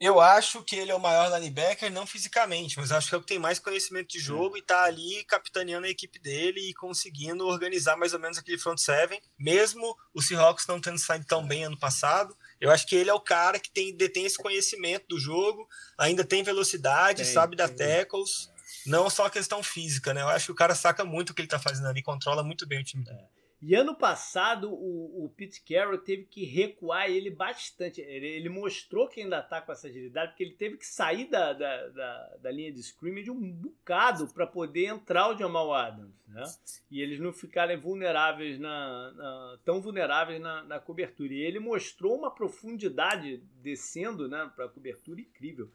Eu 0.00 0.18
acho 0.18 0.62
que 0.62 0.76
ele 0.76 0.90
é 0.90 0.94
o 0.94 1.00
maior 1.00 1.30
linebacker, 1.38 1.92
não 1.92 2.06
fisicamente, 2.06 2.78
mas 2.78 2.90
acho 2.90 3.10
que 3.10 3.14
é 3.14 3.18
o 3.18 3.20
que 3.20 3.26
tem 3.26 3.38
mais 3.38 3.58
conhecimento 3.58 4.08
de 4.08 4.18
jogo 4.18 4.56
e 4.56 4.62
tá 4.62 4.84
ali 4.84 5.24
capitaneando 5.24 5.86
a 5.86 5.90
equipe 5.90 6.18
dele 6.18 6.60
e 6.60 6.74
conseguindo 6.74 7.46
organizar 7.46 7.98
mais 7.98 8.14
ou 8.14 8.18
menos 8.18 8.38
aquele 8.38 8.58
front 8.58 8.78
seven, 8.78 9.20
mesmo 9.38 9.94
o 10.14 10.22
Seahawks 10.22 10.66
não 10.66 10.80
tendo 10.80 10.98
saído 10.98 11.26
tão 11.26 11.46
bem 11.46 11.64
ano 11.64 11.78
passado. 11.78 12.34
Eu 12.58 12.70
acho 12.70 12.86
que 12.86 12.96
ele 12.96 13.10
é 13.10 13.14
o 13.14 13.20
cara 13.20 13.60
que 13.60 13.70
tem, 13.70 13.94
detém 13.94 14.24
esse 14.24 14.38
conhecimento 14.38 15.04
do 15.06 15.18
jogo, 15.18 15.68
ainda 15.98 16.24
tem 16.24 16.42
velocidade, 16.42 17.24
tem, 17.24 17.32
sabe 17.32 17.56
dar 17.56 17.68
tackles 17.68 18.50
não 18.86 19.10
só 19.10 19.26
a 19.26 19.30
questão 19.30 19.62
física, 19.62 20.14
né? 20.14 20.22
Eu 20.22 20.28
acho 20.28 20.46
que 20.46 20.52
o 20.52 20.56
cara 20.56 20.74
saca 20.74 21.04
muito 21.04 21.30
o 21.30 21.34
que 21.34 21.42
ele 21.42 21.48
tá 21.48 21.58
fazendo 21.58 21.88
ali, 21.88 22.02
controla 22.02 22.42
muito 22.42 22.66
bem 22.66 22.80
o 22.80 22.84
time 22.84 23.04
É. 23.08 23.46
E 23.60 23.74
ano 23.74 23.94
passado 23.94 24.70
o, 24.70 25.24
o 25.24 25.30
Pete 25.30 25.62
Carroll 25.62 25.98
teve 25.98 26.24
que 26.24 26.44
recuar 26.44 27.10
ele 27.10 27.30
bastante. 27.30 28.02
Ele, 28.02 28.26
ele, 28.26 28.48
mostrou 28.50 29.08
que 29.08 29.22
ainda 29.22 29.42
tá 29.42 29.62
com 29.62 29.72
essa 29.72 29.88
agilidade, 29.88 30.32
porque 30.32 30.44
ele 30.44 30.54
teve 30.54 30.76
que 30.76 30.86
sair 30.86 31.30
da, 31.30 31.54
da, 31.54 31.88
da, 31.88 32.36
da 32.42 32.50
linha 32.50 32.70
de 32.70 32.80
scrimmage 32.80 33.30
um 33.30 33.50
bocado 33.50 34.28
para 34.28 34.46
poder 34.46 34.86
entrar 34.86 35.30
o 35.30 35.38
Jamal 35.38 35.72
Adams, 35.72 36.14
né? 36.28 36.44
E 36.90 37.00
eles 37.00 37.18
não 37.18 37.32
ficarem 37.32 37.78
vulneráveis 37.78 38.58
na, 38.58 39.12
na 39.12 39.58
tão 39.64 39.80
vulneráveis 39.80 40.40
na, 40.40 40.62
na, 40.62 40.78
cobertura. 40.78 41.32
E 41.32 41.40
ele 41.40 41.58
mostrou 41.58 42.14
uma 42.14 42.30
profundidade 42.30 43.38
descendo, 43.62 44.28
né, 44.28 44.50
para 44.54 44.68
cobertura 44.68 45.20
incrível. 45.20 45.70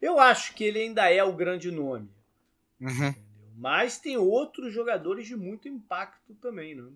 Eu 0.00 0.20
acho 0.20 0.54
que 0.54 0.62
ele 0.62 0.78
ainda 0.78 1.10
é 1.10 1.24
o 1.24 1.32
grande 1.32 1.70
nome. 1.70 2.10
Uhum. 2.84 3.14
Mas 3.56 3.98
tem 3.98 4.16
outros 4.16 4.74
jogadores 4.74 5.26
de 5.26 5.34
muito 5.34 5.68
impacto 5.68 6.34
também, 6.34 6.74
né? 6.74 6.90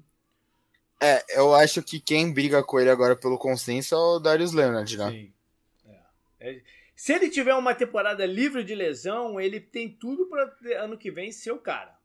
É, 1.00 1.40
eu 1.40 1.54
acho 1.54 1.82
que 1.82 2.00
quem 2.00 2.32
briga 2.32 2.62
com 2.62 2.78
ele 2.78 2.90
agora 2.90 3.14
pelo 3.14 3.38
consenso 3.38 3.94
é 3.94 3.98
o 3.98 4.18
Darius 4.18 4.52
Leonard, 4.52 4.98
né? 4.98 5.10
Sim. 5.10 5.32
É. 6.40 6.50
É. 6.50 6.60
Se 6.94 7.12
ele 7.12 7.30
tiver 7.30 7.54
uma 7.54 7.74
temporada 7.74 8.26
livre 8.26 8.64
de 8.64 8.74
lesão, 8.74 9.40
ele 9.40 9.60
tem 9.60 9.88
tudo 9.88 10.26
para 10.26 10.52
ano 10.82 10.98
que 10.98 11.10
vem 11.10 11.30
ser 11.30 11.52
o 11.52 11.58
cara. 11.58 11.96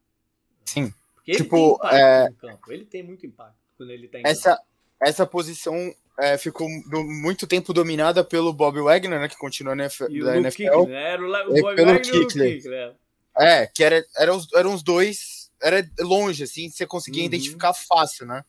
Sim. 0.66 0.94
Porque 1.16 1.32
ele 1.32 1.44
tipo, 1.44 1.56
tem 1.58 1.74
impacto 1.74 1.96
é... 1.96 2.30
no 2.30 2.36
campo. 2.36 2.72
Ele 2.72 2.86
tem 2.86 3.04
muito 3.04 3.26
impacto 3.26 3.58
quando 3.76 3.90
ele 3.90 4.08
tá 4.08 4.20
em 4.20 4.24
essa, 4.24 4.56
campo. 4.56 4.68
Essa 5.02 5.26
posição 5.26 5.96
é, 6.20 6.38
ficou 6.38 6.70
muito 6.70 7.48
tempo 7.48 7.74
dominada 7.74 8.24
pelo 8.24 8.54
Bob 8.54 8.80
Wagner, 8.82 9.20
né? 9.20 9.28
Que 9.28 9.38
continua 9.38 9.76
na, 9.76 9.88
e 10.10 10.20
na 10.20 10.38
NFL. 10.38 10.64
Kickler, 10.64 10.88
né? 10.88 11.12
Era 11.14 11.24
o, 11.24 11.58
o 11.58 11.62
Bob 11.62 11.76
pelo 11.76 11.92
Wagner 11.92 12.02
Kickler. 12.02 12.56
Kickler. 12.58 12.96
É, 13.38 13.68
que 13.68 13.84
era, 13.84 14.06
eram, 14.18 14.38
os, 14.38 14.48
eram 14.54 14.74
os 14.74 14.84
dois, 14.84 15.52
era 15.62 15.88
longe, 16.00 16.44
assim, 16.44 16.70
você 16.70 16.86
conseguia 16.86 17.22
uhum. 17.22 17.28
identificar 17.28 17.74
fácil, 17.74 18.26
né? 18.26 18.44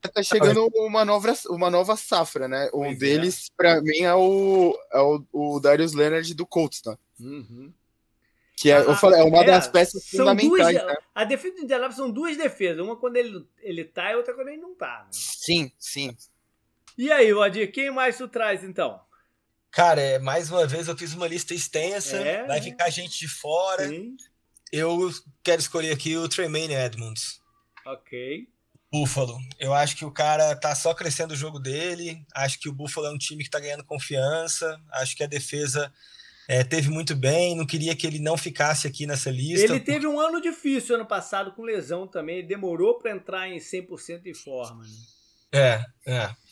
Tá 0.00 0.22
chegando 0.22 0.70
uma 0.74 1.04
nova, 1.04 1.34
uma 1.48 1.70
nova 1.70 1.96
safra, 1.96 2.46
né? 2.46 2.66
Um 2.68 2.82
pois 2.84 2.96
é. 2.96 2.98
deles, 2.98 3.46
é. 3.46 3.56
para 3.56 3.80
mim, 3.80 4.02
é 4.02 4.14
o, 4.14 4.78
é 4.92 5.00
o, 5.00 5.24
o 5.32 5.60
Darius 5.60 5.94
Leonard 5.94 6.32
do 6.34 6.46
Colts, 6.46 6.80
tá? 6.80 6.96
Uhum. 7.18 7.72
Que 8.56 8.70
é, 8.70 8.78
ah, 8.78 8.80
eu 8.80 8.94
falei, 8.94 9.20
é 9.20 9.24
uma 9.24 9.42
é, 9.42 9.46
das 9.46 9.68
peças 9.68 10.08
fundamentais. 10.08 10.76
Duas, 10.76 10.86
né? 10.86 10.96
A 11.14 11.24
defesa 11.24 11.56
do 11.56 11.62
Indianapolis 11.62 11.96
são 11.96 12.10
duas 12.10 12.36
defesas. 12.36 12.82
Uma 12.82 12.96
quando 12.96 13.16
ele, 13.16 13.46
ele 13.60 13.84
tá 13.84 14.10
e 14.12 14.16
outra 14.16 14.32
quando 14.32 14.48
ele 14.48 14.56
não 14.56 14.74
tá. 14.74 15.02
Né? 15.04 15.08
Sim, 15.10 15.70
sim. 15.78 16.16
E 16.96 17.12
aí, 17.12 17.32
Wadir, 17.34 17.70
quem 17.70 17.90
mais 17.90 18.16
tu 18.16 18.26
traz 18.26 18.64
então? 18.64 18.98
Cara, 19.76 20.00
é, 20.00 20.18
mais 20.18 20.50
uma 20.50 20.66
vez 20.66 20.88
eu 20.88 20.96
fiz 20.96 21.12
uma 21.12 21.28
lista 21.28 21.52
extensa, 21.52 22.16
é, 22.16 22.46
vai 22.46 22.62
ficar 22.62 22.88
gente 22.88 23.18
de 23.18 23.28
fora. 23.28 23.86
Sim. 23.86 24.16
Eu 24.72 25.10
quero 25.44 25.60
escolher 25.60 25.92
aqui 25.92 26.16
o 26.16 26.26
Tremaine 26.26 26.72
Edmonds. 26.72 27.42
Ok. 27.84 28.48
Buffalo. 28.90 29.38
Eu 29.60 29.74
acho 29.74 29.94
que 29.94 30.06
o 30.06 30.10
cara 30.10 30.56
tá 30.56 30.74
só 30.74 30.94
crescendo 30.94 31.34
o 31.34 31.36
jogo 31.36 31.58
dele. 31.58 32.24
Acho 32.34 32.58
que 32.58 32.70
o 32.70 32.72
Buffalo 32.72 33.08
é 33.08 33.10
um 33.10 33.18
time 33.18 33.44
que 33.44 33.50
tá 33.50 33.60
ganhando 33.60 33.84
confiança. 33.84 34.80
Acho 34.92 35.14
que 35.14 35.22
a 35.22 35.26
defesa 35.26 35.92
é, 36.48 36.64
teve 36.64 36.88
muito 36.88 37.14
bem. 37.14 37.54
Não 37.54 37.66
queria 37.66 37.94
que 37.94 38.06
ele 38.06 38.18
não 38.18 38.38
ficasse 38.38 38.86
aqui 38.86 39.06
nessa 39.06 39.30
lista. 39.30 39.66
Ele 39.66 39.80
teve 39.80 40.06
um 40.06 40.18
ano 40.18 40.40
difícil 40.40 40.94
ano 40.94 41.04
passado 41.04 41.52
com 41.52 41.60
lesão 41.60 42.06
também. 42.06 42.38
Ele 42.38 42.48
demorou 42.48 42.98
para 42.98 43.10
entrar 43.10 43.46
em 43.46 43.58
100% 43.58 44.22
de 44.22 44.32
forma. 44.32 44.84
Né? 44.84 44.90
É, 45.52 45.84
é. 46.06 46.45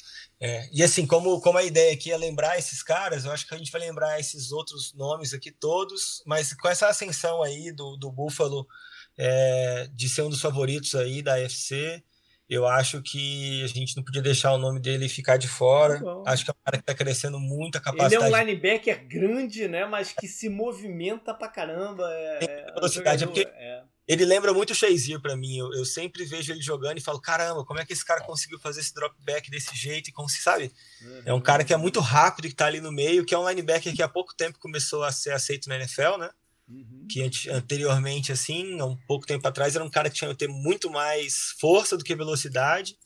É, 0.47 0.69
e 0.71 0.83
assim, 0.83 1.07
como, 1.07 1.41
como 1.41 1.57
a 1.57 1.63
ideia 1.63 1.95
aqui 1.95 2.13
é 2.13 2.17
lembrar 2.19 2.59
esses 2.59 2.83
caras, 2.83 3.25
eu 3.25 3.33
acho 3.33 3.49
que 3.49 3.55
a 3.55 3.57
gente 3.57 3.73
vai 3.73 3.81
lembrar 3.81 4.21
esses 4.21 4.53
outros 4.53 4.93
nomes 4.93 5.33
aqui 5.33 5.51
todos, 5.51 6.23
mas 6.27 6.53
com 6.53 6.69
essa 6.69 6.87
ascensão 6.87 7.43
aí 7.43 7.73
do, 7.73 7.97
do 7.97 8.13
Buffalo 8.13 8.69
é, 9.17 9.89
de 9.91 10.07
ser 10.07 10.21
um 10.21 10.29
dos 10.29 10.43
favoritos 10.43 10.95
aí 10.95 11.23
da 11.23 11.37
UFC, 11.37 12.05
eu 12.47 12.67
acho 12.67 13.01
que 13.01 13.65
a 13.65 13.69
gente 13.69 13.97
não 13.97 14.05
podia 14.05 14.21
deixar 14.21 14.53
o 14.53 14.59
nome 14.59 14.79
dele 14.79 15.09
ficar 15.09 15.39
de 15.39 15.49
fora. 15.49 15.99
Tá 15.99 16.33
acho 16.33 16.45
que 16.45 16.51
é 16.51 16.53
um 16.53 16.63
cara 16.63 16.77
que 16.77 16.83
está 16.83 16.95
crescendo 16.95 17.41
muito 17.41 17.79
a 17.79 17.81
capacidade. 17.81 18.15
Ele 18.15 18.35
é 18.35 18.37
um 18.37 18.39
linebacker 18.39 19.07
grande, 19.09 19.67
né? 19.67 19.87
Mas 19.87 20.13
que 20.13 20.29
se 20.29 20.51
movimenta 20.51 21.33
pra 21.33 21.49
caramba. 21.49 22.07
É, 22.13 22.45
é 22.45 22.73
velocidade, 22.75 23.25
um 23.25 23.29
jogador, 23.29 23.41
é 23.41 23.45
porque 23.45 23.64
é. 23.64 23.64
Ele 24.07 24.25
lembra 24.25 24.53
muito 24.53 24.71
o 24.71 24.75
Shazier 24.75 25.21
para 25.21 25.37
mim. 25.37 25.57
Eu, 25.57 25.73
eu, 25.73 25.85
sempre 25.85 26.25
vejo 26.25 26.53
ele 26.53 26.61
jogando 26.61 26.99
e 26.99 27.01
falo: 27.01 27.21
caramba, 27.21 27.65
como 27.65 27.81
é 27.81 27.87
que 27.87 27.93
esse 27.93 28.05
cara 28.05 28.21
conseguiu 28.21 28.59
fazer 28.59 28.81
esse 28.81 28.95
drop 28.95 29.15
back 29.25 29.51
desse 29.51 29.75
jeito? 29.75 30.11
E 30.11 30.31
se 30.31 30.43
sabe? 30.43 30.73
Uhum. 31.01 31.23
É 31.25 31.33
um 31.33 31.41
cara 31.41 31.65
que 31.65 31.73
é 31.73 31.77
muito 31.77 32.01
rápido 32.01 32.47
e 32.47 32.49
que 32.51 32.55
tá 32.55 32.67
ali 32.67 32.81
no 32.81 32.93
meio, 32.93 33.25
que 33.25 33.35
é 33.35 33.39
um 33.39 33.49
linebacker 33.49 33.95
que 33.95 34.03
há 34.03 34.09
pouco 34.09 34.35
tempo 34.35 34.59
começou 34.59 35.03
a 35.03 35.11
ser 35.11 35.33
aceito 35.33 35.69
na 35.69 35.77
NFL, 35.77 36.19
né? 36.19 36.31
Uhum. 36.69 37.07
Que 37.11 37.31
anteriormente, 37.51 38.31
assim, 38.33 38.79
há 38.79 38.85
um 38.85 38.97
pouco 38.97 39.27
tempo 39.27 39.47
atrás, 39.47 39.75
era 39.75 39.85
um 39.85 39.91
cara 39.91 40.11
que 40.11 40.17
tinha 40.17 40.31
que 40.31 40.37
ter 40.37 40.49
muito 40.49 40.91
mais 40.91 41.55
força 41.59 41.97
do 41.97 42.05
que 42.05 42.15
velocidade. 42.15 42.99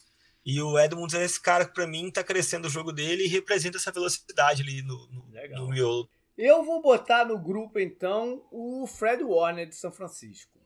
E 0.45 0.61
o 0.61 0.79
Edmonds 0.79 1.13
é 1.13 1.23
esse 1.23 1.39
cara 1.39 1.65
que, 1.65 1.73
para 1.73 1.87
mim, 1.87 2.09
tá 2.11 2.23
crescendo 2.23 2.67
o 2.67 2.71
jogo 2.71 2.91
dele 2.91 3.23
e 3.23 3.27
representa 3.27 3.77
essa 3.77 3.91
velocidade 3.91 4.63
ali 4.63 4.81
no, 4.81 5.07
no, 5.07 5.25
no 5.55 5.69
miolo. 5.69 6.09
Eu 6.37 6.63
vou 6.63 6.81
botar 6.81 7.25
no 7.25 7.37
grupo, 7.37 7.79
então, 7.79 8.41
o 8.49 8.87
Fred 8.87 9.23
Warner 9.23 9.67
de 9.67 9.75
São 9.75 9.91
Francisco. 9.91 10.58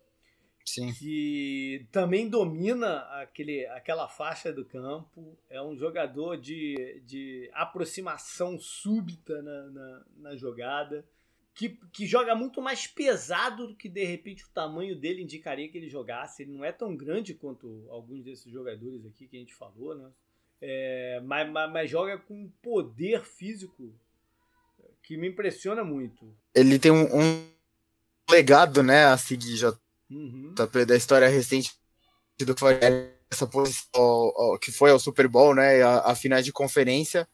Sim. 0.65 0.93
Que 0.93 1.85
também 1.91 2.29
domina 2.29 2.99
aquele, 3.21 3.65
aquela 3.67 4.07
faixa 4.07 4.51
do 4.51 4.63
campo. 4.63 5.37
É 5.49 5.61
um 5.61 5.75
jogador 5.75 6.37
de, 6.37 7.01
de 7.05 7.49
aproximação 7.53 8.57
súbita 8.59 9.41
na, 9.41 9.63
na, 9.69 10.05
na 10.17 10.35
jogada 10.35 11.05
que, 11.53 11.69
que 11.91 12.05
joga 12.05 12.35
muito 12.35 12.61
mais 12.61 12.87
pesado 12.87 13.67
do 13.67 13.75
que 13.75 13.87
de 13.87 14.03
repente 14.03 14.43
o 14.43 14.49
tamanho 14.49 14.95
dele 14.95 15.21
indicaria 15.21 15.69
que 15.69 15.77
ele 15.77 15.89
jogasse. 15.89 16.43
Ele 16.43 16.51
não 16.51 16.65
é 16.65 16.71
tão 16.71 16.95
grande 16.95 17.33
quanto 17.33 17.85
alguns 17.89 18.23
desses 18.23 18.51
jogadores 18.51 19.05
aqui 19.05 19.27
que 19.27 19.37
a 19.37 19.39
gente 19.39 19.53
falou, 19.53 19.95
né? 19.95 20.09
É, 20.59 21.21
mas, 21.25 21.49
mas, 21.49 21.71
mas, 21.71 21.89
joga 21.89 22.17
com 22.17 22.49
poder 22.61 23.23
físico 23.25 23.93
que 25.03 25.17
me 25.17 25.27
impressiona 25.27 25.83
muito. 25.83 26.33
Ele 26.55 26.79
tem 26.79 26.89
um, 26.89 27.03
um 27.03 27.45
legado, 28.31 28.81
né, 28.81 29.05
a 29.05 29.17
seguir 29.17 29.57
já 29.57 29.77
uhum. 30.13 30.53
da 30.85 30.95
história 30.95 31.27
recente 31.27 31.73
do 32.39 32.55
essa 33.31 33.47
posição 33.47 34.31
que 34.61 34.71
foi 34.71 34.91
ao 34.91 34.99
Super 34.99 35.27
Bowl, 35.27 35.55
né, 35.55 35.81
a, 35.81 36.11
a 36.11 36.15
finais 36.15 36.45
de 36.45 36.51
conferência 36.51 37.27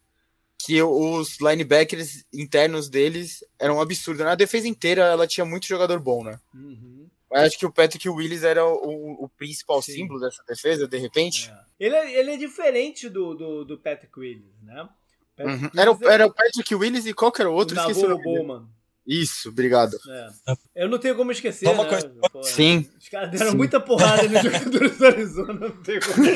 que 0.60 0.82
os 0.84 1.40
linebackers 1.40 2.26
internos 2.34 2.90
deles 2.90 3.44
eram 3.58 3.78
um 3.78 3.82
absurdos. 3.82 4.26
Na 4.26 4.36
defesa 4.36 4.68
inteira, 4.68 5.04
ela 5.04 5.26
tinha 5.26 5.46
muito 5.46 5.66
jogador 5.66 6.00
bom, 6.00 6.24
né? 6.24 6.38
Uhum. 6.54 7.10
Mas 7.32 7.44
acho 7.44 7.60
que 7.60 7.66
o 7.66 7.72
Patrick 7.72 8.10
Willis 8.10 8.44
era 8.44 8.66
o, 8.66 9.24
o 9.24 9.30
principal 9.30 9.82
Sim. 9.82 9.94
símbolo 9.94 10.20
dessa 10.20 10.44
defesa, 10.48 10.88
de 10.88 10.98
repente. 10.98 11.50
É. 11.50 11.86
Ele, 11.86 11.96
é, 11.96 12.20
ele 12.20 12.32
é 12.32 12.38
diferente 12.38 13.08
do, 13.08 13.34
do, 13.36 13.64
do 13.64 13.78
Patrick 13.78 14.20
Willis, 14.20 14.52
né? 14.62 14.90
Patrick 15.38 15.64
uhum. 15.64 15.72
era, 15.78 15.92
o, 15.92 16.10
era 16.10 16.28
o 16.28 16.34
Patrick 16.34 16.76
Willis 16.76 17.06
e 17.06 17.14
qual 17.14 17.32
que 17.32 17.42
era 17.42 17.50
o 17.50 17.54
outro? 17.54 17.80
O 17.80 18.18
Bowman. 18.18 18.68
Isso, 19.10 19.50
obrigado. 19.50 19.98
É. 20.08 20.84
Eu 20.84 20.88
não 20.88 21.00
tenho 21.00 21.16
como 21.16 21.32
esquecer. 21.32 21.68
Né? 21.68 21.86
Coisa... 21.86 22.14
Sim. 22.44 22.88
Os 22.96 23.10
caras 23.10 23.32
deram 23.32 23.52
Sim. 23.52 23.58
muita 23.58 23.80
porrada 23.80 24.22
nos 24.30 24.44
jogadores 24.44 24.98
do 25.00 25.06
Arizona, 25.06 25.54
não 25.54 25.82
tenho 25.82 26.00
como. 26.06 26.28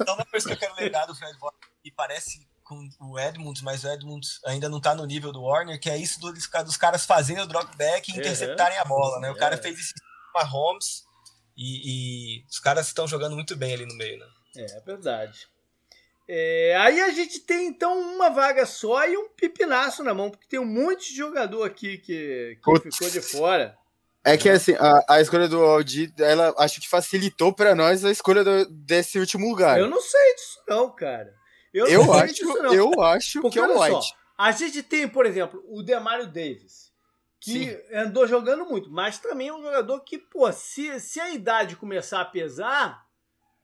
Então, 0.00 0.14
uma 0.14 0.24
coisa 0.24 0.46
que 0.46 0.52
eu 0.54 0.58
quero 0.58 0.74
lembrar 0.76 1.06
do 1.06 1.16
Fred 1.16 1.36
Warner, 1.40 1.68
e 1.84 1.90
parece 1.90 2.48
com 2.62 2.88
o 3.00 3.18
Edmunds, 3.18 3.60
mas 3.62 3.82
o 3.82 3.88
Edmunds 3.88 4.38
ainda 4.46 4.68
não 4.68 4.80
tá 4.80 4.94
no 4.94 5.04
nível 5.04 5.32
do 5.32 5.42
Warner, 5.42 5.80
que 5.80 5.90
é 5.90 5.98
isso 5.98 6.20
dos, 6.20 6.32
dos 6.32 6.76
caras 6.76 7.04
fazendo 7.04 7.42
o 7.42 7.46
drop 7.48 7.76
back 7.76 8.08
e 8.08 8.16
interceptarem 8.16 8.78
a 8.78 8.84
bola, 8.84 9.18
né? 9.18 9.28
O 9.28 9.36
cara 9.36 9.56
fez 9.56 9.76
isso 9.76 9.94
com 10.32 10.38
a 10.38 10.44
Holmes 10.44 11.02
E, 11.56 12.38
e 12.38 12.44
os 12.48 12.60
caras 12.60 12.86
estão 12.86 13.08
jogando 13.08 13.34
muito 13.34 13.56
bem 13.56 13.74
ali 13.74 13.84
no 13.84 13.96
meio, 13.96 14.20
né? 14.20 14.26
É, 14.56 14.78
é 14.78 14.80
verdade. 14.80 15.48
É, 16.32 16.76
aí 16.76 17.00
a 17.00 17.10
gente 17.10 17.40
tem 17.40 17.66
então 17.66 17.98
uma 17.98 18.30
vaga 18.30 18.64
só 18.64 19.04
e 19.04 19.16
um 19.16 19.28
pipinaço 19.30 20.04
na 20.04 20.14
mão, 20.14 20.30
porque 20.30 20.46
tem 20.46 20.60
um 20.60 20.64
monte 20.64 21.10
de 21.10 21.16
jogador 21.16 21.64
aqui 21.64 21.98
que, 21.98 22.56
que 22.62 22.90
ficou 22.92 23.10
de 23.10 23.20
fora. 23.20 23.76
É 24.24 24.36
que 24.36 24.48
assim, 24.48 24.76
a, 24.78 25.04
a 25.08 25.20
escolha 25.20 25.48
do 25.48 25.60
Aldi, 25.60 26.14
ela 26.20 26.54
acho 26.56 26.80
que 26.80 26.88
facilitou 26.88 27.52
para 27.52 27.74
nós 27.74 28.04
a 28.04 28.12
escolha 28.12 28.44
do, 28.44 28.64
desse 28.66 29.18
último 29.18 29.48
lugar. 29.48 29.80
Eu 29.80 29.90
não 29.90 30.00
sei 30.00 30.34
disso, 30.36 30.62
não, 30.68 30.94
cara. 30.94 31.34
Eu, 31.74 31.88
eu 31.88 32.12
acho, 32.12 32.34
disso, 32.34 32.62
não. 32.62 32.72
eu 32.72 33.00
acho 33.02 33.40
porque, 33.40 33.58
que 33.58 33.64
é 33.64 33.66
o 33.66 33.80
White. 33.80 34.06
Só, 34.06 34.14
a 34.38 34.52
gente 34.52 34.84
tem, 34.84 35.08
por 35.08 35.26
exemplo, 35.26 35.60
o 35.66 35.82
Demario 35.82 36.28
Davis, 36.28 36.92
que 37.40 37.72
Sim. 37.72 37.76
andou 37.92 38.24
jogando 38.28 38.64
muito, 38.66 38.88
mas 38.88 39.18
também 39.18 39.48
é 39.48 39.52
um 39.52 39.62
jogador 39.62 39.98
que, 40.02 40.16
pô, 40.16 40.52
se, 40.52 41.00
se 41.00 41.18
a 41.18 41.30
idade 41.30 41.74
começar 41.74 42.20
a 42.20 42.24
pesar, 42.24 43.04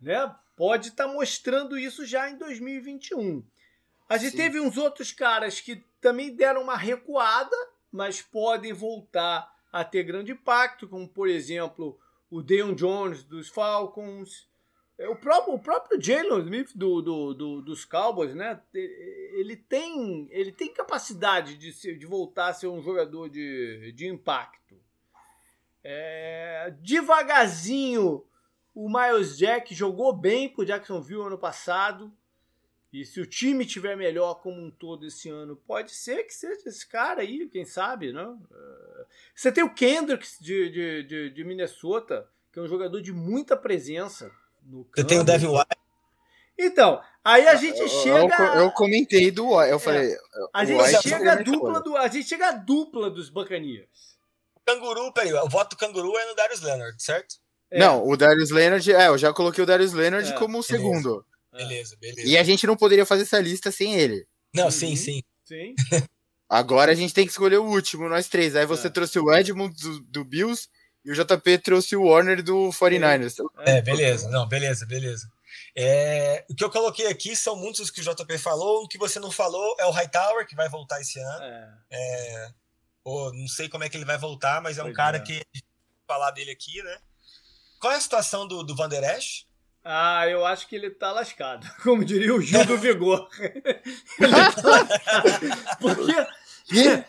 né, 0.01 0.35
pode 0.57 0.89
estar 0.89 1.07
tá 1.07 1.13
mostrando 1.13 1.79
isso 1.79 2.05
já 2.05 2.29
em 2.29 2.37
2021. 2.37 3.45
A 4.09 4.17
gente 4.17 4.33
Sim. 4.33 4.37
teve 4.37 4.61
uns 4.61 4.77
outros 4.77 5.13
caras 5.13 5.61
que 5.61 5.85
também 6.01 6.35
deram 6.35 6.63
uma 6.63 6.77
recuada, 6.77 7.57
mas 7.93 8.23
podem 8.23 8.73
voltar 8.73 9.55
a 9.73 9.85
ter 9.85 10.03
grande 10.03 10.33
impacto, 10.33 10.89
como 10.89 11.07
por 11.07 11.29
exemplo 11.29 11.99
o 12.31 12.43
Deion 12.43 12.75
Jones 12.75 13.23
dos 13.23 13.49
Falcons, 13.49 14.49
é, 14.99 15.09
o 15.09 15.17
próprio, 15.17 15.55
o 15.55 15.59
próprio 15.59 16.01
Jalen 16.01 16.41
Smith 16.41 16.73
do, 16.75 17.03
do, 17.03 17.35
do, 17.35 17.63
dos 17.63 17.85
Cowboys, 17.85 18.35
né? 18.35 18.61
Ele 18.73 19.57
tem, 19.57 20.27
ele 20.31 20.51
tem 20.51 20.73
capacidade 20.73 21.57
de, 21.57 21.73
ser, 21.73 21.99
de 21.99 22.07
voltar 22.07 22.49
a 22.49 22.55
ser 22.55 22.69
um 22.69 22.83
jogador 22.83 23.29
de, 23.29 23.93
de 23.93 24.07
impacto. 24.07 24.81
É, 25.85 26.75
devagarzinho, 26.81 28.25
o 28.77 28.91
Miles 28.91 29.39
Jack 29.39 29.75
jogou 29.75 30.13
bem 30.13 30.51
pro 30.51 30.67
Jacksonville 30.67 31.23
ano 31.23 31.39
passado. 31.39 32.13
E 32.93 33.07
se 33.07 33.19
o 33.19 33.27
time 33.27 33.65
tiver 33.65 33.97
melhor 33.97 34.35
como 34.43 34.61
um 34.61 34.71
todo 34.71 35.07
esse 35.07 35.31
ano, 35.31 35.57
pode 35.67 35.93
ser 35.93 36.25
que 36.25 36.35
seja 36.35 36.61
esse 36.69 36.87
cara 36.87 37.23
aí, 37.23 37.49
quem 37.49 37.65
sabe, 37.65 38.13
né? 38.13 38.37
Você 39.35 39.51
tem 39.51 39.65
o 39.65 39.73
Kendrick 39.73 40.27
de, 40.43 40.71
de, 40.71 41.03
de, 41.05 41.31
de 41.31 41.45
Minnesota, 41.45 42.29
que 42.53 42.59
é 42.59 42.63
um 42.63 42.69
jogador 42.69 43.01
de 43.01 43.15
muita 43.15 43.57
presença 43.57 44.31
no 44.63 44.85
campo. 44.85 44.97
Você 44.97 45.05
tem 45.05 45.21
o 45.21 45.25
Devin 45.25 45.49
White. 45.49 45.77
Então, 46.59 47.03
aí 47.25 47.49
a 47.49 47.55
gente 47.55 47.89
chega. 47.89 48.57
Eu, 48.57 48.63
eu 48.63 48.71
comentei 48.73 49.31
do 49.31 49.63
eu 49.63 49.79
falei. 49.79 50.13
É, 50.13 50.19
a 50.53 50.65
gente 50.67 50.83
White 50.83 51.09
chega 51.09 51.33
a 51.33 51.37
dupla 51.37 51.81
do, 51.81 51.97
a 51.97 52.09
gente 52.09 52.29
chega 52.29 52.49
a 52.49 52.53
dupla 52.53 53.11
dos 53.11 53.31
Bacanias. 53.31 54.19
O 54.55 54.61
canguru, 54.61 55.13
peraí, 55.15 55.33
o 55.33 55.49
voto 55.49 55.71
do 55.71 55.79
canguru 55.79 56.17
é 56.19 56.27
no 56.27 56.35
Darius 56.35 56.61
Leonard, 56.61 57.03
certo? 57.03 57.46
É. 57.71 57.79
Não, 57.79 58.07
o 58.07 58.17
Darius 58.17 58.51
Leonard, 58.51 58.93
é, 58.93 59.09
eu 59.09 59.19
já 59.19 59.33
coloquei 59.33 59.63
o 59.63 59.67
Darius 59.67 59.93
Leonard 59.93 60.31
é. 60.31 60.35
como 60.35 60.59
o 60.59 60.63
segundo. 60.63 61.25
Beleza, 61.53 61.97
beleza. 62.01 62.29
E 62.29 62.37
a 62.37 62.43
gente 62.43 62.67
não 62.67 62.77
poderia 62.77 63.07
fazer 63.07 63.23
essa 63.23 63.41
lista 63.41 63.71
sem 63.73 63.95
ele. 63.95 64.27
Não, 64.55 64.71
sim, 64.71 64.91
uhum. 64.91 64.97
sim. 64.97 65.23
Sim. 65.45 65.75
Agora 66.49 66.93
a 66.93 66.95
gente 66.95 67.13
tem 67.13 67.25
que 67.25 67.33
escolher 67.33 67.59
o 67.59 67.65
último, 67.65 68.09
nós 68.09 68.29
três. 68.29 68.55
Aí 68.55 68.67
você 68.67 68.87
é. 68.87 68.91
trouxe 68.91 69.19
o 69.19 69.33
Edmund 69.35 69.75
do, 69.81 70.01
do, 70.01 70.25
Bills 70.25 70.69
e 71.05 71.11
o 71.11 71.15
JP 71.15 71.59
trouxe 71.59 71.97
o 71.97 72.05
Warner 72.05 72.43
do 72.43 72.69
49ers. 72.71 73.37
É, 73.61 73.83
beleza. 73.83 74.29
Não, 74.29 74.47
beleza, 74.47 74.87
beleza. 74.87 75.29
É, 75.75 76.45
o 76.49 76.55
que 76.55 76.65
eu 76.65 76.71
coloquei 76.71 77.07
aqui 77.09 77.35
são 77.35 77.57
muitos 77.57 77.91
que 77.91 78.01
o 78.01 78.05
JP 78.05 78.39
falou. 78.39 78.85
O 78.85 78.89
que 78.89 78.99
você 78.99 79.19
não 79.19 79.31
falou 79.31 79.77
é 79.79 79.87
o 79.87 79.91
Hightower, 79.91 80.47
que 80.47 80.55
vai 80.55 80.69
voltar 80.69 81.01
esse 81.01 81.19
ano. 81.19 81.45
É. 81.45 81.75
é 81.91 82.49
ou, 83.03 83.33
não 83.33 83.47
sei 83.47 83.69
como 83.69 83.85
é 83.85 83.89
que 83.89 83.97
ele 83.97 84.05
vai 84.05 84.19
voltar, 84.19 84.61
mas 84.61 84.79
é 84.79 84.83
um 84.83 84.87
pois 84.87 84.97
cara 84.97 85.19
é. 85.19 85.21
que 85.21 85.41
falar 86.07 86.33
dele 86.33 86.51
aqui, 86.51 86.83
né? 86.83 86.99
Qual 87.81 87.93
é 87.93 87.97
a 87.97 88.01
situação 88.01 88.47
do, 88.47 88.63
do 88.63 88.75
Van 88.75 88.89
Der 88.89 89.17
Esch? 89.17 89.47
Ah, 89.89 90.27
eu 90.29 90.45
acho 90.45 90.67
que 90.67 90.75
ele 90.75 90.91
tá 90.91 91.13
lascado. 91.13 91.65
Como 91.85 92.05
diria 92.05 92.35
o 92.35 92.41
Gil 92.41 92.65
do 92.65 92.77
Vigor. 92.79 93.29
ele 93.39 94.33
tá 94.33 94.63
lascado. 94.65 95.29
Porque. 95.81 97.05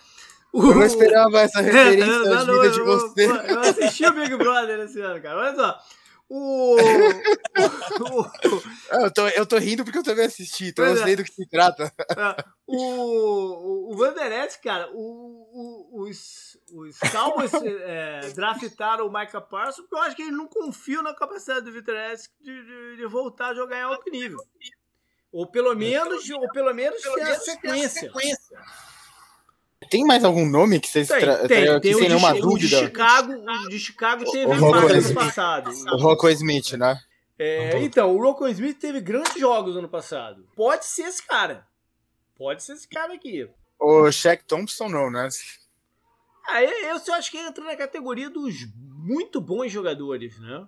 O... 0.53 0.69
Eu 0.69 0.75
não 0.75 0.83
esperava 0.83 1.41
essa 1.41 1.59
referência 1.59 2.05
não, 2.05 2.45
não, 2.45 2.61
vida 2.61 2.69
de 2.71 2.81
você. 2.81 3.25
Eu, 3.25 3.35
eu 3.35 3.59
assisti 3.61 4.05
o 4.05 4.13
Big 4.13 4.35
Brother 4.37 4.79
esse 4.79 5.01
ano, 5.01 5.21
cara. 5.21 5.39
Olha 5.39 5.55
só. 5.55 5.79
O... 6.29 6.75
o... 6.75 8.31
eu, 8.91 9.11
tô, 9.11 9.27
eu 9.29 9.45
tô 9.45 9.57
rindo 9.57 9.83
porque 9.83 9.97
eu 9.97 10.03
também 10.03 10.25
assisti, 10.25 10.65
então 10.65 10.85
eu 10.85 10.97
sei 10.97 11.13
é. 11.13 11.15
do 11.15 11.23
que 11.23 11.33
se 11.33 11.47
trata. 11.47 11.91
É. 12.11 12.43
O, 12.67 13.93
o 13.93 13.97
Vanderette, 13.97 14.59
cara, 14.61 14.89
o, 14.93 14.97
o, 15.93 16.03
os, 16.03 16.56
os 16.73 16.99
Cowboys 17.11 17.51
é, 17.53 18.29
draftaram 18.35 19.07
o 19.07 19.11
Micah 19.11 19.41
Parsons 19.41 19.85
porque 19.85 19.95
eu 19.95 20.01
acho 20.01 20.15
que 20.15 20.21
eles 20.23 20.33
não 20.33 20.47
confiam 20.47 21.01
na 21.01 21.13
capacidade 21.13 21.61
do 21.61 21.71
Vanderette 21.71 22.29
de, 22.41 22.65
de, 22.65 22.97
de, 22.97 23.05
voltar 23.07 23.49
a 23.49 23.53
jogar 23.53 23.77
em 23.77 23.83
alto 23.83 24.09
nível. 24.11 24.39
Ou 25.31 25.47
pelo 25.47 25.75
menos, 25.75 26.29
ou 26.29 26.49
pelo 26.51 26.73
menos 26.73 27.01
ter 27.01 27.21
a 27.21 27.39
sequência. 27.39 28.11
Tem 29.89 30.03
mais 30.03 30.23
algum 30.23 30.45
nome 30.45 30.79
que 30.79 30.87
vocês 30.87 31.07
têm? 31.07 31.19
Tem, 31.47 31.79
tem, 31.79 31.93
sem 31.93 32.09
nenhuma 32.09 32.33
dúvida? 32.33 32.53
O 32.53 32.57
de 32.57 32.67
Chicago, 32.67 33.33
o 33.33 33.69
de 33.69 33.79
Chicago 33.79 34.31
teve 34.31 34.45
o 34.45 34.73
ano 34.73 35.13
passado. 35.13 35.71
O 35.93 35.97
Rocco 35.97 36.27
Smith, 36.29 36.73
né? 36.73 36.99
É, 37.39 37.79
então, 37.83 38.15
o 38.15 38.21
Rocco 38.21 38.47
Smith 38.47 38.79
teve 38.79 38.99
grandes 38.99 39.39
jogos 39.39 39.73
no 39.73 39.79
ano 39.79 39.89
passado. 39.89 40.47
Pode 40.55 40.85
ser 40.85 41.03
esse 41.03 41.25
cara. 41.25 41.67
Pode 42.35 42.63
ser 42.63 42.73
esse 42.73 42.87
cara 42.87 43.13
aqui. 43.13 43.47
O 43.79 44.11
Shaq 44.11 44.43
Thompson 44.45 44.89
não, 44.89 45.11
né? 45.11 45.29
Ah, 46.47 46.63
eu, 46.63 46.99
eu 47.05 47.13
acho 47.13 47.29
que 47.29 47.37
entra 47.37 47.63
na 47.63 47.75
categoria 47.75 48.29
dos 48.29 48.55
muito 48.75 49.39
bons 49.41 49.71
jogadores, 49.71 50.39
né? 50.39 50.65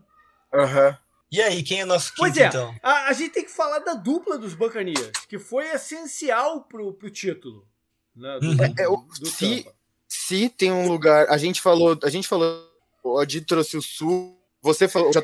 Aham. 0.54 0.88
Uhum. 0.90 1.10
E 1.32 1.42
aí, 1.42 1.62
quem 1.62 1.82
é 1.82 1.86
nosso 1.86 2.08
quinto, 2.08 2.22
pois 2.22 2.38
é, 2.38 2.48
então? 2.48 2.76
A, 2.82 3.10
a, 3.10 3.14
gente 3.14 3.32
tem 3.32 3.46
que 3.46 3.52
falar 3.52 3.80
da 3.80 3.94
dupla 3.94 4.36
dos 4.36 4.56
Buccaneers, 4.56 5.12
que 5.28 5.38
foi 5.38 5.68
essencial 5.70 6.64
pro, 6.64 6.92
pro 6.94 7.12
título. 7.12 7.68
Né, 8.16 8.40
do, 8.40 8.64
é, 8.64 8.86
do, 8.86 9.08
do 9.20 9.28
se, 9.28 9.68
se 10.08 10.50
tem 10.50 10.72
um 10.72 10.88
lugar, 10.88 11.28
a 11.30 11.38
gente 11.38 11.62
falou, 11.62 11.98
a 12.04 12.10
gente 12.10 12.28
falou, 12.28 12.68
o 13.04 13.20
Adi 13.20 13.42
trouxe 13.42 13.78
o 13.78 13.82
Sul, 13.82 14.36
você 14.60 14.88
falou, 14.88 15.14
já 15.14 15.22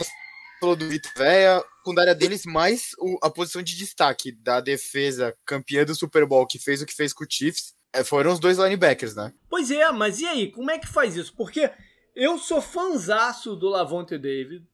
falou 0.60 0.76
do 0.76 0.88
Vitor 0.88 1.12
Véia, 1.18 1.64
secundária 1.86 2.16
deles, 2.16 2.46
mais 2.46 2.96
o, 2.98 3.18
a 3.22 3.30
posição 3.30 3.62
de 3.62 3.78
destaque 3.78 4.32
da 4.32 4.60
defesa 4.60 5.36
campeã 5.46 5.86
do 5.86 5.94
Super 5.94 6.26
Bowl, 6.26 6.48
que 6.48 6.58
fez 6.58 6.82
o 6.82 6.86
que 6.86 6.94
fez 6.94 7.14
com 7.14 7.24
o 7.24 7.28
Chiefs, 7.30 7.75
é, 7.75 7.75
foram 8.04 8.32
os 8.34 8.40
dois 8.40 8.58
linebackers, 8.58 9.16
né? 9.16 9.34
Pois 9.50 9.72
é, 9.72 9.92
mas 9.92 10.20
e 10.20 10.26
aí, 10.26 10.52
como 10.52 10.72
é 10.72 10.78
que 10.78 10.88
faz 10.88 11.16
isso? 11.16 11.34
Porque 11.36 11.72
eu 12.16 12.38
sou 12.38 12.62
fanzaço 12.62 13.56
do 13.56 13.70
Lavonte 13.70 14.18
David, 14.18 14.66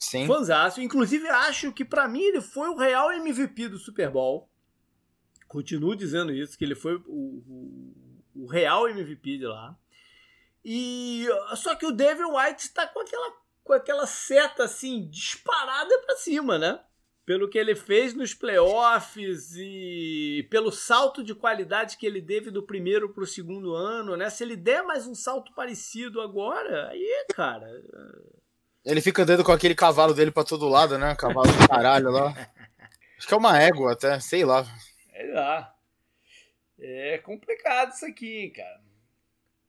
Sim. 0.00 0.26
Fanzaço. 0.26 0.80
Inclusive, 0.80 1.28
acho 1.28 1.70
que 1.72 1.84
para 1.84 2.08
mim 2.08 2.22
ele 2.22 2.40
foi 2.40 2.68
o 2.70 2.76
real 2.76 3.12
MVP 3.12 3.68
do 3.68 3.78
Super 3.78 4.10
Bowl. 4.10 4.48
Continuo 5.46 5.94
dizendo 5.94 6.32
isso, 6.32 6.56
que 6.56 6.64
ele 6.64 6.74
foi 6.74 6.94
o, 6.94 7.02
o, 7.06 7.94
o 8.34 8.46
real 8.46 8.88
MVP 8.88 9.38
de 9.38 9.46
lá. 9.46 9.76
E 10.64 11.26
só 11.54 11.74
que 11.74 11.84
o 11.84 11.92
Devin 11.92 12.24
White 12.24 12.62
está 12.62 12.86
com 12.86 13.00
aquela, 13.00 13.32
com 13.62 13.72
aquela 13.74 14.06
seta 14.06 14.64
assim 14.64 15.06
disparada 15.08 15.98
para 16.00 16.16
cima, 16.16 16.58
né? 16.58 16.80
Pelo 17.30 17.48
que 17.48 17.56
ele 17.56 17.76
fez 17.76 18.12
nos 18.12 18.34
playoffs 18.34 19.54
e 19.54 20.44
pelo 20.50 20.72
salto 20.72 21.22
de 21.22 21.32
qualidade 21.32 21.96
que 21.96 22.04
ele 22.04 22.20
teve 22.20 22.50
do 22.50 22.60
primeiro 22.60 23.10
para 23.10 23.22
o 23.22 23.26
segundo 23.26 23.72
ano, 23.72 24.16
né? 24.16 24.28
Se 24.28 24.42
ele 24.42 24.56
der 24.56 24.82
mais 24.82 25.06
um 25.06 25.14
salto 25.14 25.54
parecido 25.54 26.20
agora, 26.20 26.88
aí, 26.88 27.26
cara. 27.32 27.68
Ele 28.84 29.00
fica 29.00 29.22
andando 29.22 29.44
com 29.44 29.52
aquele 29.52 29.76
cavalo 29.76 30.12
dele 30.12 30.32
para 30.32 30.42
todo 30.42 30.68
lado, 30.68 30.98
né? 30.98 31.14
Cavalo 31.14 31.46
do 31.52 31.68
caralho 31.68 32.10
lá. 32.10 32.34
Acho 33.16 33.28
que 33.28 33.34
é 33.34 33.36
uma 33.36 33.62
égua 33.62 33.92
até, 33.92 34.18
sei 34.18 34.44
lá. 34.44 34.66
Sei 35.12 35.30
lá. 35.30 35.72
É 36.80 37.18
complicado 37.18 37.92
isso 37.92 38.06
aqui, 38.06 38.50
cara. 38.50 38.80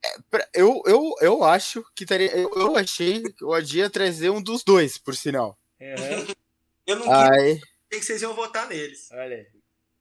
É, 0.03 0.49
eu, 0.55 0.81
eu, 0.87 1.13
eu 1.21 1.43
acho 1.43 1.85
que 1.95 2.07
teria. 2.07 2.35
Eu, 2.35 2.51
eu 2.55 2.75
achei 2.75 3.21
que 3.21 3.45
o 3.45 3.53
Adia 3.53 3.87
trazer 3.87 4.31
um 4.31 4.41
dos 4.41 4.63
dois, 4.63 4.97
por 4.97 5.15
sinal. 5.15 5.55
É. 5.79 5.95
eu 6.85 6.95
não 6.97 7.11
Ai. 7.11 7.59
que 7.89 8.01
vocês 8.01 8.21
iam 8.21 8.33
votar 8.33 8.67
neles. 8.67 9.09
Olha 9.11 9.35
aí. 9.35 9.45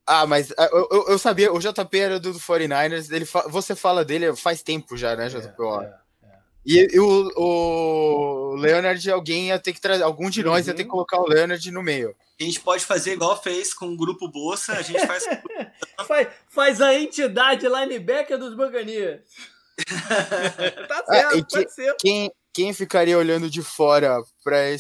Ah, 0.07 0.27
mas 0.27 0.53
ah, 0.59 0.69
eu, 0.73 0.89
eu, 0.91 1.09
eu, 1.11 1.19
sabia, 1.19 1.53
o 1.53 1.61
JP 1.61 1.99
era 1.99 2.19
do 2.19 2.33
49ers, 2.35 3.13
ele 3.13 3.25
fa 3.25 3.47
você 3.49 3.77
fala 3.77 4.05
dele 4.05 4.35
faz 4.35 4.63
tempo 4.63 4.97
já, 4.97 5.15
né, 5.15 5.29
JP? 5.29 5.63
É, 5.63 5.85
é, 5.85 6.27
é. 6.27 6.39
E, 6.67 6.89
e 6.97 6.99
o, 6.99 7.31
o, 7.37 8.57
Leonard, 8.57 9.09
alguém 9.09 9.49
ia 9.49 9.59
ter 9.59 9.73
que 9.73 9.81
trazer, 9.81 10.03
algum 10.03 10.29
de 10.29 10.43
nós 10.43 10.67
uhum. 10.67 10.73
ia 10.73 10.77
ter 10.77 10.83
que 10.83 10.91
colocar 10.91 11.21
o 11.21 11.29
Leonard 11.29 11.71
no 11.71 11.83
meio. 11.83 12.15
A 12.41 12.43
gente 12.43 12.59
pode 12.59 12.85
fazer 12.85 13.13
igual 13.13 13.41
fez 13.41 13.73
com 13.73 13.87
o 13.87 13.97
grupo 13.97 14.27
Bolsa, 14.27 14.73
a 14.73 14.83
gente 14.83 15.07
faz. 15.07 15.25
faz, 16.09 16.29
faz 16.49 16.81
a 16.81 16.95
entidade 16.95 17.69
linebacker 17.69 18.37
dos 18.37 18.57
Baganias. 18.57 19.21
tá 20.89 21.05
certo, 21.07 21.37
é, 21.37 21.43
pode 21.43 21.73
ser. 21.73 21.95
Quem, 22.01 22.33
quem 22.53 22.73
ficaria 22.73 23.17
olhando 23.17 23.49
de 23.49 23.63
fora 23.63 24.23
pra, 24.43 24.71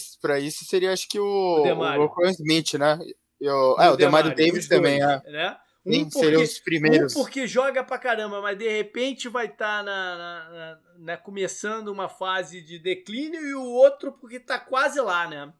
isso 0.40 0.64
seria, 0.64 0.92
acho 0.92 1.08
que 1.08 1.18
o, 1.18 1.24
o, 1.24 2.04
o 2.06 2.30
Smith, 2.30 2.74
né? 2.74 2.98
E 3.40 3.48
o, 3.48 3.76
é, 3.78 3.90
o, 3.90 3.92
o 3.94 3.96
Demario 3.96 4.34
Davis 4.34 4.68
também, 4.68 5.02
é. 5.02 5.22
Né? 5.30 5.56
Um 5.86 6.10
porque, 6.10 6.36
os 6.36 6.58
primeiros. 6.58 7.16
Um 7.16 7.22
porque 7.22 7.46
joga 7.46 7.82
pra 7.82 7.98
caramba, 7.98 8.42
mas 8.42 8.58
de 8.58 8.68
repente 8.68 9.28
vai 9.28 9.46
estar 9.46 9.78
tá 9.78 9.82
na, 9.82 10.16
na, 10.16 10.50
na, 10.50 10.80
na, 10.98 11.16
começando 11.16 11.88
uma 11.88 12.08
fase 12.08 12.60
de 12.60 12.78
declínio 12.78 13.40
e 13.40 13.54
o 13.54 13.64
outro 13.64 14.12
porque 14.12 14.38
tá 14.38 14.58
quase 14.58 15.00
lá, 15.00 15.26
né? 15.26 15.52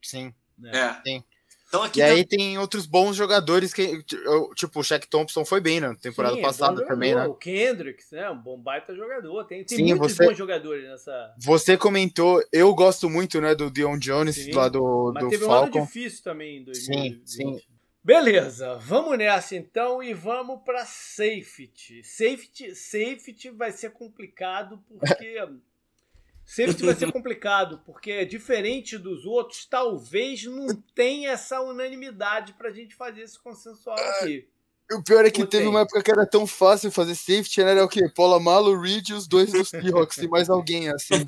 Sim. 0.00 0.34
É. 0.64 0.94
Sim. 1.06 1.24
Então, 1.70 1.84
aqui 1.84 2.00
e 2.00 2.02
aí 2.02 2.24
tem 2.24 2.58
outros 2.58 2.84
bons 2.84 3.14
jogadores 3.14 3.72
que, 3.72 4.02
tipo, 4.56 4.80
o 4.80 4.82
Shaq 4.82 5.06
Thompson 5.06 5.44
foi 5.44 5.60
bem 5.60 5.78
na 5.78 5.94
temporada 5.94 6.34
Sim, 6.34 6.42
passada 6.42 6.82
é 6.82 6.84
também, 6.84 7.14
né? 7.14 7.24
O 7.26 7.34
Kendricks, 7.34 8.10
né? 8.10 8.28
Um 8.28 8.36
bom 8.36 8.60
baita 8.60 8.92
jogador. 8.92 9.44
Tem, 9.44 9.64
tem 9.64 9.78
Sim, 9.78 9.84
muitos 9.94 10.16
você, 10.16 10.26
bons 10.26 10.36
jogadores 10.36 10.82
nessa. 10.82 11.32
Você 11.38 11.76
comentou, 11.76 12.42
eu 12.52 12.74
gosto 12.74 13.08
muito, 13.08 13.40
né, 13.40 13.54
do 13.54 13.70
Dion 13.70 13.96
Jones 13.98 14.34
sim, 14.34 14.50
lá 14.50 14.68
do, 14.68 15.12
mas 15.14 15.22
do 15.22 15.30
teve 15.30 15.44
Falcon. 15.44 15.78
um 15.78 15.82
ano 15.82 15.86
difícil 15.86 16.24
também 16.24 16.56
em 16.58 16.64
2020. 16.64 17.22
Sim, 17.24 17.56
sim. 17.56 17.60
Beleza, 18.02 18.74
vamos 18.78 19.16
nessa 19.16 19.54
então 19.54 20.02
e 20.02 20.12
vamos 20.12 20.62
para 20.64 20.84
safety. 20.84 22.02
Safety, 22.02 22.74
safety 22.74 23.50
vai 23.50 23.70
ser 23.70 23.90
complicado 23.90 24.82
porque 24.88 25.36
Safety 26.50 26.84
vai 26.84 26.96
ser 26.96 27.10
complicado, 27.12 27.80
porque 27.86 28.10
é 28.10 28.24
diferente 28.24 28.98
dos 28.98 29.24
outros, 29.24 29.64
talvez 29.66 30.42
não 30.44 30.66
tenha 30.96 31.30
essa 31.30 31.60
unanimidade 31.60 32.54
pra 32.54 32.72
gente 32.72 32.96
fazer 32.96 33.20
esse 33.20 33.38
consensual 33.38 33.96
aqui. 33.96 34.48
O 34.90 35.00
pior 35.04 35.24
é 35.24 35.30
que 35.30 35.46
teve 35.46 35.68
uma 35.68 35.82
época 35.82 36.02
que 36.02 36.10
era 36.10 36.26
tão 36.26 36.48
fácil 36.48 36.90
fazer 36.90 37.14
safety, 37.14 37.62
né? 37.62 37.70
Era 37.70 37.84
o 37.84 37.88
quê? 37.88 38.12
Malo, 38.42 38.80
Reed 38.80 39.10
e 39.10 39.14
os 39.14 39.28
dois 39.28 39.52
dos 39.52 39.68
Seahawks, 39.68 40.18
e 40.18 40.26
mais 40.26 40.50
alguém 40.50 40.88
assim. 40.88 41.14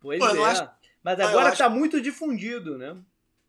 Pois 0.00 0.20
Pô, 0.20 0.28
é. 0.28 0.44
Acho... 0.44 0.70
Mas 1.02 1.20
agora 1.20 1.54
tá 1.54 1.66
acho... 1.66 1.76
muito 1.76 2.00
difundido, 2.00 2.78
né? 2.78 2.96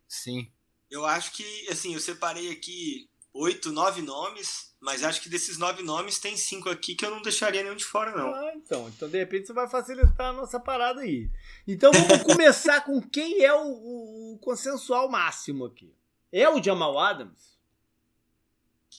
Sim. 0.08 0.50
Eu 0.90 1.06
acho 1.06 1.32
que, 1.32 1.44
assim, 1.70 1.94
eu 1.94 2.00
separei 2.00 2.50
aqui 2.50 3.08
oito, 3.32 3.72
nove 3.72 4.02
nomes, 4.02 4.74
mas 4.80 5.02
acho 5.04 5.20
que 5.20 5.28
desses 5.28 5.58
nove 5.58 5.82
nomes 5.82 6.18
tem 6.18 6.36
cinco 6.36 6.68
aqui 6.68 6.94
que 6.94 7.04
eu 7.04 7.10
não 7.10 7.22
deixaria 7.22 7.62
nenhum 7.62 7.76
de 7.76 7.84
fora, 7.84 8.12
não. 8.16 8.34
Ah, 8.34 8.52
então. 8.54 8.88
Então, 8.88 9.08
de 9.08 9.18
repente, 9.18 9.46
você 9.46 9.52
vai 9.52 9.68
facilitar 9.68 10.28
a 10.28 10.32
nossa 10.32 10.58
parada 10.58 11.02
aí. 11.02 11.30
Então, 11.66 11.92
vamos 11.92 12.22
começar 12.24 12.80
com 12.82 13.00
quem 13.00 13.44
é 13.44 13.52
o, 13.52 13.66
o, 13.66 14.34
o, 14.34 14.38
consensual 14.38 15.08
máximo 15.08 15.66
aqui. 15.66 15.94
É 16.32 16.48
o 16.48 16.62
Jamal 16.62 16.98
Adams? 16.98 17.58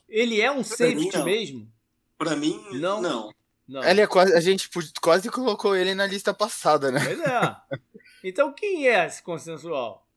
Ele 0.07 0.41
é 0.41 0.51
um 0.51 0.63
safety 0.63 1.17
mim, 1.17 1.23
mesmo? 1.23 1.73
Pra 2.17 2.35
mim, 2.35 2.61
não. 2.73 3.01
não. 3.01 3.33
não. 3.67 3.83
Ele 3.83 4.01
é 4.01 4.07
quase, 4.07 4.33
a 4.33 4.41
gente 4.41 4.69
quase 5.01 5.29
colocou 5.29 5.75
ele 5.75 5.95
na 5.95 6.05
lista 6.05 6.33
passada, 6.33 6.91
né? 6.91 7.03
Pois 7.03 7.19
é. 7.19 7.79
Então, 8.23 8.53
quem 8.53 8.87
é 8.87 9.07
esse 9.07 9.23
consensual? 9.23 10.07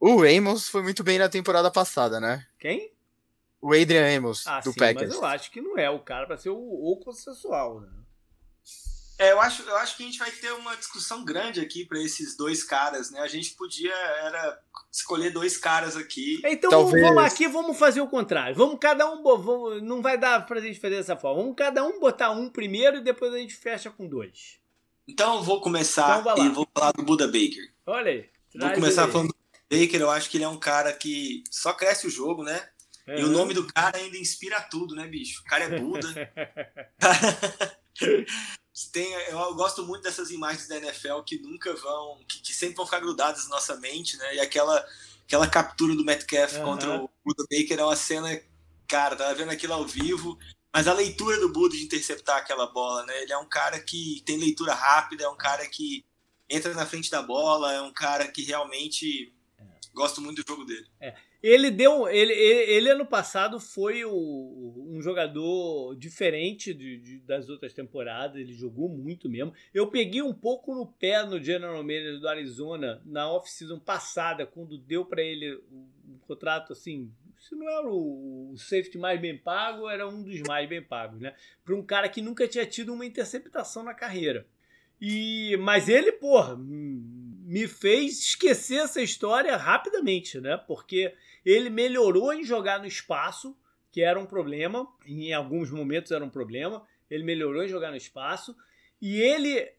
O 0.00 0.22
Amos 0.22 0.68
foi 0.68 0.82
muito 0.82 1.02
bem 1.02 1.18
na 1.18 1.28
temporada 1.28 1.70
passada, 1.70 2.18
né? 2.20 2.46
Quem? 2.58 2.95
O 3.66 3.72
Adrian 3.72 4.16
Amos 4.16 4.46
ah, 4.46 4.60
do 4.60 4.72
sim, 4.72 4.78
Packers. 4.78 5.08
Mas 5.08 5.18
eu 5.18 5.24
acho 5.24 5.50
que 5.50 5.60
não 5.60 5.76
é 5.76 5.90
o 5.90 5.98
cara 5.98 6.24
para 6.24 6.36
ser 6.36 6.50
o, 6.50 6.56
o 6.56 6.96
consensual, 7.02 7.80
né? 7.80 7.88
É, 9.18 9.32
eu 9.32 9.40
acho, 9.40 9.62
eu 9.62 9.76
acho 9.78 9.96
que 9.96 10.02
a 10.02 10.06
gente 10.06 10.18
vai 10.18 10.30
ter 10.30 10.52
uma 10.52 10.76
discussão 10.76 11.24
grande 11.24 11.58
aqui 11.58 11.86
para 11.86 11.98
esses 11.98 12.36
dois 12.36 12.62
caras, 12.62 13.10
né? 13.10 13.20
A 13.20 13.26
gente 13.26 13.54
podia 13.54 13.92
era 13.92 14.60
escolher 14.92 15.30
dois 15.30 15.56
caras 15.56 15.96
aqui. 15.96 16.40
Então 16.44 16.70
Talvez... 16.70 17.02
vamos, 17.02 17.24
aqui, 17.24 17.48
vamos 17.48 17.78
fazer 17.78 18.02
o 18.02 18.08
contrário. 18.08 18.54
Vamos 18.54 18.78
cada 18.78 19.10
um, 19.10 19.22
vamos, 19.22 19.82
não 19.82 20.02
vai 20.02 20.18
dar 20.18 20.44
pra 20.46 20.60
gente 20.60 20.78
fazer 20.78 20.96
dessa 20.96 21.16
forma. 21.16 21.42
Vamos 21.42 21.56
cada 21.56 21.82
um 21.82 21.98
botar 21.98 22.30
um 22.30 22.48
primeiro 22.48 22.98
e 22.98 23.02
depois 23.02 23.32
a 23.32 23.38
gente 23.38 23.54
fecha 23.54 23.90
com 23.90 24.06
dois. 24.06 24.60
Então 25.08 25.36
eu 25.36 25.42
vou 25.42 25.60
começar 25.60 26.20
então 26.20 26.46
e 26.46 26.48
vou 26.50 26.68
falar 26.74 26.92
do 26.92 27.02
Buda 27.02 27.26
Baker. 27.26 27.72
Olha 27.86 28.12
aí. 28.12 28.28
Vou 28.54 28.70
começar 28.74 29.08
falando 29.08 29.28
do 29.28 29.36
Baker, 29.70 30.00
eu 30.00 30.10
acho 30.10 30.28
que 30.30 30.36
ele 30.36 30.44
é 30.44 30.48
um 30.48 30.58
cara 30.58 30.92
que 30.92 31.42
só 31.50 31.72
cresce 31.72 32.06
o 32.06 32.10
jogo, 32.10 32.42
né? 32.42 32.68
Uhum. 33.08 33.18
E 33.18 33.24
o 33.24 33.28
nome 33.28 33.54
do 33.54 33.66
cara 33.66 33.98
ainda 33.98 34.18
inspira 34.18 34.60
tudo, 34.60 34.94
né, 34.94 35.06
bicho? 35.06 35.40
O 35.40 35.44
cara 35.44 35.64
é 35.64 35.78
Buda. 35.78 36.08
Tem, 38.92 39.10
eu 39.28 39.54
gosto 39.54 39.86
muito 39.86 40.02
dessas 40.02 40.30
imagens 40.30 40.68
da 40.68 40.76
NFL 40.76 41.22
que 41.24 41.38
nunca 41.38 41.74
vão, 41.74 42.22
que, 42.28 42.40
que, 42.40 42.52
sempre 42.52 42.76
vão 42.76 42.84
ficar 42.84 43.00
grudadas 43.00 43.44
na 43.44 43.56
nossa 43.56 43.76
mente, 43.76 44.18
né? 44.18 44.34
E 44.34 44.40
aquela, 44.40 44.86
aquela 45.24 45.48
captura 45.48 45.94
do 45.94 46.04
Metcalf 46.04 46.56
uhum. 46.56 46.64
contra 46.64 47.02
o 47.02 47.10
Buda 47.24 47.44
Baker 47.50 47.78
é 47.78 47.84
uma 47.84 47.96
cena, 47.96 48.38
cara, 48.86 49.16
tava 49.16 49.34
vendo 49.34 49.50
aquilo 49.50 49.72
ao 49.72 49.86
vivo, 49.86 50.38
mas 50.74 50.86
a 50.86 50.92
leitura 50.92 51.40
do 51.40 51.50
Buda 51.50 51.74
de 51.74 51.84
interceptar 51.84 52.36
aquela 52.36 52.66
bola, 52.66 53.06
né? 53.06 53.22
Ele 53.22 53.32
é 53.32 53.38
um 53.38 53.48
cara 53.48 53.80
que 53.80 54.22
tem 54.26 54.36
leitura 54.36 54.74
rápida, 54.74 55.24
é 55.24 55.28
um 55.28 55.36
cara 55.36 55.66
que 55.66 56.04
entra 56.48 56.74
na 56.74 56.84
frente 56.84 57.10
da 57.10 57.22
bola, 57.22 57.72
é 57.72 57.80
um 57.80 57.92
cara 57.92 58.28
que 58.28 58.42
realmente 58.42 59.32
é. 59.58 59.64
gosto 59.94 60.20
muito 60.20 60.42
do 60.42 60.46
jogo 60.46 60.66
dele. 60.66 60.86
É. 61.00 61.16
Ele 61.46 61.70
deu. 61.70 62.08
Ele, 62.08 62.32
ele, 62.32 62.72
ele 62.72 62.90
ano 62.90 63.06
passado 63.06 63.60
foi 63.60 64.04
o, 64.04 64.88
um 64.90 65.00
jogador 65.00 65.94
diferente 65.94 66.74
de, 66.74 66.98
de, 66.98 67.18
das 67.20 67.48
outras 67.48 67.72
temporadas. 67.72 68.40
Ele 68.40 68.52
jogou 68.52 68.88
muito 68.88 69.28
mesmo. 69.28 69.54
Eu 69.72 69.86
peguei 69.86 70.20
um 70.20 70.34
pouco 70.34 70.74
no 70.74 70.84
pé 70.84 71.24
no 71.24 71.40
General 71.40 71.80
Manager 71.84 72.18
do 72.18 72.28
Arizona 72.28 73.00
na 73.06 73.30
off-season 73.30 73.78
passada, 73.78 74.44
quando 74.44 74.76
deu 74.76 75.04
para 75.04 75.22
ele 75.22 75.54
um 76.04 76.18
contrato 76.26 76.72
assim. 76.72 77.12
Se 77.38 77.54
não 77.54 77.68
era 77.68 77.86
o, 77.88 78.50
o 78.50 78.56
safety 78.56 78.98
mais 78.98 79.20
bem 79.20 79.38
pago, 79.38 79.88
era 79.88 80.08
um 80.08 80.24
dos 80.24 80.40
mais 80.40 80.68
bem 80.68 80.82
pagos, 80.82 81.20
né? 81.20 81.32
Para 81.64 81.76
um 81.76 81.82
cara 81.82 82.08
que 82.08 82.20
nunca 82.20 82.48
tinha 82.48 82.66
tido 82.66 82.92
uma 82.92 83.06
interceptação 83.06 83.84
na 83.84 83.94
carreira. 83.94 84.44
E, 85.00 85.56
mas 85.58 85.88
ele, 85.88 86.10
porra, 86.10 86.56
me 86.58 87.68
fez 87.68 88.18
esquecer 88.18 88.78
essa 88.78 89.00
história 89.00 89.56
rapidamente, 89.56 90.40
né? 90.40 90.56
Porque 90.56 91.14
ele 91.46 91.70
melhorou 91.70 92.32
em 92.32 92.42
jogar 92.42 92.80
no 92.80 92.86
espaço, 92.86 93.56
que 93.92 94.02
era 94.02 94.18
um 94.18 94.26
problema, 94.26 94.86
em 95.06 95.32
alguns 95.32 95.70
momentos 95.70 96.10
era 96.10 96.24
um 96.24 96.28
problema. 96.28 96.84
Ele 97.08 97.22
melhorou 97.22 97.62
em 97.62 97.68
jogar 97.68 97.90
no 97.92 97.96
espaço 97.96 98.56
e 99.00 99.20
ele 99.20 99.72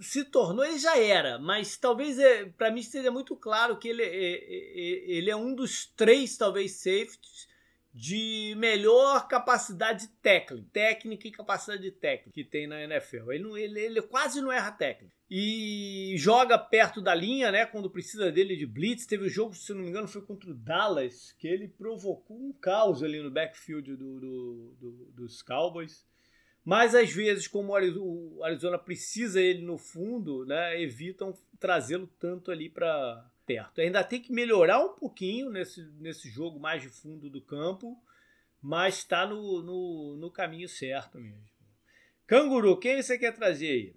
se 0.00 0.24
tornou, 0.24 0.64
ele 0.64 0.78
já 0.78 0.96
era, 0.96 1.38
mas 1.38 1.76
talvez 1.76 2.18
é, 2.20 2.44
para 2.44 2.70
mim 2.70 2.82
seja 2.82 3.10
muito 3.10 3.34
claro 3.34 3.78
que 3.78 3.88
ele, 3.88 4.02
é, 4.02 4.06
é, 4.06 5.10
ele 5.10 5.28
é 5.28 5.34
um 5.34 5.54
dos 5.54 5.86
três, 5.86 6.36
talvez, 6.36 6.72
safeties 6.72 7.48
de 7.92 8.54
melhor 8.56 9.26
capacidade 9.26 10.08
técnica, 10.22 10.68
técnica 10.72 11.28
e 11.28 11.32
capacidade 11.32 11.90
técnica 11.90 12.30
que 12.30 12.44
tem 12.44 12.66
na 12.66 12.82
NFL. 12.82 13.32
Ele, 13.32 13.42
não, 13.42 13.56
ele, 13.56 13.80
ele 13.80 14.02
quase 14.02 14.40
não 14.40 14.52
erra 14.52 14.70
técnica. 14.70 15.14
E 15.30 16.14
joga 16.16 16.56
perto 16.58 17.02
da 17.02 17.14
linha, 17.14 17.50
né? 17.50 17.66
Quando 17.66 17.90
precisa 17.90 18.32
dele 18.32 18.56
de 18.56 18.66
blitz. 18.66 19.04
Teve 19.04 19.26
um 19.26 19.28
jogo, 19.28 19.54
se 19.54 19.74
não 19.74 19.82
me 19.82 19.88
engano, 19.88 20.08
foi 20.08 20.22
contra 20.22 20.50
o 20.50 20.54
Dallas, 20.54 21.32
que 21.32 21.46
ele 21.46 21.68
provocou 21.68 22.36
um 22.38 22.52
caos 22.52 23.02
ali 23.02 23.22
no 23.22 23.30
backfield 23.30 23.94
do, 23.96 24.20
do, 24.20 24.76
do, 24.80 24.90
dos 25.14 25.42
Cowboys. 25.42 26.06
Mas 26.64 26.94
às 26.94 27.10
vezes, 27.10 27.46
como 27.46 27.72
o 27.72 28.44
Arizona 28.44 28.78
precisa 28.78 29.40
ele 29.40 29.62
no 29.62 29.76
fundo, 29.76 30.44
né? 30.46 30.80
Evitam 30.80 31.34
trazê-lo 31.58 32.06
tanto 32.18 32.50
ali 32.50 32.68
para 32.68 33.26
perto. 33.48 33.80
Ainda 33.80 34.04
tem 34.04 34.20
que 34.20 34.30
melhorar 34.30 34.78
um 34.84 34.90
pouquinho 34.90 35.48
nesse, 35.48 35.82
nesse 35.98 36.28
jogo 36.28 36.60
mais 36.60 36.82
de 36.82 36.90
fundo 36.90 37.30
do 37.30 37.40
campo, 37.40 37.96
mas 38.60 38.98
está 38.98 39.26
no, 39.26 39.62
no, 39.62 40.16
no, 40.18 40.30
caminho 40.30 40.68
certo 40.68 41.18
mesmo. 41.18 41.48
Canguru, 42.26 42.78
quem 42.78 43.02
você 43.02 43.16
quer 43.16 43.32
trazer 43.32 43.70
aí? 43.70 43.96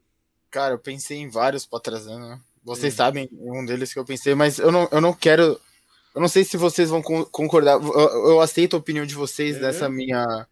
Cara, 0.49 0.75
eu 0.75 0.79
pensei 0.79 1.17
em 1.17 1.29
vários 1.29 1.65
para 1.65 1.81
trazer, 1.81 2.17
né? 2.17 2.39
Vocês 2.63 2.93
sabem 2.93 3.27
um 3.33 3.65
deles 3.65 3.91
que 3.91 3.99
eu 3.99 4.05
pensei, 4.05 4.33
mas 4.33 4.57
eu 4.57 4.71
não, 4.71 4.87
eu 4.89 5.01
não 5.01 5.13
quero. 5.13 5.59
Eu 6.13 6.21
não 6.21 6.27
sei 6.27 6.45
se 6.45 6.55
vocês 6.55 6.89
vão 6.89 7.01
concordar. 7.01 7.73
Eu, 7.73 8.29
eu 8.29 8.41
aceito 8.41 8.75
a 8.75 8.79
opinião 8.79 9.05
de 9.05 9.15
vocês 9.15 9.55
uhum. 9.55 9.61
dessa 9.61 9.89
minha 9.89 10.47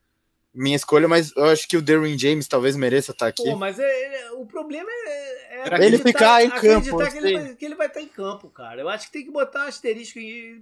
minha 0.54 0.76
escolha, 0.76 1.08
mas 1.08 1.36
eu 1.36 1.46
acho 1.46 1.68
que 1.68 1.78
o 1.78 1.82
Derwin 1.82 2.18
James 2.18 2.48
talvez 2.48 2.76
mereça 2.76 3.12
estar 3.12 3.28
aqui. 3.28 3.44
Pô, 3.44 3.56
mas 3.56 3.80
é, 3.80 3.84
é, 3.84 4.32
o 4.32 4.46
problema 4.46 4.90
é, 4.90 5.70
é 5.70 5.86
ele 5.86 5.98
ficar 5.98 6.44
em 6.44 6.50
campo. 6.50 6.98
Que 6.98 7.18
ele, 7.18 7.38
vai, 7.38 7.56
que 7.56 7.66
ele 7.66 7.76
vai 7.76 7.88
estar 7.88 8.02
em 8.02 8.08
campo, 8.08 8.50
cara. 8.50 8.82
Eu 8.82 8.90
acho 8.90 9.08
que 9.08 9.14
tem 9.14 9.26
que 9.26 9.32
botar 9.32 9.66
um 9.66 9.68
asterisco 9.68 10.20
aí, 10.20 10.62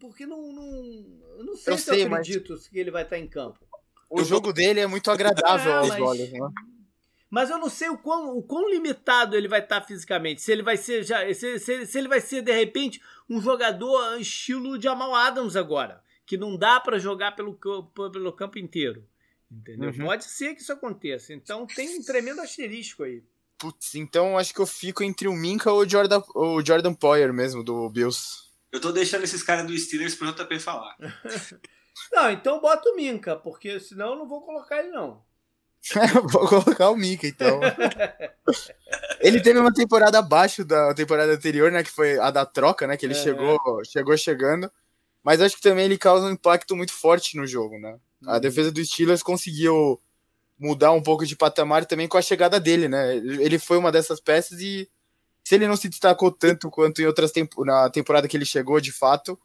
porque 0.00 0.26
não, 0.26 0.52
não, 0.52 1.04
eu 1.38 1.44
não 1.44 1.56
sei 1.56 1.74
eu 1.74 1.78
se 1.78 1.84
sei, 1.84 2.02
eu 2.02 2.06
acredito 2.06 2.52
mas... 2.54 2.68
que 2.68 2.78
ele 2.78 2.90
vai 2.90 3.02
estar 3.02 3.18
em 3.18 3.26
campo. 3.26 3.58
O 4.08 4.22
jogo 4.24 4.52
dele 4.52 4.80
é 4.80 4.86
muito 4.86 5.10
agradável 5.10 5.72
é, 5.72 5.76
aos 5.76 5.88
mas... 5.88 6.00
olhos, 6.00 6.32
né? 6.32 6.38
Mas 7.28 7.50
eu 7.50 7.58
não 7.58 7.68
sei 7.68 7.88
o 7.88 7.98
quão, 7.98 8.38
o 8.38 8.42
quão 8.42 8.70
limitado 8.70 9.36
ele 9.36 9.48
vai 9.48 9.60
estar 9.60 9.82
fisicamente. 9.82 10.40
Se 10.40 10.52
ele 10.52 10.62
vai 10.62 10.76
ser 10.76 11.02
já, 11.02 11.22
se, 11.34 11.58
se, 11.58 11.84
se 11.84 11.98
ele 11.98 12.08
vai 12.08 12.20
ser 12.20 12.40
de 12.40 12.52
repente 12.52 13.00
um 13.28 13.40
jogador 13.40 14.18
estilo 14.20 14.80
Jamal 14.80 15.12
Adams 15.12 15.56
agora, 15.56 16.00
que 16.24 16.36
não 16.36 16.56
dá 16.56 16.78
para 16.80 16.98
jogar 16.98 17.32
pelo, 17.32 17.54
pelo 17.54 18.32
campo 18.32 18.58
inteiro. 18.58 19.04
Entendeu? 19.50 19.90
Uhum. 19.90 20.06
Pode 20.06 20.24
ser 20.24 20.54
que 20.54 20.62
isso 20.62 20.72
aconteça. 20.72 21.32
Então 21.32 21.66
tem 21.66 21.98
um 21.98 22.02
tremendo 22.02 22.40
asterisco 22.40 23.04
aí. 23.04 23.22
Putz, 23.58 23.94
então 23.94 24.36
acho 24.36 24.52
que 24.52 24.60
eu 24.60 24.66
fico 24.66 25.02
entre 25.02 25.28
o 25.28 25.32
Minka 25.32 25.72
ou 25.72 25.80
o 25.80 25.88
Jordan, 25.88 26.22
o 26.34 26.62
Jordan 26.62 26.92
Poyer 26.92 27.32
mesmo, 27.32 27.62
do 27.62 27.88
Bills. 27.88 28.44
Eu 28.70 28.80
tô 28.80 28.92
deixando 28.92 29.24
esses 29.24 29.42
caras 29.42 29.66
do 29.66 29.76
Steelers 29.76 30.14
pro 30.14 30.30
JP 30.32 30.58
falar. 30.58 30.96
não, 32.12 32.30
então 32.30 32.60
bota 32.60 32.90
o 32.90 32.96
Minka, 32.96 33.36
porque 33.36 33.80
senão 33.80 34.10
eu 34.10 34.16
não 34.16 34.28
vou 34.28 34.42
colocar 34.42 34.80
ele 34.80 34.90
não. 34.90 35.24
vou 36.30 36.48
colocar 36.48 36.90
o 36.90 36.96
Minka, 36.96 37.26
então. 37.26 37.60
ele 39.20 39.40
teve 39.40 39.58
uma 39.58 39.72
temporada 39.72 40.18
abaixo 40.18 40.64
da 40.64 40.92
temporada 40.92 41.32
anterior, 41.32 41.70
né? 41.70 41.82
Que 41.82 41.90
foi 41.90 42.18
a 42.18 42.30
da 42.30 42.44
troca, 42.44 42.86
né? 42.86 42.96
Que 42.96 43.06
ele 43.06 43.14
é, 43.14 43.22
chegou, 43.22 43.58
chegou 43.84 44.16
chegando. 44.16 44.70
Mas 45.26 45.40
acho 45.40 45.56
que 45.56 45.60
também 45.60 45.86
ele 45.86 45.98
causa 45.98 46.24
um 46.24 46.30
impacto 46.30 46.76
muito 46.76 46.92
forte 46.92 47.36
no 47.36 47.44
jogo, 47.44 47.80
né? 47.80 47.98
A 48.24 48.34
uhum. 48.34 48.40
defesa 48.40 48.70
dos 48.70 48.86
Steelers 48.86 49.24
conseguiu 49.24 50.00
mudar 50.56 50.92
um 50.92 51.02
pouco 51.02 51.26
de 51.26 51.34
patamar 51.34 51.84
também 51.84 52.06
com 52.06 52.16
a 52.16 52.22
chegada 52.22 52.60
dele, 52.60 52.86
né? 52.86 53.16
Ele 53.16 53.58
foi 53.58 53.76
uma 53.76 53.90
dessas 53.90 54.20
peças 54.20 54.60
e 54.60 54.88
se 55.42 55.56
ele 55.56 55.66
não 55.66 55.74
se 55.74 55.88
destacou 55.88 56.30
tanto 56.30 56.70
quanto 56.70 57.02
em 57.02 57.06
outras 57.06 57.32
tempo 57.32 57.64
na 57.64 57.90
temporada 57.90 58.28
que 58.28 58.36
ele 58.36 58.44
chegou, 58.44 58.80
de 58.80 58.92
fato, 58.92 59.36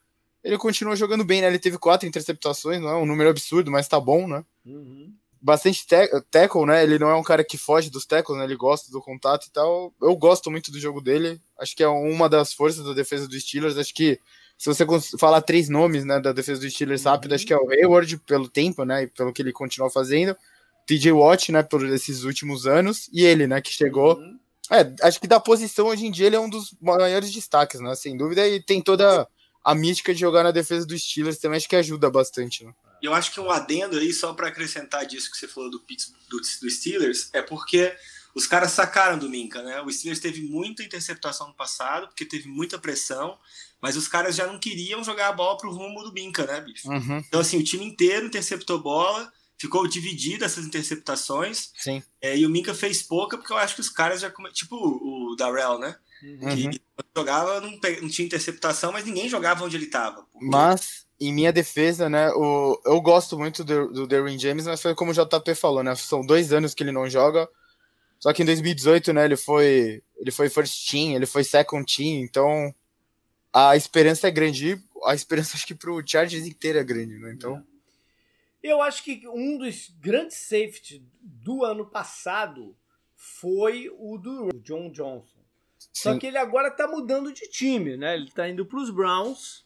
ele 0.43 0.55
continuou 0.55 0.95
jogando 0.95 1.25
bem, 1.25 1.41
né? 1.41 1.47
Ele 1.47 1.57
teve 1.57 1.79
quatro 1.79 2.07
interceptações, 2.07 2.79
não 2.79 2.89
é 2.89 2.95
um 2.97 3.05
número 3.07 3.31
absurdo, 3.31 3.71
mas 3.71 3.87
tá 3.87 3.99
bom, 3.99 4.27
né? 4.27 4.45
Uhum. 4.63 5.11
Bastante 5.41 5.83
tackle, 6.29 6.67
né? 6.67 6.83
Ele 6.83 6.99
não 6.99 7.09
é 7.09 7.15
um 7.15 7.23
cara 7.23 7.43
que 7.43 7.57
foge 7.57 7.89
dos 7.89 8.05
tackles, 8.05 8.37
né? 8.37 8.45
Ele 8.45 8.55
gosta 8.55 8.91
do 8.91 9.01
contato 9.01 9.47
e 9.47 9.51
tal. 9.51 9.91
Eu 9.99 10.15
gosto 10.15 10.51
muito 10.51 10.71
do 10.71 10.79
jogo 10.79 11.01
dele. 11.01 11.41
Acho 11.57 11.75
que 11.75 11.81
é 11.81 11.87
uma 11.87 12.29
das 12.29 12.53
forças 12.53 12.85
da 12.85 12.93
defesa 12.93 13.27
dos 13.27 13.41
Steelers. 13.41 13.79
Acho 13.79 13.95
que 13.95 14.19
se 14.61 14.67
você 14.67 14.85
falar 15.17 15.41
três 15.41 15.69
nomes, 15.69 16.05
né, 16.05 16.19
da 16.19 16.31
defesa 16.31 16.61
dos 16.61 16.71
Steelers 16.71 17.03
uhum. 17.03 17.11
rápido, 17.11 17.33
acho 17.33 17.47
que 17.47 17.51
é 17.51 17.57
o 17.57 17.67
Hayward 17.71 18.15
pelo 18.19 18.47
tempo, 18.47 18.85
né, 18.85 19.03
e 19.03 19.07
pelo 19.07 19.33
que 19.33 19.41
ele 19.41 19.51
continua 19.51 19.89
fazendo. 19.89 20.37
TJ 20.85 21.11
Watt, 21.13 21.51
né, 21.51 21.63
por 21.63 21.83
esses 21.87 22.23
últimos 22.25 22.67
anos, 22.67 23.09
e 23.11 23.25
ele, 23.25 23.47
né, 23.47 23.59
que 23.59 23.73
chegou. 23.73 24.19
Uhum. 24.19 24.39
É, 24.69 24.93
acho 25.01 25.19
que 25.19 25.25
da 25.25 25.39
posição 25.39 25.87
hoje 25.87 26.05
em 26.05 26.11
dia 26.11 26.27
ele 26.27 26.35
é 26.35 26.39
um 26.39 26.47
dos 26.47 26.75
maiores 26.79 27.31
destaques, 27.31 27.81
né, 27.81 27.95
sem 27.95 28.15
dúvida, 28.15 28.47
e 28.47 28.61
tem 28.61 28.79
toda 28.83 29.27
a 29.63 29.73
mística 29.73 30.13
de 30.13 30.19
jogar 30.19 30.43
na 30.43 30.51
defesa 30.51 30.85
dos 30.85 31.01
Steelers 31.01 31.39
também, 31.39 31.57
acho 31.57 31.67
que 31.67 31.75
ajuda 31.75 32.11
bastante, 32.11 32.63
né. 32.63 32.71
Eu 33.01 33.15
acho 33.15 33.31
que 33.33 33.39
um 33.39 33.49
adendo 33.49 33.97
aí, 33.97 34.13
só 34.13 34.31
para 34.31 34.49
acrescentar 34.49 35.07
disso 35.07 35.31
que 35.31 35.39
você 35.39 35.47
falou 35.47 35.71
do, 35.71 35.79
do, 35.79 36.37
do 36.37 36.69
Steelers, 36.69 37.31
é 37.33 37.41
porque 37.41 37.95
os 38.35 38.45
caras 38.45 38.73
sacaram 38.73 39.17
do 39.17 39.27
Minka, 39.27 39.63
né? 39.63 39.81
O 39.81 39.91
Steelers 39.91 40.19
teve 40.19 40.41
muita 40.41 40.83
interceptação 40.83 41.47
no 41.47 41.55
passado, 41.55 42.07
porque 42.07 42.25
teve 42.25 42.47
muita 42.47 42.77
pressão, 42.77 43.39
mas 43.81 43.97
os 43.97 44.07
caras 44.07 44.35
já 44.35 44.45
não 44.45 44.59
queriam 44.59 45.03
jogar 45.03 45.29
a 45.29 45.33
bola 45.33 45.57
pro 45.57 45.73
rumo 45.73 46.03
do 46.03 46.13
Minka, 46.13 46.45
né, 46.45 46.61
bicho? 46.61 46.87
Uhum. 46.89 47.17
Então, 47.17 47.41
assim, 47.41 47.57
o 47.57 47.63
time 47.63 47.83
inteiro 47.83 48.27
interceptou 48.27 48.81
bola, 48.81 49.31
ficou 49.57 49.87
dividido 49.87 50.45
essas 50.45 50.65
interceptações. 50.65 51.71
Sim. 51.75 52.03
É, 52.21 52.37
e 52.37 52.45
o 52.45 52.49
Minka 52.49 52.73
fez 52.75 53.01
pouca, 53.01 53.37
porque 53.37 53.51
eu 53.51 53.57
acho 53.57 53.75
que 53.75 53.81
os 53.81 53.89
caras 53.89 54.21
já. 54.21 54.31
Tipo 54.53 54.75
o 54.75 55.35
Darrell, 55.35 55.79
né? 55.79 55.95
Uhum. 56.23 56.69
Que 56.69 56.81
jogava, 57.15 57.59
não, 57.59 57.71
não, 57.71 58.09
tinha 58.09 58.25
interceptação, 58.25 58.91
mas 58.91 59.05
ninguém 59.05 59.27
jogava 59.27 59.63
onde 59.63 59.75
ele 59.75 59.85
estava. 59.85 60.23
Mas, 60.39 61.07
em 61.19 61.33
minha 61.33 61.51
defesa, 61.51 62.07
né? 62.07 62.29
O, 62.33 62.79
eu 62.85 63.01
gosto 63.01 63.37
muito 63.37 63.63
do, 63.63 63.91
do 63.91 64.07
Derwin 64.07 64.37
James, 64.37 64.65
mas 64.65 64.81
foi 64.81 64.93
como 64.93 65.11
o 65.11 65.13
JP 65.13 65.55
falou, 65.55 65.83
né? 65.83 65.95
São 65.95 66.21
dois 66.21 66.53
anos 66.53 66.75
que 66.75 66.83
ele 66.83 66.91
não 66.91 67.09
joga. 67.09 67.49
Só 68.19 68.31
que 68.31 68.43
em 68.43 68.45
2018, 68.45 69.13
né, 69.13 69.25
ele 69.25 69.35
foi. 69.35 70.03
Ele 70.17 70.29
foi 70.29 70.47
first 70.47 70.87
team, 70.89 71.15
ele 71.15 71.25
foi 71.25 71.43
second 71.43 71.83
team, 71.83 72.21
então 72.21 72.71
a 73.53 73.75
esperança 73.75 74.27
é 74.27 74.31
grande. 74.31 74.81
A 75.03 75.13
esperança 75.13 75.55
acho 75.57 75.67
que 75.67 75.75
pro 75.75 76.01
Chargers 76.05 76.45
inteiro 76.45 76.79
é 76.79 76.83
grande, 76.83 77.17
né? 77.17 77.31
Então. 77.33 77.57
É. 77.57 77.71
Eu 78.63 78.81
acho 78.81 79.03
que 79.03 79.27
um 79.27 79.57
dos 79.57 79.89
grandes 79.99 80.37
safeties 80.37 81.01
do 81.19 81.63
ano 81.65 81.85
passado 81.85 82.75
foi 83.15 83.91
o 83.97 84.17
do 84.17 84.49
John 84.61 84.91
Johnson. 84.91 85.41
Sim. 85.79 85.89
Só 85.93 86.17
que 86.19 86.27
ele 86.27 86.37
agora 86.37 86.67
está 86.67 86.87
mudando 86.87 87.33
de 87.33 87.49
time, 87.49 87.97
né? 87.97 88.15
Ele 88.15 88.25
está 88.25 88.47
indo 88.47 88.65
para 88.65 88.79
os 88.79 88.91
Browns 88.91 89.65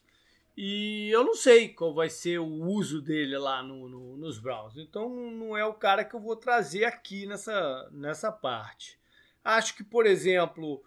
e 0.57 1.09
eu 1.09 1.25
não 1.25 1.36
sei 1.36 1.69
qual 1.69 1.93
vai 1.93 2.09
ser 2.09 2.39
o 2.39 2.45
uso 2.45 3.01
dele 3.01 3.38
lá 3.38 3.61
no, 3.61 3.89
no, 3.89 4.17
nos 4.17 4.39
Browns. 4.39 4.77
Então 4.77 5.09
não 5.09 5.57
é 5.57 5.65
o 5.65 5.73
cara 5.73 6.05
que 6.05 6.15
eu 6.15 6.19
vou 6.21 6.38
trazer 6.38 6.86
aqui 6.86 7.25
nessa, 7.25 7.89
nessa 7.91 8.31
parte. 8.31 8.97
Acho 9.43 9.75
que, 9.75 9.83
por 9.83 10.05
exemplo, 10.05 10.81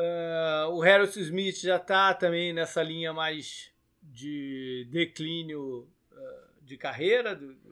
uh, 0.00 0.70
o 0.70 0.80
Harrison 0.80 1.20
Smith 1.20 1.60
já 1.60 1.76
está 1.76 2.14
também 2.14 2.52
nessa 2.52 2.82
linha 2.82 3.12
mais 3.12 3.70
de 4.02 4.88
declínio 4.90 5.88
de 6.70 6.76
carreira 6.76 7.34
do, 7.34 7.48
do, 7.48 7.70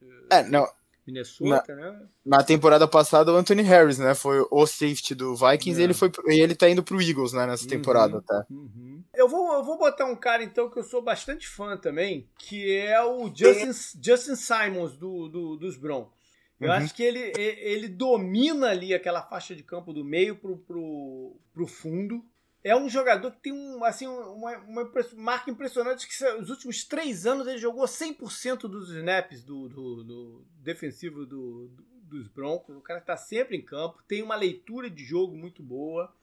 do 0.00 0.26
é, 0.30 0.42
não. 0.44 0.66
Minnesota, 1.06 1.74
na, 1.74 1.92
né? 1.92 2.08
Na 2.24 2.42
temporada 2.42 2.88
passada, 2.88 3.32
o 3.32 3.36
Anthony 3.36 3.62
Harris, 3.62 3.98
né? 3.98 4.14
Foi 4.14 4.46
o 4.50 4.66
safety 4.66 5.14
do 5.14 5.34
Vikings 5.34 5.78
é. 5.78 5.82
e 5.82 5.84
ele, 5.84 5.94
foi, 5.94 6.10
e 6.28 6.40
ele 6.40 6.54
tá 6.54 6.68
indo 6.68 6.82
pro 6.82 7.00
Eagles, 7.02 7.32
né? 7.32 7.46
Nessa 7.46 7.64
uhum, 7.64 7.68
temporada, 7.70 8.22
tá? 8.22 8.46
Uhum. 8.48 9.02
Eu, 9.14 9.28
vou, 9.28 9.52
eu 9.52 9.64
vou 9.64 9.76
botar 9.76 10.06
um 10.06 10.16
cara, 10.16 10.42
então, 10.42 10.70
que 10.70 10.78
eu 10.78 10.84
sou 10.84 11.02
bastante 11.02 11.46
fã 11.48 11.76
também, 11.76 12.28
que 12.38 12.76
é 12.76 13.02
o 13.02 13.30
Justin, 13.34 13.98
Justin 14.02 14.36
Simons 14.36 14.96
do, 14.96 15.28
do 15.28 15.56
dos 15.56 15.76
Broncos. 15.76 16.19
Eu 16.60 16.68
uhum. 16.68 16.74
acho 16.74 16.94
que 16.94 17.02
ele, 17.02 17.32
ele 17.36 17.88
domina 17.88 18.68
ali 18.68 18.92
aquela 18.92 19.22
faixa 19.22 19.54
de 19.54 19.62
campo 19.62 19.92
do 19.92 20.04
meio 20.04 20.36
pro, 20.36 20.58
pro, 20.58 21.36
pro 21.54 21.66
fundo 21.66 22.22
é 22.62 22.76
um 22.76 22.88
jogador 22.88 23.30
que 23.32 23.40
tem 23.40 23.52
um, 23.52 23.82
assim, 23.84 24.06
uma, 24.06 24.56
uma 24.58 24.92
marca 25.16 25.50
impressionante 25.50 26.06
que 26.06 26.24
os 26.40 26.50
últimos 26.50 26.84
três 26.84 27.26
anos 27.26 27.46
ele 27.46 27.58
jogou 27.58 27.84
100% 27.84 28.68
dos 28.68 28.90
snaps 28.90 29.42
do, 29.42 29.68
do, 29.68 30.04
do 30.04 30.46
defensivo 30.56 31.24
do, 31.24 31.68
do, 31.68 31.84
dos 32.02 32.28
Broncos. 32.28 32.76
O 32.76 32.82
cara 32.82 33.00
está 33.00 33.16
sempre 33.16 33.56
em 33.56 33.62
campo, 33.62 34.02
tem 34.06 34.22
uma 34.22 34.36
leitura 34.36 34.90
de 34.90 35.02
jogo 35.02 35.34
muito 35.34 35.62
boa. 35.62 36.14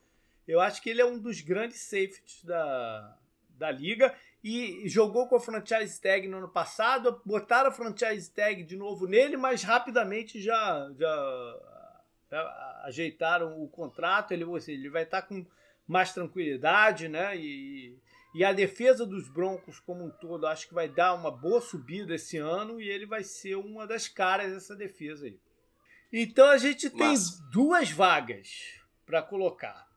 Eu 0.46 0.60
acho 0.60 0.80
que 0.80 0.88
ele 0.88 1.00
é 1.00 1.06
um 1.06 1.18
dos 1.18 1.40
grandes 1.40 1.80
safeties 1.80 2.44
da, 2.44 3.18
da 3.50 3.70
liga 3.70 4.14
e 4.42 4.88
jogou 4.88 5.26
com 5.26 5.36
a 5.36 5.40
franchise 5.40 6.00
tag 6.00 6.28
no 6.28 6.38
ano 6.38 6.48
passado. 6.48 7.20
Botaram 7.24 7.70
a 7.70 7.72
franchise 7.72 8.30
tag 8.30 8.62
de 8.62 8.76
novo 8.76 9.06
nele, 9.06 9.36
mas 9.36 9.62
rapidamente 9.62 10.40
já, 10.40 10.90
já, 10.96 11.60
já 12.30 12.82
ajeitaram 12.84 13.60
o 13.62 13.68
contrato. 13.68 14.32
Ele, 14.32 14.44
ou 14.44 14.60
seja, 14.60 14.78
ele 14.78 14.90
vai 14.90 15.02
estar 15.02 15.22
com 15.22 15.44
mais 15.86 16.12
tranquilidade, 16.12 17.08
né? 17.08 17.36
E, 17.36 17.98
e 18.34 18.44
a 18.44 18.52
defesa 18.52 19.06
dos 19.06 19.28
Broncos 19.28 19.80
como 19.80 20.04
um 20.04 20.10
todo 20.10 20.46
acho 20.46 20.68
que 20.68 20.74
vai 20.74 20.88
dar 20.88 21.14
uma 21.14 21.30
boa 21.30 21.60
subida 21.60 22.14
esse 22.14 22.36
ano 22.36 22.80
e 22.80 22.88
ele 22.88 23.06
vai 23.06 23.24
ser 23.24 23.56
uma 23.56 23.86
das 23.86 24.06
caras 24.06 24.52
dessa 24.52 24.76
defesa 24.76 25.26
aí. 25.26 25.40
Então 26.12 26.48
a 26.48 26.58
gente 26.58 26.88
tem 26.90 27.08
Massa. 27.08 27.42
duas 27.50 27.90
vagas 27.90 28.80
para 29.04 29.22
colocar. 29.22 29.87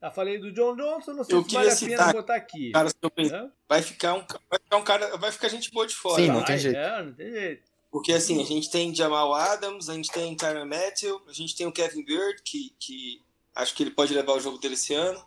Já 0.00 0.10
falei 0.10 0.38
do 0.38 0.52
John 0.52 0.76
Johnson, 0.76 1.14
não 1.14 1.24
sei 1.24 1.36
eu 1.36 1.42
se 1.44 1.54
vale 1.54 1.70
a 1.70 1.76
pena 1.76 2.12
botar 2.12 2.36
aqui. 2.36 2.70
Cara, 2.70 2.90
né? 3.16 3.50
vai, 3.68 3.82
ficar 3.82 4.14
um, 4.14 4.24
vai 4.50 4.58
ficar 4.58 4.76
um 4.76 4.84
cara, 4.84 5.16
vai 5.16 5.32
ficar 5.32 5.48
gente 5.48 5.70
boa 5.70 5.86
de 5.86 5.94
fora. 5.94 6.22
Sim, 6.22 6.28
não 6.28 6.44
tem 6.44 6.58
jeito. 6.58 6.76
É, 6.76 7.02
não 7.02 7.14
tem 7.14 7.30
jeito. 7.30 7.62
Porque 7.90 8.12
assim, 8.12 8.40
a 8.42 8.44
gente 8.44 8.70
tem 8.70 8.94
Jamal 8.94 9.32
Adams, 9.32 9.88
a 9.88 9.94
gente 9.94 10.10
tem 10.10 10.36
Tyron 10.36 10.66
Matthew, 10.66 11.22
a 11.26 11.32
gente 11.32 11.56
tem 11.56 11.66
o 11.66 11.72
Kevin 11.72 12.04
Bird, 12.04 12.42
que, 12.42 12.74
que 12.78 13.24
Acho 13.56 13.74
que 13.74 13.82
ele 13.82 13.90
pode 13.90 14.12
levar 14.12 14.34
o 14.34 14.40
jogo 14.40 14.58
dele 14.58 14.74
esse 14.74 14.92
ano. 14.92 15.24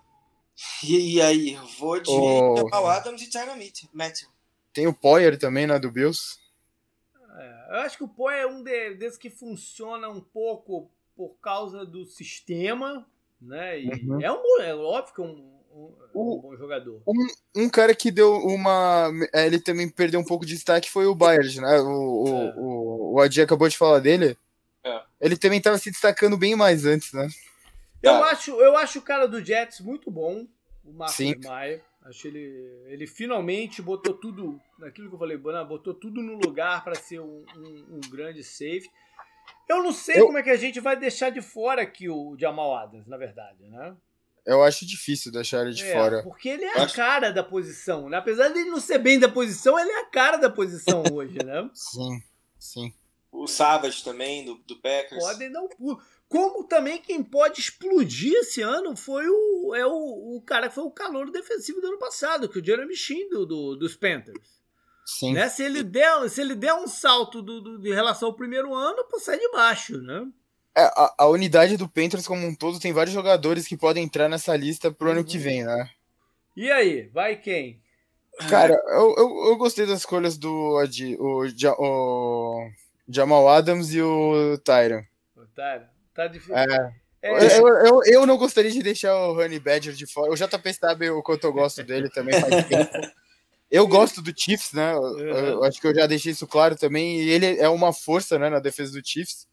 E, 0.83 1.15
e 1.15 1.21
aí, 1.21 1.55
vou 1.79 1.99
de 1.99 2.11
oh. 2.11 2.87
Adams 2.87 3.23
e 3.23 3.29
Tyron 3.29 3.57
Matthew. 3.91 4.29
Tem 4.71 4.85
o 4.85 4.93
Poyer 4.93 5.39
também, 5.39 5.65
né, 5.65 5.79
do 5.79 5.89
Bills. 5.89 6.37
É, 7.37 7.67
eu 7.71 7.75
acho 7.79 7.97
que 7.97 8.03
o 8.03 8.07
Poyer 8.07 8.43
é 8.43 8.47
um 8.47 8.61
desses 8.61 9.17
que 9.17 9.31
funciona 9.31 10.09
um 10.09 10.21
pouco 10.21 10.91
por 11.15 11.39
causa 11.41 11.83
do 11.85 12.05
sistema, 12.05 13.09
né? 13.41 13.81
E 13.81 13.89
uhum. 14.05 14.21
é, 14.21 14.31
um, 14.31 14.61
é 14.61 14.75
óbvio 14.75 15.13
que 15.15 15.21
é 15.21 15.23
um, 15.23 15.59
um, 15.73 15.93
o, 16.13 16.37
um 16.37 16.41
bom 16.41 16.55
jogador. 16.55 17.01
Um, 17.07 17.63
um, 17.63 17.69
cara 17.69 17.93
que 17.95 18.11
deu 18.11 18.33
uma. 18.33 19.11
É, 19.33 19.45
ele 19.45 19.59
também 19.59 19.89
perdeu 19.89 20.19
um 20.19 20.25
pouco 20.25 20.45
de 20.45 20.53
destaque 20.53 20.89
foi 20.89 21.05
o 21.05 21.15
Bayard, 21.15 21.59
né? 21.61 21.79
O, 21.79 22.23
o, 22.23 22.27
é. 22.27 22.53
o, 22.57 23.13
o 23.13 23.19
Adi 23.19 23.41
acabou 23.41 23.67
de 23.67 23.77
falar 23.77 23.99
dele. 23.99 24.37
É. 24.83 25.01
Ele 25.21 25.37
também 25.37 25.57
estava 25.57 25.77
se 25.77 25.91
destacando 25.91 26.37
bem 26.37 26.55
mais 26.55 26.85
antes, 26.85 27.13
né? 27.13 27.27
Eu 28.01 28.23
acho, 28.23 28.51
eu 28.51 28.77
acho 28.77 28.99
o 28.99 29.01
cara 29.01 29.27
do 29.27 29.43
Jets 29.43 29.81
muito 29.81 30.09
bom, 30.09 30.47
o 30.85 30.93
Marcos 30.93 31.35
Maia. 31.45 31.83
Acho 32.03 32.27
ele, 32.27 32.83
ele 32.87 33.05
finalmente 33.05 33.81
botou 33.81 34.13
tudo, 34.13 34.59
naquilo 34.79 35.09
que 35.09 35.15
eu 35.15 35.19
falei, 35.19 35.37
botou 35.37 35.93
tudo 35.93 36.21
no 36.21 36.35
lugar 36.35 36.83
para 36.83 36.95
ser 36.95 37.19
um, 37.19 37.43
um, 37.55 37.85
um, 37.97 38.09
grande 38.09 38.43
safe. 38.43 38.89
Eu 39.67 39.83
não 39.83 39.91
sei 39.91 40.19
eu... 40.19 40.25
como 40.25 40.37
é 40.37 40.43
que 40.43 40.49
a 40.49 40.57
gente 40.57 40.79
vai 40.79 40.97
deixar 40.97 41.29
de 41.29 41.41
fora 41.41 41.81
aqui 41.81 42.09
o 42.09 42.35
Jamal 42.37 42.75
Adams, 42.75 43.07
na 43.07 43.17
verdade, 43.17 43.67
né? 43.67 43.95
Eu 44.45 44.63
acho 44.63 44.85
difícil 44.85 45.31
deixar 45.31 45.61
ele 45.61 45.73
de 45.73 45.85
é, 45.85 45.93
fora. 45.93 46.23
Porque 46.23 46.49
ele 46.49 46.65
é 46.65 46.79
a 46.79 46.83
acho... 46.83 46.95
cara 46.95 47.29
da 47.31 47.43
posição, 47.43 48.09
né? 48.09 48.17
Apesar 48.17 48.49
dele 48.49 48.69
não 48.69 48.79
ser 48.79 48.97
bem 48.97 49.19
da 49.19 49.29
posição, 49.29 49.77
ele 49.77 49.91
é 49.91 50.01
a 50.01 50.05
cara 50.05 50.37
da 50.37 50.49
posição 50.49 51.03
hoje, 51.13 51.37
né? 51.45 51.69
Sim, 51.73 52.19
sim. 52.57 52.93
O 53.31 53.45
Savage 53.45 54.03
também, 54.03 54.43
do, 54.43 54.55
do 54.55 54.75
Packers. 54.77 55.23
Podem 55.23 55.51
dar 55.51 55.61
um 55.61 55.69
pulo. 55.69 56.01
Como 56.27 56.63
também 56.63 56.99
quem 56.99 57.23
pode 57.23 57.59
explodir 57.59 58.33
esse 58.35 58.61
ano 58.61 58.95
foi 58.95 59.27
o, 59.27 59.75
é 59.75 59.85
o, 59.85 60.37
o 60.37 60.41
cara 60.45 60.69
que 60.69 60.75
foi 60.75 60.83
o 60.83 60.91
calor 60.91 61.31
defensivo 61.31 61.81
do 61.81 61.87
ano 61.87 61.97
passado, 61.97 62.47
que 62.47 62.59
é 62.59 62.61
o 62.61 62.65
Jeremy 62.65 62.95
Sheen 62.95 63.29
do, 63.29 63.45
do, 63.45 63.75
dos 63.75 63.95
Panthers. 63.95 64.58
Sim. 65.17 65.33
Né? 65.33 65.49
Se, 65.49 65.63
ele 65.63 65.81
der, 65.81 66.29
se 66.29 66.39
ele 66.39 66.53
der 66.53 66.73
um 66.75 66.87
salto 66.87 67.41
do, 67.41 67.59
do, 67.59 67.79
de 67.79 67.91
relação 67.91 68.29
ao 68.29 68.35
primeiro 68.35 68.75
ano, 68.75 69.03
pô, 69.09 69.19
sai 69.19 69.39
de 69.39 69.49
baixo, 69.49 69.99
né? 70.01 70.27
É, 70.77 70.83
a, 70.83 71.15
a, 71.17 71.27
unidade 71.27 71.77
do 71.77 71.89
Panthers 71.89 72.27
como 72.27 72.45
um 72.45 72.53
todo 72.53 72.79
tem 72.79 72.93
vários 72.93 73.13
jogadores 73.13 73.67
que 73.67 73.75
podem 73.75 74.03
entrar 74.03 74.29
nessa 74.29 74.55
lista 74.55 74.91
pro 74.91 75.07
uhum. 75.07 75.13
ano 75.13 75.23
que 75.23 75.37
uhum. 75.37 75.43
vem, 75.43 75.63
né? 75.63 75.89
E 76.55 76.69
aí, 76.69 77.09
vai 77.11 77.35
quem? 77.37 77.81
Cara, 78.47 78.73
eu, 78.89 79.15
eu, 79.17 79.45
eu 79.47 79.57
gostei 79.57 79.85
das 79.85 79.99
escolhas 79.99 80.37
do 80.37 80.77
o, 81.19 81.45
o 81.79 82.71
Jamal 83.07 83.49
Adams 83.49 83.93
e 83.93 84.01
o 84.01 84.57
Tyron. 84.63 85.03
O 85.35 85.45
Tyron. 85.47 85.85
Tá 86.13 86.27
difícil. 86.27 86.55
É. 86.55 86.93
É. 87.21 87.59
Eu, 87.59 87.67
eu, 87.67 88.01
eu, 88.05 88.25
não 88.25 88.37
gostaria 88.37 88.71
de 88.71 88.81
deixar 88.81 89.13
o 89.13 89.37
Honey 89.37 89.59
Badger 89.59 89.93
de 89.93 90.05
fora. 90.05 90.31
O 90.31 90.35
JP 90.35 90.73
sabe 90.73 91.09
o 91.09 91.21
quanto 91.21 91.45
eu 91.45 91.51
gosto 91.51 91.83
dele 91.83 92.09
também 92.09 92.39
faz 92.39 92.63
tempo. 92.67 92.91
Eu 93.71 93.87
gosto 93.87 94.21
do 94.21 94.33
Chiefs, 94.35 94.73
né? 94.73 94.93
Eu, 94.95 95.63
acho 95.63 95.79
que 95.79 95.87
eu 95.87 95.93
já 95.93 96.07
deixei 96.07 96.31
isso 96.31 96.47
claro 96.47 96.75
também. 96.75 97.21
E 97.21 97.29
ele 97.29 97.57
é 97.57 97.69
uma 97.69 97.93
força 97.93 98.39
né, 98.39 98.49
na 98.49 98.59
defesa 98.59 98.91
do 98.91 99.07
Chiefs. 99.07 99.47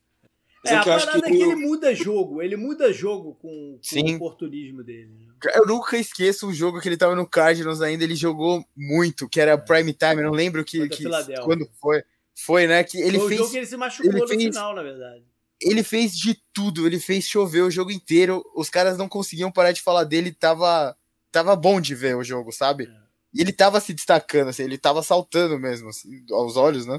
É, 0.64 0.74
a 0.74 0.84
parada 0.84 1.12
que 1.20 1.28
é 1.28 1.30
que 1.30 1.42
ele 1.42 1.54
muda 1.54 1.94
jogo, 1.94 2.42
ele 2.42 2.56
muda 2.56 2.92
jogo 2.92 3.34
com, 3.36 3.78
com 3.78 4.00
o 4.00 4.14
oportunismo 4.16 4.82
dele. 4.82 5.12
Né? 5.20 5.52
Eu 5.54 5.66
nunca 5.66 5.96
esqueço 5.96 6.48
o 6.48 6.52
jogo 6.52 6.80
que 6.80 6.88
ele 6.88 6.96
tava 6.96 7.14
no 7.14 7.28
Cardinals 7.28 7.80
ainda, 7.80 8.02
ele 8.02 8.16
jogou 8.16 8.64
muito, 8.76 9.28
que 9.28 9.40
era 9.40 9.52
é. 9.52 9.56
prime 9.56 9.92
time, 9.92 10.16
eu 10.16 10.24
não 10.24 10.32
lembro 10.32 10.64
que, 10.64 10.88
que 10.88 11.04
quando 11.44 11.68
foi. 11.80 12.02
Foi, 12.38 12.66
né? 12.66 12.84
Que 12.84 12.98
ele 12.98 13.18
foi 13.18 13.28
fez, 13.28 13.40
o 13.40 13.44
jogo 13.44 13.50
que 13.52 13.56
ele 13.56 13.66
se 13.66 13.76
machucou 13.78 14.10
ele 14.10 14.20
no 14.20 14.28
fez, 14.28 14.42
final, 14.42 14.74
na 14.74 14.82
verdade. 14.82 15.24
Ele 15.58 15.82
fez 15.82 16.14
de 16.14 16.38
tudo, 16.52 16.86
ele 16.86 17.00
fez 17.00 17.24
chover 17.24 17.62
o 17.62 17.70
jogo 17.70 17.90
inteiro. 17.90 18.44
Os 18.54 18.68
caras 18.68 18.98
não 18.98 19.08
conseguiam 19.08 19.50
parar 19.50 19.72
de 19.72 19.80
falar 19.80 20.04
dele, 20.04 20.32
tava, 20.32 20.94
tava 21.32 21.56
bom 21.56 21.80
de 21.80 21.94
ver 21.94 22.14
o 22.14 22.22
jogo, 22.22 22.52
sabe? 22.52 22.84
É. 22.84 23.05
E 23.36 23.42
ele 23.42 23.52
tava 23.52 23.80
se 23.80 23.92
destacando, 23.92 24.48
assim, 24.48 24.62
ele 24.62 24.78
tava 24.78 25.02
saltando 25.02 25.58
mesmo, 25.58 25.90
assim, 25.90 26.24
aos 26.30 26.56
olhos, 26.56 26.86
né? 26.86 26.98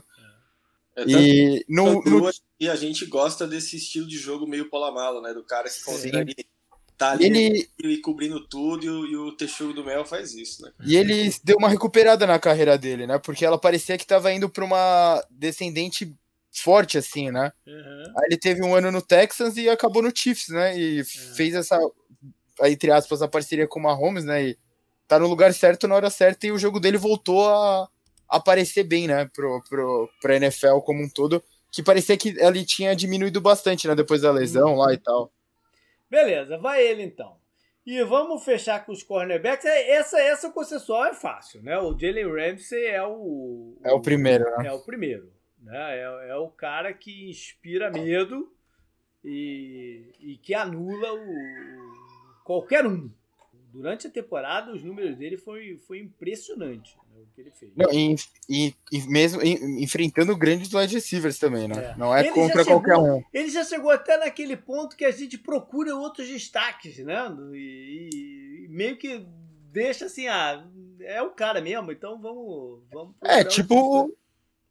É, 0.95 1.03
e 1.07 1.65
no, 1.67 2.03
no... 2.03 2.31
E 2.59 2.69
a 2.69 2.75
gente 2.75 3.05
gosta 3.07 3.47
desse 3.47 3.77
estilo 3.77 4.07
de 4.07 4.17
jogo 4.17 4.47
meio 4.47 4.69
polamalo, 4.69 5.19
né? 5.19 5.33
Do 5.33 5.43
cara 5.43 5.67
que 5.67 5.83
consegue 5.83 6.47
tá 6.95 7.11
ali 7.11 7.25
ele... 7.25 7.69
e 7.79 7.97
cobrindo 7.97 8.39
tudo, 8.47 8.85
e 8.85 8.89
o, 8.89 9.05
e 9.05 9.15
o 9.17 9.31
Texugo 9.31 9.73
do 9.73 9.83
Mel 9.83 10.05
faz 10.05 10.33
isso, 10.35 10.63
né? 10.63 10.71
E 10.83 10.95
ele 10.95 11.33
deu 11.43 11.57
uma 11.57 11.69
recuperada 11.69 12.25
na 12.27 12.38
carreira 12.38 12.77
dele, 12.77 13.07
né? 13.07 13.17
Porque 13.17 13.45
ela 13.45 13.57
parecia 13.57 13.97
que 13.97 14.05
tava 14.05 14.31
indo 14.31 14.49
pra 14.49 14.65
uma 14.65 15.23
descendente 15.31 16.15
forte, 16.51 16.99
assim, 16.99 17.31
né? 17.31 17.51
Uhum. 17.65 18.13
Aí 18.17 18.25
ele 18.27 18.38
teve 18.38 18.63
um 18.63 18.75
ano 18.75 18.91
no 18.91 19.01
Texans 19.01 19.57
e 19.57 19.69
acabou 19.69 20.03
no 20.03 20.15
Chiefs, 20.15 20.49
né? 20.49 20.77
E 20.77 20.99
uhum. 20.99 21.05
fez 21.05 21.53
essa, 21.55 21.79
entre 22.63 22.91
aspas, 22.91 23.21
a 23.21 23.27
parceria 23.27 23.67
com 23.67 23.79
o 23.79 23.83
Mahomes, 23.83 24.23
né? 24.23 24.49
E 24.49 24.57
tá 25.08 25.18
no 25.18 25.28
lugar 25.28 25.53
certo 25.53 25.88
na 25.88 25.95
hora 25.95 26.10
certa 26.10 26.47
e 26.47 26.51
o 26.51 26.58
jogo 26.58 26.80
dele 26.80 26.97
voltou 26.97 27.47
a 27.47 27.88
aparecer 28.30 28.84
bem, 28.84 29.08
né, 29.08 29.30
pro, 29.34 29.64
pro, 29.70 30.10
pra 30.22 30.36
NFL 30.36 30.80
como 30.80 31.03
um 31.03 31.10
todo, 31.10 31.41
que 31.72 31.82
parecia 31.82 32.18
que 32.18 32.36
ele 32.38 32.66
tinha 32.66 32.95
diminuído 32.95 33.39
bastante, 33.39 33.88
né, 33.88 33.95
depois 33.95 34.22
da 34.22 34.32
lesão 34.32 34.76
lá 34.76 34.93
e 34.93 34.97
tal. 34.97 35.32
Beleza, 36.10 36.58
vai 36.58 36.86
ele 36.86 37.03
então. 37.03 37.38
E 37.86 38.03
vamos 38.03 38.43
fechar 38.43 38.86
com 38.86 38.91
os 38.91 39.01
cornerbacks. 39.01 39.66
É, 39.66 39.91
essa, 39.91 40.20
essa 40.20 40.51
concessão 40.51 41.05
é 41.05 41.14
fácil, 41.14 41.64
né? 41.64 41.80
O 41.80 41.97
Jalen 41.97 42.30
Ramsey 42.30 42.86
é 42.86 43.01
o, 43.01 43.78
É 43.82 43.93
o 43.93 44.01
primeiro, 44.01 44.43
né? 44.58 44.68
É 44.68 44.72
o 44.74 44.80
primeiro. 44.80 45.32
Né? 45.62 45.99
É, 45.99 46.30
é 46.32 46.36
o 46.36 46.49
cara 46.49 46.93
que 46.93 47.30
inspira 47.30 47.89
medo 47.89 48.53
e, 49.24 50.12
e 50.20 50.38
que 50.38 50.53
anula 50.53 51.14
o, 51.14 52.43
qualquer 52.43 52.86
um. 52.86 53.10
Durante 53.78 54.07
a 54.07 54.09
temporada, 54.09 54.73
os 54.73 54.84
números 54.84 55.15
dele 55.15 55.38
foi, 55.38 55.78
foi 55.86 55.99
impressionante 55.99 56.97
o 57.15 57.28
que 57.36 57.41
ele 57.41 57.51
fez. 57.51 57.71
Não, 57.75 57.93
e, 57.93 58.15
e, 58.49 58.73
e 58.91 59.07
mesmo 59.07 59.39
e, 59.43 59.84
enfrentando 59.84 60.36
grandes 60.36 60.73
wide 60.73 60.95
receivers 60.95 61.38
também, 61.38 61.67
né? 61.67 61.91
É. 61.93 61.95
Não 61.95 62.15
é 62.15 62.21
ele 62.21 62.32
contra 62.32 62.63
chegou, 62.63 62.82
qualquer 62.82 62.97
um. 62.97 63.23
Ele 63.32 63.49
já 63.51 63.63
chegou 63.63 63.91
até 63.91 64.17
naquele 64.17 64.57
ponto 64.57 64.95
que 64.95 65.05
a 65.05 65.11
gente 65.11 65.38
procura 65.38 65.95
outros 65.95 66.28
destaques, 66.28 66.97
né? 66.97 67.32
E, 67.53 68.65
e 68.65 68.67
meio 68.67 68.97
que 68.97 69.23
deixa 69.71 70.05
assim, 70.05 70.28
ah, 70.28 70.65
é 70.99 71.21
o 71.21 71.30
cara 71.30 71.61
mesmo, 71.61 71.91
então 71.91 72.19
vamos. 72.19 72.82
vamos 72.91 73.13
é, 73.23 73.43
tipo, 73.43 74.11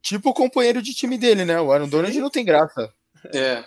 tipo 0.03 0.31
o 0.31 0.35
companheiro 0.35 0.83
de 0.83 0.93
time 0.93 1.17
dele, 1.17 1.45
né? 1.45 1.61
O 1.61 1.71
Aaron 1.71 1.89
Donald 1.89 2.19
não 2.19 2.31
tem 2.31 2.45
graça. 2.45 2.93
É. 3.33 3.65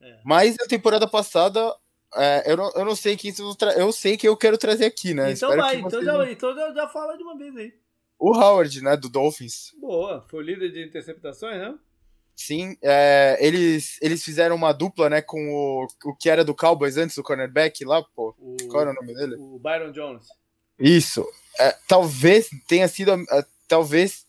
é. 0.00 0.20
Mas 0.24 0.56
na 0.56 0.66
temporada 0.66 1.06
passada 1.06 1.72
é, 2.14 2.52
eu, 2.52 2.56
não, 2.56 2.70
eu 2.74 2.84
não 2.84 2.96
sei 2.96 3.16
que 3.16 3.28
isso. 3.28 3.56
Eu 3.76 3.92
sei 3.92 4.16
que 4.16 4.28
eu 4.28 4.36
quero 4.36 4.58
trazer 4.58 4.86
aqui, 4.86 5.14
né? 5.14 5.32
Então 5.32 5.50
Espero 5.50 5.62
vai, 5.62 5.76
então, 5.76 6.02
já, 6.02 6.30
então 6.30 6.54
já, 6.54 6.72
já 6.72 6.88
fala 6.88 7.16
de 7.16 7.22
uma 7.22 7.36
vez 7.36 7.56
aí. 7.56 7.72
O 8.18 8.36
Howard, 8.36 8.82
né? 8.82 8.96
Do 8.96 9.08
Dolphins. 9.08 9.72
Boa, 9.80 10.24
foi 10.28 10.40
o 10.40 10.42
líder 10.42 10.70
de 10.70 10.84
interceptações, 10.84 11.58
né? 11.58 11.74
Sim, 12.34 12.76
é, 12.82 13.36
eles, 13.40 13.98
eles 14.00 14.24
fizeram 14.24 14.56
uma 14.56 14.72
dupla, 14.72 15.10
né, 15.10 15.20
com 15.20 15.38
o, 15.52 15.86
o 16.06 16.16
que 16.16 16.30
era 16.30 16.42
do 16.42 16.54
Cowboys 16.54 16.96
antes, 16.96 17.16
o 17.18 17.22
cornerback 17.22 17.84
lá, 17.84 18.02
pô. 18.02 18.34
O, 18.38 18.56
qual 18.68 18.82
era 18.82 18.90
o 18.90 18.94
nome 18.94 19.14
dele? 19.14 19.36
O 19.38 19.58
Byron 19.58 19.92
Jones. 19.92 20.26
Isso. 20.78 21.26
É, 21.60 21.76
talvez 21.86 22.48
tenha 22.66 22.88
sido. 22.88 23.12
É, 23.12 23.44
talvez 23.68 24.26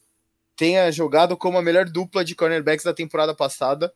tenha 0.55 0.91
jogado 0.91 1.35
como 1.35 1.57
a 1.57 1.61
melhor 1.61 1.85
dupla 1.85 2.23
de 2.23 2.35
cornerbacks 2.35 2.85
da 2.85 2.93
temporada 2.93 3.33
passada. 3.33 3.93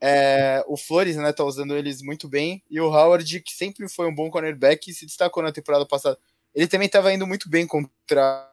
É, 0.00 0.64
o 0.66 0.76
Flores, 0.76 1.16
né, 1.16 1.32
tá 1.32 1.44
usando 1.44 1.76
eles 1.76 2.02
muito 2.02 2.28
bem. 2.28 2.62
E 2.70 2.80
o 2.80 2.86
Howard, 2.86 3.40
que 3.40 3.52
sempre 3.52 3.88
foi 3.88 4.06
um 4.06 4.14
bom 4.14 4.30
cornerback, 4.30 4.92
se 4.92 5.06
destacou 5.06 5.42
na 5.42 5.52
temporada 5.52 5.86
passada. 5.86 6.18
Ele 6.54 6.68
também 6.68 6.86
estava 6.86 7.12
indo 7.12 7.26
muito 7.26 7.48
bem 7.48 7.66
contra 7.66 8.52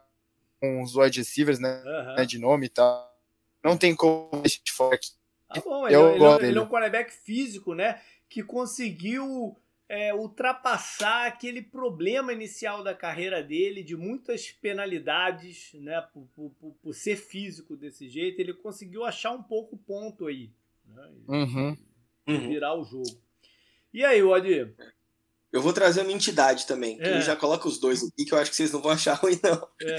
os 0.82 0.96
wide 0.96 1.18
receivers, 1.18 1.58
né, 1.58 1.82
uhum. 2.18 2.26
de 2.26 2.38
nome 2.38 2.66
e 2.66 2.68
tal. 2.68 3.14
Não 3.62 3.76
tem 3.76 3.94
como 3.94 4.30
deixar 4.42 4.62
de 4.62 4.72
fora 4.72 4.94
aqui. 4.94 5.10
Ah, 5.48 5.60
bom, 5.60 5.86
ele, 5.86 5.96
ele, 5.96 6.24
é 6.24 6.48
ele, 6.48 6.58
é 6.58 6.60
um 6.60 6.66
cornerback 6.66 7.12
físico, 7.12 7.74
né, 7.74 8.00
que 8.28 8.42
conseguiu 8.42 9.56
é, 9.88 10.12
ultrapassar 10.14 11.26
aquele 11.26 11.62
problema 11.62 12.32
inicial 12.32 12.82
da 12.82 12.94
carreira 12.94 13.42
dele, 13.42 13.82
de 13.82 13.96
muitas 13.96 14.50
penalidades, 14.50 15.70
né, 15.74 16.00
por, 16.12 16.26
por, 16.34 16.74
por 16.82 16.94
ser 16.94 17.16
físico 17.16 17.76
desse 17.76 18.08
jeito. 18.08 18.40
Ele 18.40 18.54
conseguiu 18.54 19.04
achar 19.04 19.30
um 19.30 19.42
pouco 19.42 19.76
o 19.76 19.78
ponto 19.78 20.26
aí 20.26 20.50
né? 20.94 21.10
Uhum. 21.28 21.76
uhum. 22.28 22.48
virar 22.48 22.74
o 22.74 22.84
jogo. 22.84 23.22
E 23.92 24.04
aí, 24.04 24.22
Odir? 24.22 24.74
Eu 25.52 25.62
vou 25.62 25.72
trazer 25.72 26.02
uma 26.02 26.12
entidade 26.12 26.66
também. 26.66 27.00
É. 27.00 27.20
já 27.20 27.36
coloca 27.36 27.68
os 27.68 27.78
dois 27.78 28.02
aqui, 28.02 28.24
que 28.24 28.34
eu 28.34 28.38
acho 28.38 28.50
que 28.50 28.56
vocês 28.56 28.72
não 28.72 28.82
vão 28.82 28.90
achar 28.90 29.14
ruim, 29.22 29.38
não. 29.42 29.68
É. 29.82 29.96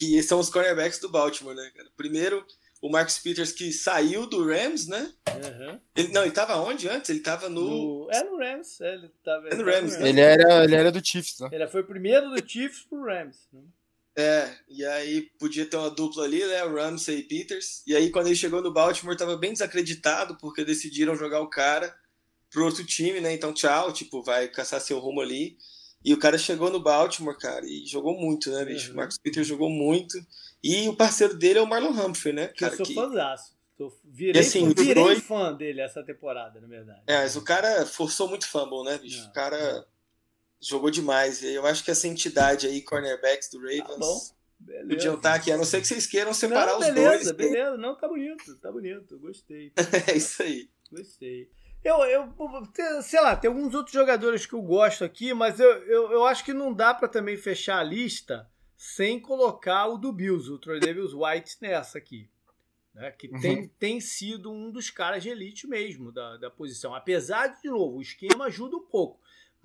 E 0.00 0.22
são 0.22 0.40
os 0.40 0.50
cornerbacks 0.50 0.98
do 0.98 1.08
Baltimore, 1.08 1.54
né, 1.54 1.70
cara? 1.76 1.88
Primeiro, 1.96 2.44
o 2.80 2.90
Marcus 2.90 3.18
Peters 3.18 3.52
que 3.52 3.70
saiu 3.72 4.26
do 4.26 4.44
Rams, 4.44 4.88
né? 4.88 5.12
Uhum. 5.28 5.80
Ele, 5.94 6.08
não, 6.12 6.22
ele 6.22 6.32
tava 6.32 6.56
onde 6.56 6.88
antes? 6.88 7.10
Ele 7.10 7.20
tava 7.20 7.48
no. 7.48 7.60
no... 7.60 8.08
É 8.10 8.24
no 8.24 8.38
Rams. 8.38 8.80
É, 8.80 8.94
ele, 8.94 9.08
tava, 9.22 9.48
é 9.48 9.54
no 9.54 9.64
Rams, 9.64 9.98
né? 9.98 10.08
Ele 10.08 10.20
era, 10.20 10.64
ele 10.64 10.74
era 10.74 10.90
do 10.90 11.04
Chiefs, 11.04 11.38
né? 11.40 11.50
Ele 11.52 11.68
foi 11.68 11.82
primeiro 11.82 12.30
do 12.30 12.48
Chiefs 12.48 12.82
pro 12.84 13.04
Rams. 13.04 13.46
Né? 13.52 13.62
É, 14.16 14.52
e 14.68 14.84
aí 14.84 15.30
podia 15.38 15.64
ter 15.64 15.76
uma 15.76 15.90
dupla 15.90 16.24
ali, 16.24 16.44
né? 16.44 16.62
Ramsey 16.62 17.18
e 17.18 17.22
Peters. 17.22 17.82
E 17.86 17.94
aí 17.94 18.10
quando 18.10 18.26
ele 18.26 18.36
chegou 18.36 18.60
no 18.60 18.72
Baltimore, 18.72 19.16
tava 19.16 19.36
bem 19.36 19.52
desacreditado, 19.52 20.36
porque 20.38 20.64
decidiram 20.64 21.16
jogar 21.16 21.40
o 21.40 21.48
cara 21.48 21.94
pro 22.50 22.64
outro 22.64 22.84
time, 22.84 23.20
né? 23.20 23.32
Então 23.32 23.54
tchau, 23.54 23.92
tipo, 23.92 24.22
vai 24.22 24.48
caçar 24.48 24.80
seu 24.80 24.98
rumo 24.98 25.20
ali. 25.20 25.56
E 26.04 26.14
o 26.14 26.18
cara 26.18 26.38
chegou 26.38 26.70
no 26.70 26.80
Baltimore, 26.80 27.36
cara, 27.38 27.64
e 27.66 27.84
jogou 27.86 28.18
muito, 28.18 28.50
né, 28.50 28.64
bicho? 28.64 28.90
Uhum. 28.90 28.96
Marcos 28.96 29.18
Peters 29.18 29.46
jogou 29.46 29.68
muito. 29.68 30.18
E 30.62 30.88
o 30.88 30.96
parceiro 30.96 31.36
dele 31.36 31.58
é 31.58 31.62
o 31.62 31.66
Marlon 31.66 31.90
Humphrey, 31.90 32.32
né? 32.32 32.48
Cara, 32.48 32.72
eu 32.72 32.76
sou 32.78 32.86
que... 32.86 32.94
fãzaço. 32.94 33.54
Virei, 34.04 34.40
assim, 34.40 34.68
virei 34.74 34.94
dois... 34.94 35.22
fã 35.22 35.54
dele 35.54 35.80
essa 35.80 36.02
temporada, 36.02 36.60
na 36.60 36.66
verdade. 36.66 37.00
É, 37.06 37.18
mas 37.18 37.36
o 37.36 37.42
cara 37.42 37.86
forçou 37.86 38.28
muito 38.28 38.46
fumble, 38.46 38.84
né, 38.84 38.98
bicho? 38.98 39.22
Não, 39.22 39.30
o 39.30 39.32
cara... 39.32 39.74
Não 39.74 39.84
jogou 40.60 40.90
demais. 40.90 41.42
Eu 41.42 41.66
acho 41.66 41.82
que 41.82 41.90
essa 41.90 42.06
entidade 42.06 42.66
aí, 42.66 42.82
cornerbacks 42.82 43.48
do 43.50 43.58
Ravens, 43.58 43.84
tá 43.84 43.96
bom. 43.96 44.20
Beleza. 44.60 44.88
podiam 44.88 45.14
estar 45.14 45.34
aqui, 45.34 45.50
a 45.50 45.56
não 45.56 45.64
ser 45.64 45.80
que 45.80 45.86
vocês 45.86 46.06
queiram 46.06 46.34
separar 46.34 46.72
não, 46.72 46.80
beleza, 46.80 46.90
os 46.90 46.94
dois. 46.94 47.32
Beleza, 47.32 47.34
beleza. 47.34 47.76
Não, 47.78 47.96
tá 47.96 48.06
bonito, 48.06 48.56
tá 48.60 48.70
bonito. 48.70 49.18
Gostei. 49.18 49.72
é 50.06 50.16
isso 50.16 50.42
aí. 50.42 50.68
Gostei. 50.92 51.50
Eu, 51.82 51.96
eu, 52.04 53.02
sei 53.02 53.20
lá, 53.22 53.34
tem 53.34 53.48
alguns 53.48 53.74
outros 53.74 53.94
jogadores 53.94 54.44
que 54.44 54.52
eu 54.52 54.60
gosto 54.60 55.02
aqui, 55.02 55.32
mas 55.32 55.58
eu, 55.58 55.70
eu, 55.84 56.12
eu 56.12 56.24
acho 56.26 56.44
que 56.44 56.52
não 56.52 56.74
dá 56.74 56.92
para 56.92 57.08
também 57.08 57.38
fechar 57.38 57.78
a 57.78 57.82
lista 57.82 58.46
sem 58.76 59.18
colocar 59.18 59.86
o 59.86 59.96
do 59.96 60.12
Bills, 60.12 60.50
o 60.50 60.58
Troy 60.58 60.78
Davis 60.78 61.12
White 61.14 61.56
nessa 61.62 61.96
aqui. 61.96 62.28
Né, 62.92 63.12
que 63.12 63.28
uhum. 63.28 63.40
tem, 63.40 63.68
tem 63.78 64.00
sido 64.00 64.50
um 64.50 64.70
dos 64.70 64.90
caras 64.90 65.22
de 65.22 65.28
elite 65.30 65.66
mesmo 65.66 66.12
da, 66.12 66.36
da 66.36 66.50
posição. 66.50 66.94
Apesar 66.94 67.46
de, 67.46 67.62
de 67.62 67.70
novo, 67.70 67.98
o 67.98 68.02
esquema 68.02 68.46
ajuda 68.46 68.76
um 68.76 68.84
pouco 68.84 69.20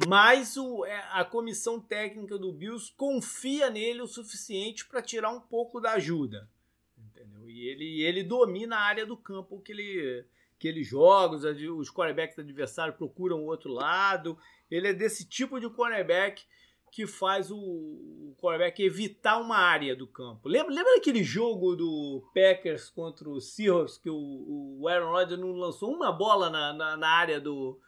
mas 0.08 0.58
o, 0.58 0.86
é, 0.86 1.08
a 1.12 1.24
comissão 1.24 1.80
técnica 1.80 2.38
do 2.38 2.52
Bills 2.52 2.92
confia 2.98 3.70
nele 3.70 4.02
o 4.02 4.08
suficiente 4.08 4.86
para 4.86 5.02
tirar 5.02 5.30
um 5.30 5.40
pouco 5.40 5.80
da 5.80 5.94
ajuda. 5.94 6.50
Entendeu? 6.98 7.50
E 7.50 7.68
ele, 7.70 8.02
ele 8.02 8.24
domina 8.24 8.76
a 8.76 8.82
área 8.82 9.06
do 9.06 9.16
campo 9.16 9.62
que 9.62 9.72
ele, 9.72 10.26
que 10.60 10.68
ele 10.68 10.84
joga, 10.84 11.36
os, 11.36 11.44
os 11.44 11.90
quarterbacks 11.90 12.38
adversários 12.38 12.98
procuram 12.98 13.40
o 13.40 13.46
outro 13.46 13.72
lado. 13.72 14.38
Ele 14.70 14.90
é 14.90 14.94
desse 14.94 15.28
tipo 15.28 15.60
de 15.60 15.70
cornerback 15.70 16.44
que 16.92 17.08
faz 17.08 17.50
o, 17.52 17.58
o 17.58 18.36
quarterback 18.38 18.82
evitar 18.82 19.40
uma 19.40 19.58
área 19.58 19.96
do 19.96 20.08
campo. 20.08 20.48
Lembra, 20.50 20.74
lembra 20.74 20.96
daquele 20.96 21.24
jogo 21.24 21.76
do 21.76 22.24
Packers 22.34 22.90
contra 22.90 23.30
o 23.30 23.40
Seahawks 23.40 23.98
que 23.98 24.10
o, 24.10 24.80
o 24.80 24.88
Aaron 24.88 25.12
Rodgers 25.12 25.40
não 25.40 25.52
lançou 25.54 25.94
uma 25.94 26.12
bola 26.12 26.50
na, 26.50 26.74
na, 26.74 26.98
na 26.98 27.10
área 27.10 27.40
do, 27.40 27.80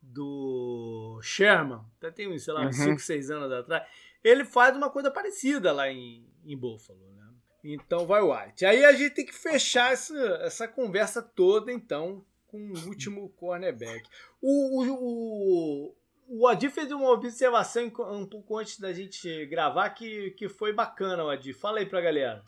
do 0.00 1.20
Sherman, 1.22 1.80
até 1.98 2.10
tem, 2.10 2.38
sei 2.38 2.54
lá, 2.54 2.66
uns 2.66 2.76
5, 2.76 2.90
uhum. 2.90 2.98
6 2.98 3.30
anos 3.30 3.52
atrás, 3.52 3.86
ele 4.22 4.44
faz 4.44 4.76
uma 4.76 4.90
coisa 4.90 5.10
parecida 5.10 5.72
lá 5.72 5.90
em, 5.90 6.26
em 6.44 6.56
Buffalo, 6.56 7.00
né? 7.16 7.28
Então 7.64 8.06
vai 8.06 8.20
o 8.20 8.32
White. 8.32 8.64
Aí 8.64 8.84
a 8.84 8.92
gente 8.92 9.14
tem 9.14 9.26
que 9.26 9.34
fechar 9.34 9.92
essa, 9.92 10.16
essa 10.42 10.68
conversa 10.68 11.20
toda, 11.20 11.72
então, 11.72 12.24
com 12.46 12.58
o 12.58 12.86
último 12.86 13.28
cornerback. 13.30 14.08
O, 14.40 14.82
o, 14.82 15.88
o 15.90 15.94
o 16.28 16.46
Adi 16.46 16.68
fez 16.68 16.92
uma 16.92 17.10
observação 17.10 17.90
um 18.12 18.26
pouco 18.26 18.58
antes 18.58 18.78
da 18.78 18.92
gente 18.92 19.46
gravar 19.46 19.88
que, 19.90 20.32
que 20.32 20.46
foi 20.46 20.74
bacana, 20.74 21.24
o 21.24 21.30
Adi. 21.30 21.54
Fala 21.54 21.78
aí 21.78 21.86
pra 21.86 22.02
galera. 22.02 22.44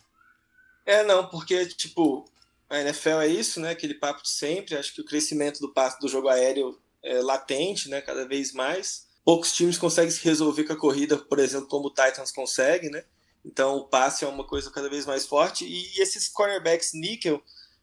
É, 0.85 1.03
não, 1.03 1.27
porque, 1.27 1.65
tipo, 1.67 2.31
a 2.69 2.79
NFL 2.79 3.21
é 3.21 3.27
isso, 3.27 3.59
né? 3.59 3.71
Aquele 3.71 3.95
papo 3.95 4.23
de 4.23 4.29
sempre. 4.29 4.77
Acho 4.77 4.95
que 4.95 5.01
o 5.01 5.05
crescimento 5.05 5.61
do 5.61 5.73
passe 5.73 5.99
do 5.99 6.09
jogo 6.09 6.29
aéreo 6.29 6.79
é 7.03 7.21
latente, 7.21 7.89
né? 7.89 8.01
Cada 8.01 8.27
vez 8.27 8.53
mais. 8.53 9.09
Poucos 9.25 9.53
times 9.53 9.79
conseguem 9.79 10.11
se 10.11 10.25
resolver 10.25 10.65
com 10.65 10.73
a 10.73 10.79
corrida, 10.79 11.17
por 11.17 11.39
exemplo, 11.39 11.69
como 11.69 11.89
o 11.89 11.95
Titans 11.95 12.33
consegue, 12.33 12.89
né? 12.89 13.05
Então 13.45 13.77
o 13.77 13.89
passe 13.89 14.25
é 14.25 14.29
uma 14.29 14.47
coisa 14.47 14.71
cada 14.71 14.89
vez 14.89 15.07
mais 15.07 15.27
forte. 15.27 15.65
E 15.65 16.01
esses 16.01 16.29
cornerbacks 16.29 16.93
níquel 16.93 17.43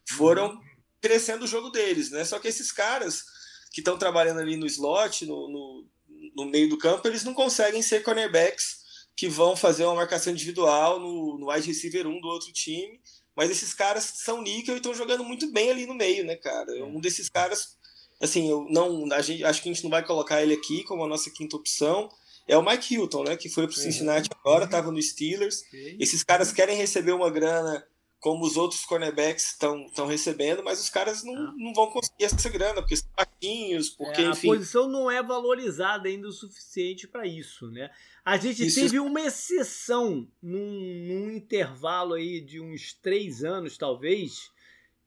foram 0.09 0.49
uhum. 0.49 0.61
crescendo 1.01 1.45
o 1.45 1.47
jogo 1.47 1.69
deles, 1.69 2.11
né? 2.11 2.23
Só 2.25 2.39
que 2.39 2.47
esses 2.47 2.71
caras 2.71 3.23
que 3.71 3.81
estão 3.81 3.97
trabalhando 3.97 4.39
ali 4.39 4.55
no 4.55 4.65
slot, 4.65 5.25
no, 5.25 5.49
no, 5.49 5.87
no, 6.35 6.45
meio 6.45 6.69
do 6.69 6.77
campo, 6.77 7.07
eles 7.07 7.23
não 7.23 7.33
conseguem 7.33 7.81
ser 7.81 8.03
cornerbacks 8.03 9.07
que 9.15 9.27
vão 9.27 9.55
fazer 9.55 9.83
uma 9.85 9.95
marcação 9.95 10.31
individual 10.31 10.99
no, 10.99 11.37
no 11.37 11.51
wide 11.51 11.67
receiver 11.67 12.07
1 12.07 12.21
do 12.21 12.27
outro 12.27 12.51
time. 12.53 12.99
Mas 13.35 13.51
esses 13.51 13.73
caras 13.73 14.03
são 14.03 14.41
níquel 14.41 14.73
e 14.73 14.77
estão 14.77 14.95
jogando 14.95 15.23
muito 15.23 15.51
bem 15.51 15.69
ali 15.69 15.85
no 15.85 15.93
meio, 15.93 16.25
né, 16.25 16.35
cara? 16.35 16.75
É. 16.75 16.83
Um 16.83 16.99
desses 16.99 17.29
caras, 17.29 17.77
assim, 18.21 18.49
eu 18.49 18.65
não, 18.69 19.11
a 19.11 19.21
gente, 19.21 19.43
acho 19.43 19.61
que 19.61 19.69
a 19.69 19.73
gente 19.73 19.83
não 19.83 19.91
vai 19.91 20.05
colocar 20.05 20.41
ele 20.41 20.53
aqui 20.53 20.83
como 20.83 21.03
a 21.03 21.07
nossa 21.07 21.29
quinta 21.29 21.55
opção. 21.55 22.09
É 22.47 22.57
o 22.57 22.65
Mike 22.65 22.93
Hilton, 22.93 23.23
né, 23.23 23.35
que 23.35 23.49
foi 23.49 23.67
para 23.67 23.75
o 23.75 23.77
Cincinnati 23.77 24.29
agora, 24.39 24.65
estava 24.65 24.91
no 24.91 25.01
Steelers. 25.01 25.63
Esses 25.99 26.23
caras 26.23 26.51
querem 26.51 26.77
receber 26.77 27.11
uma 27.11 27.29
grana 27.29 27.85
como 28.19 28.45
os 28.45 28.57
outros 28.57 28.83
cornerbacks 28.83 29.51
estão 29.51 30.07
recebendo, 30.07 30.63
mas 30.63 30.81
os 30.81 30.89
caras 30.89 31.23
não, 31.23 31.35
ah. 31.35 31.53
não 31.55 31.73
vão 31.73 31.87
conseguir 31.91 32.25
essa 32.25 32.49
grana, 32.49 32.81
porque 32.81 32.95
são 32.95 33.09
baixinhos, 33.15 33.89
porque, 33.89 34.21
é, 34.21 34.25
enfim... 34.25 34.49
A 34.49 34.53
posição 34.53 34.89
não 34.89 35.09
é 35.09 35.21
valorizada 35.21 36.09
ainda 36.09 36.27
o 36.27 36.31
suficiente 36.31 37.07
para 37.07 37.27
isso, 37.27 37.69
né? 37.69 37.89
A 38.25 38.37
gente 38.37 38.65
isso... 38.65 38.81
teve 38.81 38.99
uma 38.99 39.21
exceção 39.21 40.27
num, 40.41 41.05
num, 41.07 41.31
intervalo 41.31 42.15
aí 42.15 42.41
de 42.41 42.59
uns 42.59 42.93
três 42.93 43.43
anos, 43.43 43.77
talvez, 43.77 44.49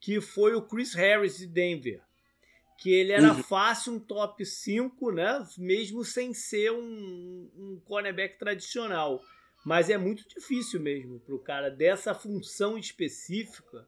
que 0.01 0.21
foi 0.21 0.55
o 0.55 0.63
Chris 0.63 0.95
Harris 0.95 1.39
de 1.39 1.47
Denver. 1.47 2.01
Que 2.81 2.93
ele 2.93 3.13
era 3.13 3.33
uhum. 3.35 3.43
fácil 3.43 3.93
um 3.93 4.01
top 4.01 4.45
5, 4.45 5.13
né? 5.13 5.47
Mesmo 5.59 6.05
sem 6.05 6.35
ser 6.35 6.73
um, 6.73 7.49
um 7.57 7.81
cornerback 7.85 8.39
tradicional. 8.39 9.23
Mas 9.65 9.91
é 9.91 9.99
muito 9.99 10.27
difícil 10.27 10.81
mesmo 10.81 11.21
para 11.21 11.35
o 11.35 11.39
cara 11.39 11.71
dessa 11.71 12.15
função 12.15 12.79
específica 12.79 13.87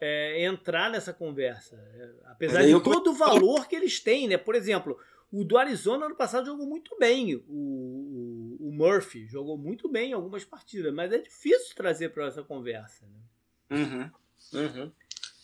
é, 0.00 0.44
entrar 0.44 0.90
nessa 0.90 1.12
conversa. 1.12 1.76
É, 1.76 2.10
apesar 2.26 2.62
de 2.62 2.80
todo 2.82 3.10
o 3.10 3.14
valor 3.14 3.66
que 3.66 3.74
eles 3.74 3.98
têm, 3.98 4.28
né? 4.28 4.36
Por 4.36 4.54
exemplo, 4.54 4.98
o 5.32 5.42
do 5.42 5.56
Arizona 5.56 6.06
ano 6.06 6.14
passado 6.14 6.46
jogou 6.46 6.66
muito 6.66 6.96
bem. 6.98 7.34
O, 7.34 7.40
o, 7.48 8.68
o 8.68 8.72
Murphy 8.72 9.26
jogou 9.26 9.56
muito 9.56 9.88
bem 9.88 10.10
em 10.10 10.14
algumas 10.14 10.44
partidas, 10.44 10.92
mas 10.92 11.12
é 11.12 11.18
difícil 11.18 11.74
trazer 11.74 12.10
para 12.10 12.26
essa 12.26 12.42
conversa. 12.42 13.04
Né? 13.06 13.78
Uhum, 13.78 14.60
uhum. 14.60 14.92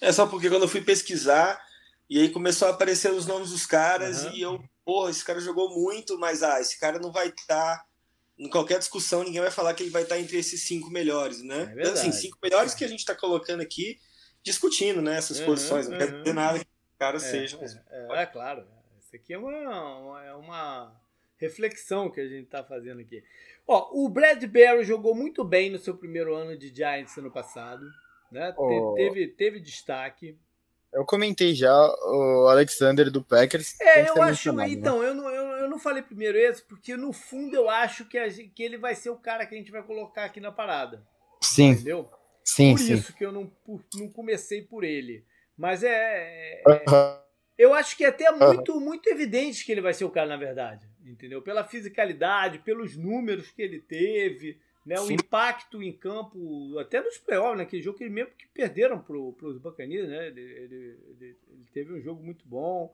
É 0.01 0.13
só 0.13 0.27
porque 0.27 0.49
quando 0.49 0.63
eu 0.63 0.69
fui 0.69 0.83
pesquisar 0.83 1.61
e 2.13 2.21
aí 2.21 2.29
começou 2.29 2.69
a 2.69 2.73
aparecer 2.73 3.11
os 3.11 3.27
nomes 3.27 3.49
dos 3.49 3.65
caras 3.65 4.27
uhum. 4.27 4.33
e 4.35 4.43
eu, 4.43 4.63
pô, 4.85 5.09
esse 5.09 5.25
cara 5.25 5.41
jogou 5.41 5.71
muito, 5.71 6.19
mas 6.19 6.43
ah, 6.43 6.61
esse 6.61 6.79
cara 6.79 6.99
não 6.99 7.11
vai 7.11 7.29
estar. 7.29 7.79
Tá 7.79 7.87
em 8.39 8.51
qualquer 8.51 8.79
discussão, 8.79 9.25
ninguém 9.25 9.41
vai 9.41 9.51
falar 9.51 9.73
que 9.73 9.83
ele 9.83 9.91
vai 9.91 10.03
estar 10.03 10.19
entre 10.19 10.37
esses 10.37 10.63
cinco 10.63 10.91
melhores, 10.91 11.43
né? 11.43 11.73
É 11.75 11.89
assim, 11.89 12.13
cinco 12.13 12.37
melhores 12.43 12.75
que 12.75 12.85
a 12.85 12.89
gente 12.89 12.99
está 12.99 13.15
colocando 13.15 13.63
aqui, 13.63 13.99
discutindo, 14.43 15.01
né? 15.01 15.17
Essas 15.17 15.41
uhum, 15.41 15.47
posições. 15.47 15.89
Não 15.89 15.95
uhum. 15.95 15.99
quer 15.99 16.19
dizer 16.19 16.35
nada 16.35 16.59
que 16.59 16.67
os 16.67 16.99
caras 16.99 17.25
é, 17.25 17.31
sejam. 17.31 17.63
É, 17.63 17.67
é, 17.91 18.23
é, 18.23 18.27
claro. 18.27 18.67
Isso 19.01 19.17
aqui 19.17 19.33
é 19.33 19.39
uma, 19.39 19.99
uma, 19.99 20.25
é 20.25 20.35
uma 20.35 21.01
reflexão 21.39 22.11
que 22.11 22.21
a 22.21 22.29
gente 22.29 22.45
está 22.45 22.63
fazendo 22.63 23.01
aqui. 23.01 23.25
Ó, 23.67 23.91
o 23.93 24.11
Bradbury 24.11 24.85
jogou 24.85 25.15
muito 25.15 25.45
bem 25.45 25.71
no 25.71 25.79
seu 25.79 25.97
primeiro 25.97 26.35
ano 26.35 26.59
de 26.59 26.75
Giants 26.75 27.17
ano 27.17 27.31
passado. 27.31 27.87
Né? 28.31 28.53
Oh. 28.59 28.93
Teve, 28.97 29.29
teve 29.29 29.61
destaque. 29.61 30.39
Eu 30.93 31.07
comentei 31.07 31.55
já 31.55 31.73
o 31.73 32.49
Alexander 32.49 33.11
do 33.11 33.23
Packers. 33.23 33.81
É, 33.81 34.11
eu 34.11 34.23
acho. 34.23 34.53
Né? 34.53 34.69
Então, 34.69 35.03
eu, 35.03 35.15
não, 35.15 35.29
eu, 35.31 35.45
eu 35.59 35.71
não 35.71 35.79
falei 35.79 36.03
primeiro 36.03 36.37
esse, 36.37 36.63
porque 36.63 36.97
no 36.97 37.13
fundo 37.13 37.57
eu 37.57 37.71
acho 37.71 38.05
que, 38.05 38.19
a, 38.19 38.29
que 38.29 38.63
ele 38.63 38.77
vai 38.77 38.95
ser 38.95 39.09
o 39.09 39.17
cara 39.17 39.47
que 39.47 39.55
a 39.55 39.59
gente 39.59 39.73
vai 39.73 39.83
colocar 39.83 40.25
aqui 40.25 40.39
na 40.39 40.53
parada. 40.53 41.03
Sim. 41.41 41.71
Entendeu? 41.71 42.11
Sim, 42.45 42.73
por 42.73 42.81
sim. 42.81 42.95
isso 42.95 43.15
que 43.15 43.25
eu 43.25 43.33
não, 43.33 43.47
por, 43.47 43.83
não 43.95 44.09
comecei 44.11 44.63
por 44.63 44.85
ele. 44.85 45.25
Mas 45.57 45.83
é. 45.83 46.61
é 46.61 46.63
uh 46.67 46.85
-huh. 46.85 47.23
Eu 47.57 47.73
acho 47.75 47.97
que 47.97 48.05
é 48.05 48.09
até 48.09 48.31
muito, 48.31 48.73
uh 48.73 48.77
-huh. 48.77 48.81
muito 48.81 49.09
evidente 49.09 49.65
que 49.65 49.73
ele 49.73 49.81
vai 49.81 49.95
ser 49.95 50.05
o 50.05 50.11
cara, 50.11 50.27
na 50.27 50.37
verdade. 50.37 50.87
Entendeu? 51.05 51.41
Pela 51.43 51.65
fisicalidade, 51.65 52.59
pelos 52.59 52.97
números 52.97 53.51
que 53.51 53.63
ele 53.63 53.81
teve 53.81 54.59
né, 54.85 54.99
o 55.01 55.11
impacto 55.11 55.83
em 55.83 55.93
campo, 55.93 56.77
até 56.79 57.01
nos 57.01 57.19
playoffs, 57.19 57.59
naquele 57.59 57.83
jogo 57.83 57.99
que 57.99 58.05
ele 58.05 58.13
mesmo 58.13 58.33
que 58.33 58.47
perderam 58.49 58.99
para 59.01 59.17
os 59.17 59.59
Buccaneers, 59.59 60.09
né, 60.09 60.27
ele, 60.27 60.41
ele, 60.41 60.75
ele, 60.75 61.37
ele, 61.49 61.67
teve 61.73 61.93
um 61.93 62.01
jogo 62.01 62.23
muito 62.23 62.47
bom. 62.47 62.93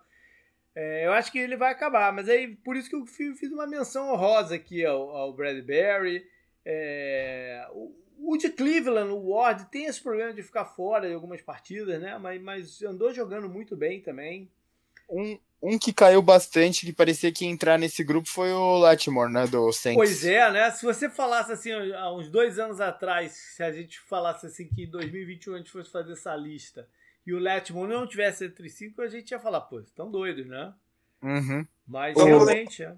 É, 0.74 1.07
eu 1.07 1.12
acho 1.12 1.32
que 1.32 1.39
ele 1.39 1.57
vai 1.57 1.72
acabar, 1.72 2.12
mas 2.12 2.28
aí 2.28 2.55
por 2.57 2.76
isso 2.76 2.91
que 2.91 2.97
eu 2.97 3.07
fiz 3.07 3.51
uma 3.51 3.66
menção 3.66 4.12
honrosa 4.12 4.55
aqui 4.55 4.84
ao, 4.84 5.11
ao 5.11 5.32
Bradbury. 5.32 6.26
É, 6.64 7.66
o, 7.72 7.95
o 8.20 8.36
de 8.36 8.51
Cleveland, 8.51 9.11
o 9.11 9.30
Ward, 9.30 9.70
tem 9.70 9.86
esse 9.86 10.03
problema 10.03 10.32
de 10.32 10.43
ficar 10.43 10.66
fora 10.66 11.09
de 11.09 11.14
algumas 11.14 11.41
partidas, 11.41 12.01
né? 12.01 12.18
Mas, 12.18 12.43
mas 12.43 12.82
andou 12.82 13.12
jogando 13.12 13.49
muito 13.49 13.74
bem 13.74 14.01
também. 14.01 14.51
Um, 15.09 15.39
um 15.62 15.78
que 15.78 15.92
caiu 15.92 16.22
bastante, 16.22 16.86
que 16.86 16.92
parecia 16.92 17.32
que 17.32 17.44
ia 17.44 17.50
entrar 17.50 17.78
nesse 17.78 18.04
grupo, 18.04 18.28
foi 18.28 18.52
o 18.52 18.78
Latimore, 18.78 19.32
né, 19.32 19.46
do 19.46 19.72
Saints. 19.72 19.96
Pois 19.96 20.24
é, 20.24 20.50
né? 20.52 20.70
Se 20.70 20.84
você 20.84 21.11
falasse 21.11 21.52
assim, 21.52 21.72
há 21.72 22.12
uns 22.12 22.30
dois 22.30 22.59
anos 22.59 22.80
atrás, 22.80 23.32
se 23.32 23.62
a 23.62 23.72
gente 23.72 23.98
falasse 24.00 24.46
assim 24.46 24.68
que 24.68 24.84
em 24.84 24.90
2021 24.90 25.54
a 25.54 25.59
gente 25.59 25.70
fosse 25.70 25.90
fazer 25.90 26.12
essa 26.12 26.34
lista 26.36 26.88
e 27.26 27.32
o 27.34 27.38
Latimore 27.38 27.92
não 27.92 28.06
tivesse 28.06 28.44
entre 28.44 28.68
cinco, 28.68 29.02
a 29.02 29.09
gente 29.09 29.32
ia 29.32 29.38
falar, 29.38 29.62
pô, 29.62 29.80
estão 29.80 30.11
doidos, 30.11 30.46
né? 30.46 30.72
Uhum. 31.22 31.66
Mas 31.86 32.16
o, 32.16 32.24
realmente... 32.24 32.82
É. 32.84 32.96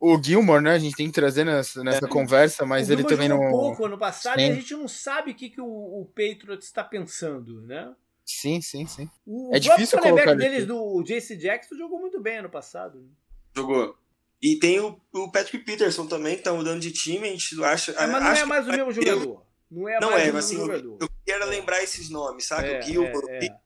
O 0.00 0.20
Gilmore, 0.20 0.60
né? 0.60 0.72
A 0.72 0.78
gente 0.80 0.96
tem 0.96 1.06
que 1.06 1.12
trazer 1.12 1.44
nessa, 1.44 1.84
nessa 1.84 2.06
é. 2.06 2.08
conversa, 2.08 2.66
mas 2.66 2.90
ele 2.90 3.04
também 3.04 3.28
não. 3.28 3.40
um 3.40 3.50
pouco 3.50 3.84
ano 3.84 3.96
passado 3.96 4.36
Sim. 4.40 4.46
e 4.46 4.50
a 4.50 4.54
gente 4.54 4.74
não 4.74 4.88
sabe 4.88 5.30
o 5.30 5.34
que, 5.34 5.48
que 5.48 5.60
o, 5.60 5.64
o 5.64 6.06
Patriots 6.06 6.66
está 6.66 6.82
pensando, 6.82 7.60
né? 7.62 7.94
Sim, 8.24 8.60
sim, 8.60 8.86
sim. 8.86 9.08
O, 9.26 9.54
é 9.54 9.58
o 9.58 9.60
difícil 9.60 9.98
colocar 9.98 10.34
deles 10.34 10.66
do 10.66 11.02
JC 11.02 11.36
Jackson 11.36 11.76
jogou 11.76 11.98
muito 11.98 12.20
bem 12.20 12.38
ano 12.38 12.50
passado. 12.50 13.00
Né? 13.00 13.08
Jogou. 13.54 13.96
E 14.40 14.56
tem 14.56 14.80
o, 14.80 15.00
o 15.12 15.30
Patrick 15.30 15.64
Peterson 15.64 16.06
também, 16.06 16.36
que 16.36 16.42
tá 16.42 16.52
mudando 16.52 16.80
de 16.80 16.90
time, 16.90 17.28
a 17.28 17.30
gente 17.30 17.64
acha. 17.64 17.92
É, 17.92 18.06
mas 18.06 18.22
não 18.22 18.30
é 18.32 18.44
mais 18.44 18.66
o 18.66 18.70
mesmo 18.70 18.92
jogador. 18.92 19.46
Não 19.70 19.88
é 19.88 20.00
não 20.00 20.10
mais 20.10 20.20
é, 20.20 20.22
o 20.22 20.26
mesmo 20.26 20.38
assim, 20.38 20.56
jogador. 20.56 20.92
Eu, 20.94 20.98
eu 21.00 21.08
queria 21.24 21.42
é. 21.42 21.46
lembrar 21.46 21.82
esses 21.82 22.10
nomes, 22.10 22.46
sabe? 22.46 22.68
É, 22.68 22.78
o 22.80 22.82
Gilbert, 22.82 23.24
é, 23.28 23.46
é. 23.46 23.58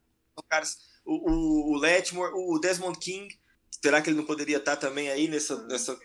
o, 1.05 1.31
o, 1.31 1.73
o 1.73 1.77
Letmore, 1.77 2.31
o 2.33 2.59
Desmond 2.59 2.97
King. 2.99 3.27
Será 3.83 4.01
que 4.01 4.09
ele 4.09 4.17
não 4.17 4.25
poderia 4.25 4.57
estar 4.57 4.75
também 4.75 5.09
aí 5.09 5.27
nessa, 5.27 5.63
nessa 5.67 5.97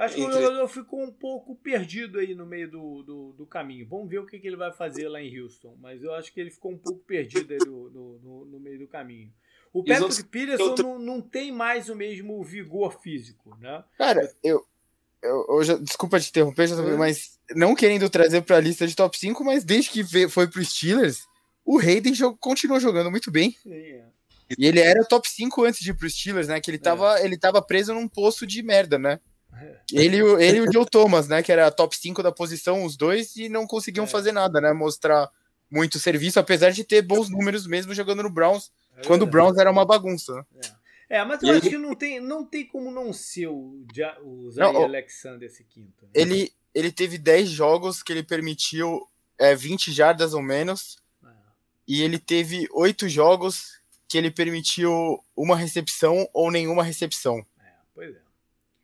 Acho 0.00 0.14
que 0.14 0.22
o 0.22 0.32
jogador 0.32 0.66
ficou 0.66 1.02
um 1.02 1.12
pouco 1.12 1.54
perdido 1.56 2.18
aí 2.18 2.34
no 2.34 2.46
meio 2.46 2.70
do, 2.70 3.02
do, 3.02 3.32
do, 3.32 3.46
caminho. 3.46 3.86
Vamos 3.86 4.08
ver 4.08 4.18
o 4.18 4.26
que, 4.26 4.38
que 4.38 4.46
ele 4.46 4.56
vai 4.56 4.72
fazer 4.72 5.08
lá 5.08 5.20
em 5.20 5.38
Houston. 5.38 5.76
Mas 5.78 6.02
eu 6.02 6.14
acho 6.14 6.32
que 6.32 6.40
ele 6.40 6.50
ficou 6.50 6.72
um 6.72 6.78
pouco 6.78 7.00
perdido 7.00 7.52
aí 7.52 7.58
no, 7.58 8.58
meio 8.58 8.78
do 8.78 8.88
caminho. 8.88 9.30
O 9.72 9.84
Patrick 9.84 10.02
outros... 10.02 10.22
Peterson 10.22 10.74
não, 10.82 10.98
não 10.98 11.20
tem 11.20 11.52
mais 11.52 11.90
o 11.90 11.94
mesmo 11.94 12.42
vigor 12.42 12.98
físico, 13.00 13.54
né? 13.60 13.84
Cara, 13.98 14.32
eu, 14.42 14.64
eu, 15.22 15.46
eu 15.50 15.64
já, 15.64 15.76
desculpa 15.76 16.18
te 16.18 16.30
interromper, 16.30 16.70
é. 16.70 16.96
mas 16.96 17.38
não 17.54 17.74
querendo 17.74 18.08
trazer 18.08 18.40
para 18.40 18.56
a 18.56 18.60
lista 18.60 18.86
de 18.86 18.96
top 18.96 19.18
5, 19.18 19.44
mas 19.44 19.64
desde 19.64 19.90
que 19.90 20.28
foi 20.28 20.48
para 20.48 20.60
os 20.60 20.68
Steelers, 20.70 21.26
o 21.62 21.78
Hayden 21.78 22.14
jog, 22.14 22.38
continuou 22.40 22.80
jogando 22.80 23.10
muito 23.10 23.30
bem. 23.30 23.54
Sim, 23.62 23.74
é. 23.74 24.06
E 24.58 24.66
ele 24.66 24.80
era 24.80 25.04
top 25.04 25.28
5 25.28 25.62
antes 25.62 25.80
de 25.80 25.90
ir 25.90 25.94
para 25.94 26.06
os 26.06 26.14
Steelers, 26.14 26.48
né? 26.48 26.58
Que 26.58 26.70
ele 26.70 26.78
estava 26.78 27.20
é. 27.20 27.24
ele 27.24 27.38
tava 27.38 27.62
preso 27.62 27.92
num 27.94 28.08
poço 28.08 28.46
de 28.46 28.62
merda, 28.62 28.98
né? 28.98 29.20
Ele, 29.92 30.18
ele 30.18 30.58
e 30.58 30.60
o 30.60 30.72
Joe 30.72 30.86
Thomas, 30.86 31.28
né? 31.28 31.42
Que 31.42 31.52
era 31.52 31.70
top 31.70 31.96
5 31.96 32.22
da 32.22 32.32
posição, 32.32 32.84
os 32.84 32.96
dois, 32.96 33.36
e 33.36 33.48
não 33.48 33.66
conseguiam 33.66 34.04
é. 34.04 34.08
fazer 34.08 34.32
nada, 34.32 34.60
né? 34.60 34.72
Mostrar 34.72 35.30
muito 35.70 35.98
serviço, 35.98 36.40
apesar 36.40 36.70
de 36.70 36.82
ter 36.84 37.02
bons 37.02 37.30
números 37.30 37.66
mesmo 37.66 37.94
jogando 37.94 38.22
no 38.22 38.30
Browns, 38.30 38.72
é 38.96 39.06
quando 39.06 39.22
o 39.22 39.26
Browns 39.26 39.56
era 39.56 39.70
uma 39.70 39.84
bagunça. 39.84 40.44
É. 41.08 41.18
é 41.18 41.24
mas 41.24 41.42
eu 41.42 41.48
e 41.48 41.50
acho 41.52 41.66
ele... 41.66 41.70
que 41.70 41.78
não 41.78 41.94
tem, 41.94 42.20
não 42.20 42.44
tem 42.44 42.66
como 42.66 42.90
não 42.90 43.12
ser 43.12 43.46
o, 43.46 43.84
o 44.22 44.50
Zay 44.50 44.64
Alexander 44.64 45.48
esse 45.48 45.62
quinto. 45.64 46.04
Né? 46.06 46.10
Ele, 46.12 46.52
ele 46.74 46.90
teve 46.90 47.16
10 47.16 47.48
jogos 47.48 48.02
que 48.02 48.12
ele 48.12 48.22
permitiu 48.22 49.06
é, 49.38 49.54
20 49.54 49.92
jardas 49.92 50.34
ou 50.34 50.42
menos, 50.42 50.98
é. 51.24 51.28
e 51.86 52.02
ele 52.02 52.18
teve 52.18 52.66
8 52.72 53.08
jogos 53.08 53.80
que 54.08 54.18
ele 54.18 54.30
permitiu 54.30 55.22
uma 55.36 55.56
recepção 55.56 56.28
ou 56.34 56.50
nenhuma 56.50 56.82
recepção. 56.82 57.46
É, 57.60 57.70
pois 57.94 58.16
é. 58.16 58.29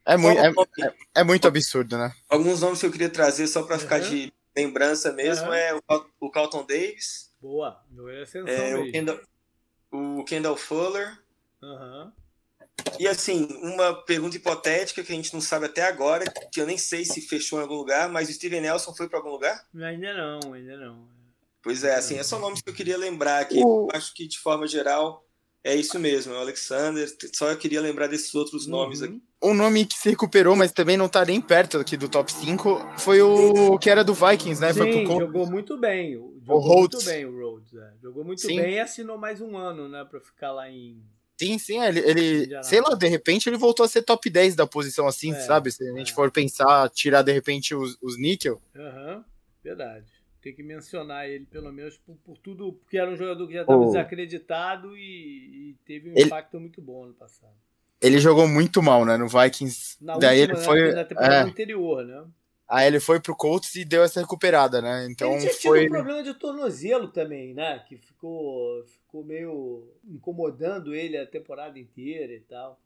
É, 0.07 0.17
muito, 0.17 0.41
é, 0.41 0.49
é, 0.87 0.95
é, 1.17 1.25
muito 1.25 1.49
absurdo, 1.49 1.99
né? 1.99 2.15
Alguns 2.29 2.61
nomes 2.61 2.79
que 2.79 2.87
eu 2.87 2.93
queria 2.93 3.11
trazer 3.11 3.49
só 3.49 3.65
para 3.65 3.75
uhum. 3.75 3.81
ficar 3.81 3.99
de 3.99 4.33
lembrança 4.57 5.13
mesmo 5.13 5.49
uhum. 5.49 5.55
é 5.55 5.75
o, 5.75 5.81
o 6.21 6.31
Carlton 6.31 6.65
Davis. 6.65 7.33
Boa, 7.41 7.85
é, 8.47 8.77
o, 8.77 8.93
Kendall, 8.93 9.21
o 9.93 10.25
Kendall 10.25 10.57
Fuller. 10.57 11.19
Uhum. 11.61 12.13
E 13.01 13.09
assim, 13.09 13.49
uma 13.63 13.95
pergunta 14.05 14.37
hipotética 14.37 15.03
que 15.03 15.13
a 15.13 15.17
gente 15.17 15.35
não 15.35 15.41
sabe 15.41 15.67
até 15.67 15.83
agora, 15.83 16.25
que 16.53 16.61
eu 16.61 16.67
nem 16.67 16.79
sei 16.79 17.05
se 17.05 17.21
fechou 17.21 17.59
em 17.59 17.63
algum 17.63 17.75
lugar, 17.75 18.09
mas 18.09 18.29
o 18.29 18.33
Steven 18.33 18.61
Nelson 18.61 18.95
foi 18.95 19.09
para 19.09 19.19
algum 19.19 19.31
lugar? 19.31 19.67
Ainda 19.75 20.15
não, 20.15 20.53
ainda 20.53 20.77
não. 20.77 21.09
Pois 21.63 21.83
é, 21.83 21.97
assim, 21.97 22.15
esses 22.15 22.29
são 22.29 22.39
nomes 22.39 22.63
que 22.63 22.71
eu 22.71 22.75
queria 22.75 22.97
lembrar 22.97 23.41
aqui. 23.41 23.61
Eu 23.61 23.89
acho 23.93 24.15
que 24.15 24.29
de 24.29 24.39
forma 24.39 24.69
geral 24.69 25.26
é 25.63 25.75
isso 25.75 25.99
mesmo, 25.99 26.33
é 26.33 26.37
o 26.37 26.41
Alexander. 26.41 27.09
Só 27.33 27.51
eu 27.51 27.57
queria 27.57 27.81
lembrar 27.81 28.07
desses 28.07 28.35
outros 28.35 28.67
nomes 28.67 29.01
uhum. 29.01 29.07
aqui. 29.09 29.23
Um 29.43 29.55
nome 29.55 29.85
que 29.85 29.99
se 29.99 30.11
recuperou, 30.11 30.57
mas 30.57 30.73
também 30.73 30.97
não 30.97 31.09
tá 31.09 31.25
nem 31.25 31.41
perto 31.41 31.79
aqui 31.79 31.97
do 31.97 32.09
top 32.09 32.33
5, 32.33 32.95
foi 32.99 33.21
o 33.21 33.79
que 33.79 33.91
era 33.91 34.03
do 34.03 34.15
Vikings, 34.15 34.61
né? 34.61 34.73
Sim, 34.73 34.79
foi 34.79 35.05
pro 35.05 35.21
jogou 35.21 35.47
muito 35.51 35.77
bem. 35.77 36.15
Jogou 36.15 36.37
o 36.47 36.59
Rhodes. 36.59 37.05
muito 37.05 37.05
bem 37.05 37.25
o 37.27 37.39
Rhodes. 37.39 37.75
É. 37.75 37.93
Jogou 38.03 38.25
muito 38.25 38.41
sim. 38.43 38.57
bem 38.57 38.75
e 38.75 38.81
assinou 38.81 39.19
mais 39.19 39.41
um 39.41 39.57
ano, 39.57 39.89
né? 39.89 40.07
Pra 40.09 40.21
ficar 40.21 40.53
lá 40.53 40.71
em. 40.71 41.03
Sim, 41.39 41.59
sim, 41.59 41.83
ele, 41.83 42.01
ele 42.01 42.63
sei 42.63 42.81
lá, 42.81 42.95
de 42.95 43.07
repente 43.07 43.47
ele 43.47 43.59
voltou 43.59 43.85
a 43.85 43.89
ser 43.89 44.01
top 44.01 44.31
10 44.31 44.55
da 44.55 44.67
posição 44.67 45.07
assim, 45.07 45.33
é, 45.33 45.41
sabe? 45.41 45.71
Se 45.71 45.87
a 45.87 45.93
gente 45.93 46.13
é. 46.13 46.15
for 46.15 46.31
pensar, 46.31 46.89
tirar 46.89 47.21
de 47.21 47.31
repente 47.31 47.75
os, 47.75 47.99
os 48.01 48.19
níquel. 48.19 48.59
Aham, 48.75 49.17
uhum, 49.17 49.25
verdade 49.63 50.16
tem 50.47 50.55
que 50.55 50.63
mencionar 50.63 51.29
ele, 51.29 51.45
pelo 51.45 51.73
menos, 51.73 51.99
por, 51.99 52.15
por 52.25 52.39
tudo, 52.39 52.73
porque 52.75 52.97
era 52.97 53.11
um 53.11 53.17
jogador 53.17 53.49
que 53.49 53.55
já 53.55 53.63
estava 53.63 53.83
oh. 53.83 53.87
desacreditado 53.87 54.97
e, 54.97 55.01
e, 55.71 55.77
teve 55.85 56.09
um 56.09 56.13
ele, 56.13 56.27
impacto 56.27 56.61
muito 56.61 56.81
bom 56.81 57.07
no 57.07 57.15
passado. 57.15 57.53
Ele 58.01 58.21
jogou 58.21 58.47
muito 58.47 58.81
mal, 58.81 59.05
né, 59.05 59.17
no 59.17 59.27
Vikings. 59.27 59.97
Na 60.01 60.17
Daí 60.17 60.43
última, 60.43 60.59
ele 60.59 60.65
foi. 60.65 60.93
Na 60.93 61.05
temporada 61.05 61.35
é, 61.35 61.51
anterior, 61.51 62.05
né? 62.05 62.25
Aí 62.69 62.87
ele 62.87 63.01
foi 63.01 63.19
pro 63.19 63.35
Colts 63.35 63.75
e 63.75 63.85
deu 63.85 64.05
essa 64.05 64.21
recuperada, 64.21 64.81
né? 64.81 65.09
Então 65.11 65.33
ele 65.33 65.41
tinha 65.41 65.55
foi. 65.55 65.81
tido 65.81 65.91
um 65.91 65.97
problema 65.97 66.23
de 66.23 66.35
tornozelo 66.35 67.09
também, 67.09 67.53
né? 67.53 67.81
Que 67.81 67.97
ficou, 67.97 68.85
ficou 68.85 69.25
meio 69.25 69.91
incomodando 70.05 70.95
ele 70.95 71.19
a 71.19 71.27
temporada 71.27 71.77
inteira 71.77 72.33
e 72.33 72.41
tal. 72.41 72.81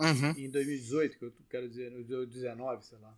Uhum. 0.00 0.30
Em 0.38 0.48
2018, 0.48 1.18
que 1.18 1.24
eu 1.26 1.32
quero 1.50 1.68
dizer, 1.68 1.90
2019, 1.90 2.86
sei 2.86 2.96
lá. 3.02 3.14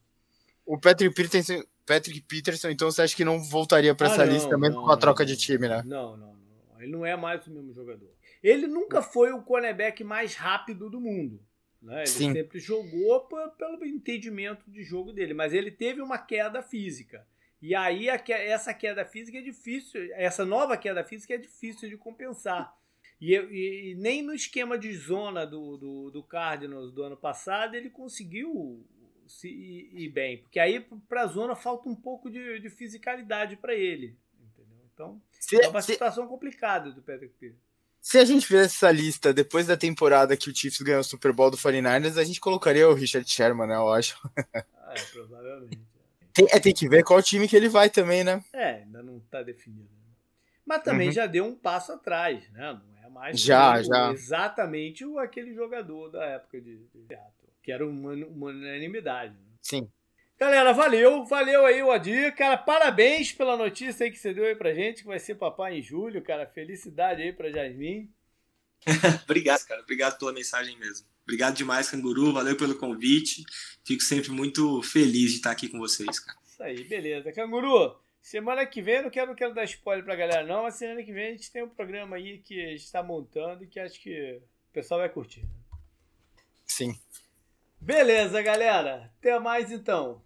O 0.66 0.80
Patrick 0.80 1.14
Peterson, 1.14 1.62
Patrick 1.86 2.22
Peterson, 2.22 2.70
então 2.70 2.90
você 2.90 3.02
acha 3.02 3.16
que 3.16 3.24
não 3.24 3.42
voltaria 3.42 3.94
para 3.94 4.08
ah, 4.08 4.12
essa 4.12 4.26
não, 4.26 4.32
lista 4.32 4.58
mesmo 4.58 4.76
não, 4.76 4.84
com 4.86 4.92
a 4.92 4.96
troca 4.96 5.24
de 5.24 5.36
time, 5.36 5.68
né? 5.68 5.82
Não, 5.84 6.16
não, 6.16 6.34
não. 6.34 6.80
Ele 6.80 6.90
não 6.90 7.06
é 7.06 7.16
mais 7.16 7.46
o 7.46 7.50
mesmo 7.50 7.72
jogador. 7.72 8.10
Ele 8.42 8.66
nunca 8.66 9.00
foi 9.00 9.32
o 9.32 9.42
cornerback 9.42 10.02
mais 10.04 10.34
rápido 10.34 10.90
do 10.90 11.00
mundo. 11.00 11.40
Né? 11.80 12.00
Ele 12.00 12.06
Sim. 12.06 12.32
sempre 12.32 12.58
jogou 12.58 13.20
pelo 13.58 13.84
entendimento 13.84 14.70
de 14.70 14.82
jogo 14.82 15.12
dele, 15.12 15.34
mas 15.34 15.52
ele 15.52 15.70
teve 15.70 16.00
uma 16.00 16.18
queda 16.18 16.62
física. 16.62 17.26
E 17.60 17.74
aí 17.74 18.10
a, 18.10 18.22
essa 18.28 18.74
queda 18.74 19.04
física 19.04 19.38
é 19.38 19.42
difícil, 19.42 20.10
essa 20.12 20.44
nova 20.44 20.76
queda 20.76 21.04
física 21.04 21.34
é 21.34 21.38
difícil 21.38 21.88
de 21.88 21.96
compensar. 21.96 22.74
E, 23.20 23.34
e, 23.34 23.92
e 23.92 23.94
nem 23.94 24.22
no 24.22 24.34
esquema 24.34 24.76
de 24.76 24.94
zona 24.94 25.46
do, 25.46 25.76
do, 25.76 26.10
do 26.10 26.22
Cardinals 26.22 26.92
do 26.92 27.02
ano 27.02 27.16
passado 27.16 27.74
ele 27.74 27.88
conseguiu 27.88 28.84
se 29.26 29.48
ir, 29.48 30.08
bem. 30.10 30.38
Porque 30.38 30.58
aí 30.58 30.80
para 31.08 31.22
a 31.22 31.26
zona 31.26 31.54
falta 31.54 31.88
um 31.88 31.94
pouco 31.94 32.30
de, 32.30 32.60
de 32.60 32.70
fisicalidade 32.70 33.56
para 33.56 33.74
ele. 33.74 34.16
Entendeu? 34.40 34.78
Então 34.92 35.22
se, 35.40 35.62
é 35.62 35.68
uma 35.68 35.82
se, 35.82 35.92
situação 35.92 36.26
complicada 36.26 36.90
do 36.90 37.02
Patrick. 37.02 37.54
Se 38.00 38.18
a 38.18 38.24
gente 38.24 38.46
fizesse 38.46 38.76
essa 38.76 38.90
lista 38.90 39.32
depois 39.32 39.66
da 39.66 39.76
temporada 39.76 40.36
que 40.36 40.50
o 40.50 40.54
Chiefs 40.54 40.80
ganhou 40.82 41.00
o 41.00 41.04
Super 41.04 41.32
Bowl 41.32 41.50
do 41.50 41.56
49ers, 41.56 42.18
a 42.18 42.24
gente 42.24 42.40
colocaria 42.40 42.88
o 42.88 42.94
Richard 42.94 43.30
Sherman, 43.30 43.66
né? 43.66 43.76
Eu 43.76 43.92
acho. 43.92 44.18
Ah, 44.86 44.94
é, 44.94 45.02
provavelmente. 45.12 45.80
Tem, 46.32 46.46
é, 46.50 46.60
tem 46.60 46.74
que 46.74 46.88
ver 46.88 47.02
qual 47.02 47.22
time 47.22 47.48
que 47.48 47.56
ele 47.56 47.68
vai 47.68 47.88
também, 47.88 48.22
né? 48.22 48.44
É, 48.52 48.82
ainda 48.82 49.02
não 49.02 49.16
está 49.16 49.42
definido. 49.42 49.88
Mas 50.66 50.82
também 50.82 51.08
uhum. 51.08 51.14
já 51.14 51.26
deu 51.26 51.44
um 51.44 51.54
passo 51.54 51.92
atrás, 51.92 52.48
né? 52.50 52.72
Não 52.72 53.04
é 53.04 53.08
mais 53.08 53.40
já, 53.40 53.82
já. 53.82 54.12
exatamente 54.12 55.04
o, 55.04 55.18
aquele 55.18 55.54
jogador 55.54 56.10
da 56.10 56.24
época 56.24 56.60
de, 56.60 56.76
de 56.76 57.02
teatro 57.08 57.43
que 57.64 57.72
era 57.72 57.84
uma, 57.84 58.12
uma 58.12 58.48
unanimidade. 58.48 59.34
Sim. 59.62 59.90
Galera, 60.38 60.74
valeu, 60.74 61.24
valeu 61.24 61.64
aí 61.64 61.82
o 61.82 61.90
Adir, 61.90 62.34
cara, 62.34 62.58
parabéns 62.58 63.32
pela 63.32 63.56
notícia 63.56 64.04
aí 64.04 64.10
que 64.10 64.18
você 64.18 64.34
deu 64.34 64.44
aí 64.44 64.54
pra 64.54 64.74
gente, 64.74 65.00
que 65.00 65.08
vai 65.08 65.18
ser 65.18 65.36
papai 65.36 65.78
em 65.78 65.82
julho, 65.82 66.22
cara, 66.22 66.46
felicidade 66.46 67.22
aí 67.22 67.32
pra 67.32 67.50
Jasmine. 67.50 68.12
obrigado, 69.24 69.64
cara, 69.64 69.80
obrigado 69.80 70.18
pela 70.18 70.32
mensagem 70.32 70.78
mesmo. 70.78 71.06
Obrigado 71.22 71.56
demais, 71.56 71.88
Canguru, 71.88 72.34
valeu 72.34 72.54
pelo 72.54 72.74
convite, 72.74 73.44
fico 73.82 74.02
sempre 74.02 74.30
muito 74.30 74.82
feliz 74.82 75.30
de 75.30 75.36
estar 75.36 75.52
aqui 75.52 75.68
com 75.68 75.78
vocês, 75.78 76.18
cara. 76.18 76.38
Isso 76.44 76.62
aí, 76.62 76.84
beleza. 76.84 77.32
Canguru, 77.32 77.96
semana 78.20 78.66
que 78.66 78.82
vem, 78.82 79.02
não 79.02 79.10
quero, 79.10 79.28
não 79.28 79.34
quero 79.34 79.54
dar 79.54 79.64
spoiler 79.64 80.04
pra 80.04 80.16
galera 80.16 80.44
não, 80.44 80.64
mas 80.64 80.74
semana 80.74 81.02
que 81.02 81.12
vem 81.12 81.28
a 81.28 81.30
gente 81.30 81.50
tem 81.50 81.62
um 81.62 81.70
programa 81.70 82.16
aí 82.16 82.38
que 82.38 82.62
a 82.62 82.70
gente 82.70 82.92
tá 82.92 83.02
montando 83.02 83.64
e 83.64 83.66
que 83.66 83.80
acho 83.80 83.98
que 84.00 84.40
o 84.68 84.72
pessoal 84.74 85.00
vai 85.00 85.08
curtir. 85.08 85.48
Sim. 86.66 86.98
Beleza, 87.84 88.40
galera. 88.40 89.12
Até 89.18 89.38
mais 89.38 89.70
então. 89.70 90.22